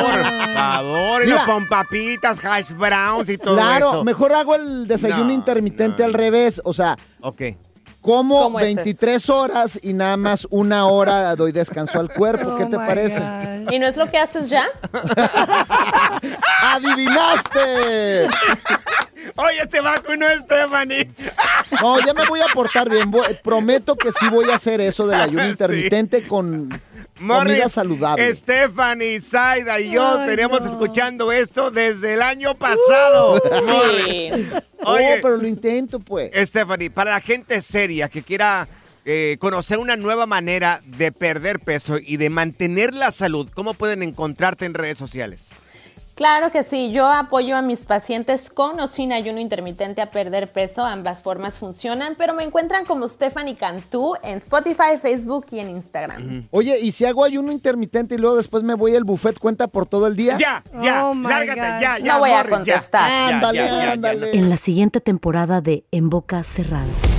favor, 0.53 1.23
y 1.23 1.25
Mira. 1.25 1.37
los 1.37 1.45
con 1.45 1.67
papitas, 1.67 2.43
hash 2.43 2.71
browns 2.71 3.29
y 3.29 3.37
todo 3.37 3.55
claro, 3.55 3.89
eso. 3.89 4.03
mejor 4.03 4.33
hago 4.33 4.55
el 4.55 4.87
desayuno 4.87 5.25
No, 5.25 5.31
intermitente 5.33 6.03
al 6.03 6.13
revés. 6.13 6.61
O 6.63 6.73
sea, 6.73 6.97
Ok. 7.21 7.41
Como 8.09 8.41
¿Cómo 8.41 8.59
es 8.59 8.75
23 8.75 9.29
horas 9.29 9.79
y 9.83 9.93
nada 9.93 10.17
más 10.17 10.47
una 10.49 10.87
hora 10.87 11.35
doy 11.35 11.51
descanso 11.51 11.99
al 11.99 12.09
cuerpo. 12.11 12.57
¿Qué 12.57 12.63
Oh 12.63 12.69
te 12.69 12.77
my 12.79 12.87
parece? 12.87 13.19
God. 13.19 13.71
¿Y 13.71 13.77
no 13.77 13.85
es 13.85 13.97
lo 13.97 14.09
que 14.09 14.17
haces 14.17 14.49
ya? 14.49 14.65
¡Adivinaste! 16.63 18.27
Oye, 19.35 19.67
te 19.69 19.79
vacuno, 19.81 20.25
Stephanie. 20.41 21.11
No, 21.79 21.99
ya 22.03 22.13
me 22.15 22.25
voy 22.25 22.39
a 22.41 22.47
portar 22.53 22.89
bien. 22.89 23.11
Prometo 23.43 23.95
que 23.95 24.11
sí 24.11 24.27
voy 24.29 24.49
a 24.49 24.55
hacer 24.55 24.81
eso 24.81 25.05
del 25.07 25.21
ayuno 25.21 25.43
Sí. 25.49 25.49
intermitente 25.51 26.27
con 26.27 26.69
Morris, 27.19 27.53
comida 27.53 27.69
saludable. 27.69 28.33
Stephanie, 28.35 29.21
Zaida 29.21 29.79
y 29.79 29.91
yo 29.91 30.19
Ay, 30.19 30.27
teníamos 30.27 30.61
no. 30.61 30.69
escuchando 30.69 31.31
esto 31.31 31.71
desde 31.71 32.13
el 32.15 32.21
año 32.21 32.55
pasado. 32.55 33.39
Morris. 33.65 34.33
Sí. 34.33 34.49
Oye, 34.83 35.15
Oh, 35.17 35.21
pero 35.21 35.37
lo 35.37 35.47
intento, 35.47 35.99
pues. 35.99 36.31
Stephanie, 36.47 36.89
para 36.89 37.11
la 37.11 37.21
gente 37.21 37.61
seria 37.61 38.07
que 38.09 38.23
quiera 38.23 38.67
eh, 39.05 39.37
conocer 39.39 39.77
una 39.79 39.95
nueva 39.97 40.25
manera 40.25 40.81
de 40.85 41.11
perder 41.11 41.59
peso 41.59 41.97
y 42.01 42.17
de 42.17 42.29
mantener 42.29 42.93
la 42.93 43.11
salud, 43.11 43.49
¿cómo 43.53 43.73
pueden 43.73 44.03
encontrarte 44.03 44.65
en 44.65 44.73
redes 44.73 44.97
sociales? 44.97 45.47
Claro 46.19 46.51
que 46.51 46.63
sí, 46.63 46.91
yo 46.91 47.07
apoyo 47.07 47.55
a 47.55 47.61
mis 47.61 47.85
pacientes 47.85 48.49
con 48.49 48.77
o 48.81 48.89
sin 48.89 49.13
ayuno 49.13 49.39
intermitente 49.39 50.01
a 50.01 50.07
perder 50.07 50.51
peso, 50.51 50.83
ambas 50.83 51.21
formas 51.21 51.57
funcionan, 51.57 52.15
pero 52.17 52.33
me 52.33 52.43
encuentran 52.43 52.83
como 52.83 53.07
Stephanie 53.07 53.55
Cantú 53.55 54.15
en 54.21 54.39
Spotify, 54.39 54.97
Facebook 55.01 55.45
y 55.51 55.59
en 55.59 55.69
Instagram. 55.69 56.45
Oye, 56.51 56.77
¿y 56.81 56.91
si 56.91 57.05
hago 57.05 57.23
ayuno 57.23 57.53
intermitente 57.53 58.15
y 58.15 58.17
luego 58.17 58.35
después 58.35 58.63
me 58.63 58.73
voy 58.73 58.97
al 58.97 59.05
buffet, 59.05 59.39
cuenta 59.39 59.69
por 59.69 59.85
todo 59.85 60.07
el 60.07 60.17
día? 60.17 60.37
Ya, 60.37 60.61
ya, 60.81 61.07
Oh, 61.07 61.15
lárgate, 61.15 61.55
ya, 61.81 61.97
ya. 61.99 62.13
No 62.15 62.19
voy 62.19 62.31
a 62.31 62.43
contestar. 62.43 63.07
Ya, 63.07 63.29
Ándale, 63.29 63.57
ya, 63.59 63.67
ya, 63.67 63.85
ya, 63.85 63.91
ándale. 63.93 64.37
En 64.37 64.49
la 64.49 64.57
siguiente 64.57 64.99
temporada 64.99 65.61
de 65.61 65.85
En 65.91 66.09
Boca 66.09 66.43
Cerrada. 66.43 67.18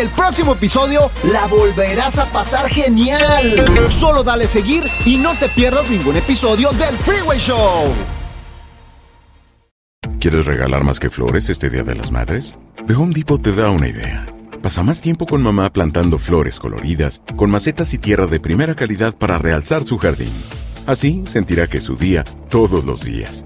el 0.01 0.09
próximo 0.09 0.53
episodio 0.53 1.11
la 1.31 1.45
volverás 1.45 2.17
a 2.17 2.25
pasar 2.31 2.67
genial. 2.69 3.21
Solo 3.89 4.23
dale 4.23 4.47
seguir 4.47 4.83
y 5.05 5.17
no 5.17 5.37
te 5.37 5.47
pierdas 5.47 5.89
ningún 5.89 6.17
episodio 6.17 6.71
del 6.71 6.95
Freeway 6.97 7.37
Show. 7.37 7.93
¿Quieres 10.19 10.45
regalar 10.45 10.83
más 10.83 10.99
que 10.99 11.09
flores 11.09 11.49
este 11.49 11.69
Día 11.69 11.83
de 11.83 11.95
las 11.95 12.11
Madres? 12.11 12.55
The 12.87 12.95
Home 12.95 13.13
Depot 13.13 13.41
te 13.41 13.53
da 13.53 13.69
una 13.69 13.87
idea. 13.87 14.25
Pasa 14.63 14.81
más 14.83 15.01
tiempo 15.01 15.25
con 15.27 15.41
mamá 15.41 15.71
plantando 15.71 16.17
flores 16.17 16.59
coloridas, 16.59 17.21
con 17.35 17.51
macetas 17.51 17.93
y 17.93 17.99
tierra 17.99 18.25
de 18.27 18.39
primera 18.39 18.75
calidad 18.75 19.15
para 19.15 19.37
realzar 19.37 19.83
su 19.83 19.97
jardín. 19.97 20.33
Así 20.87 21.23
sentirá 21.27 21.67
que 21.67 21.77
es 21.77 21.83
su 21.83 21.95
día 21.95 22.23
todos 22.49 22.85
los 22.85 23.03
días. 23.03 23.45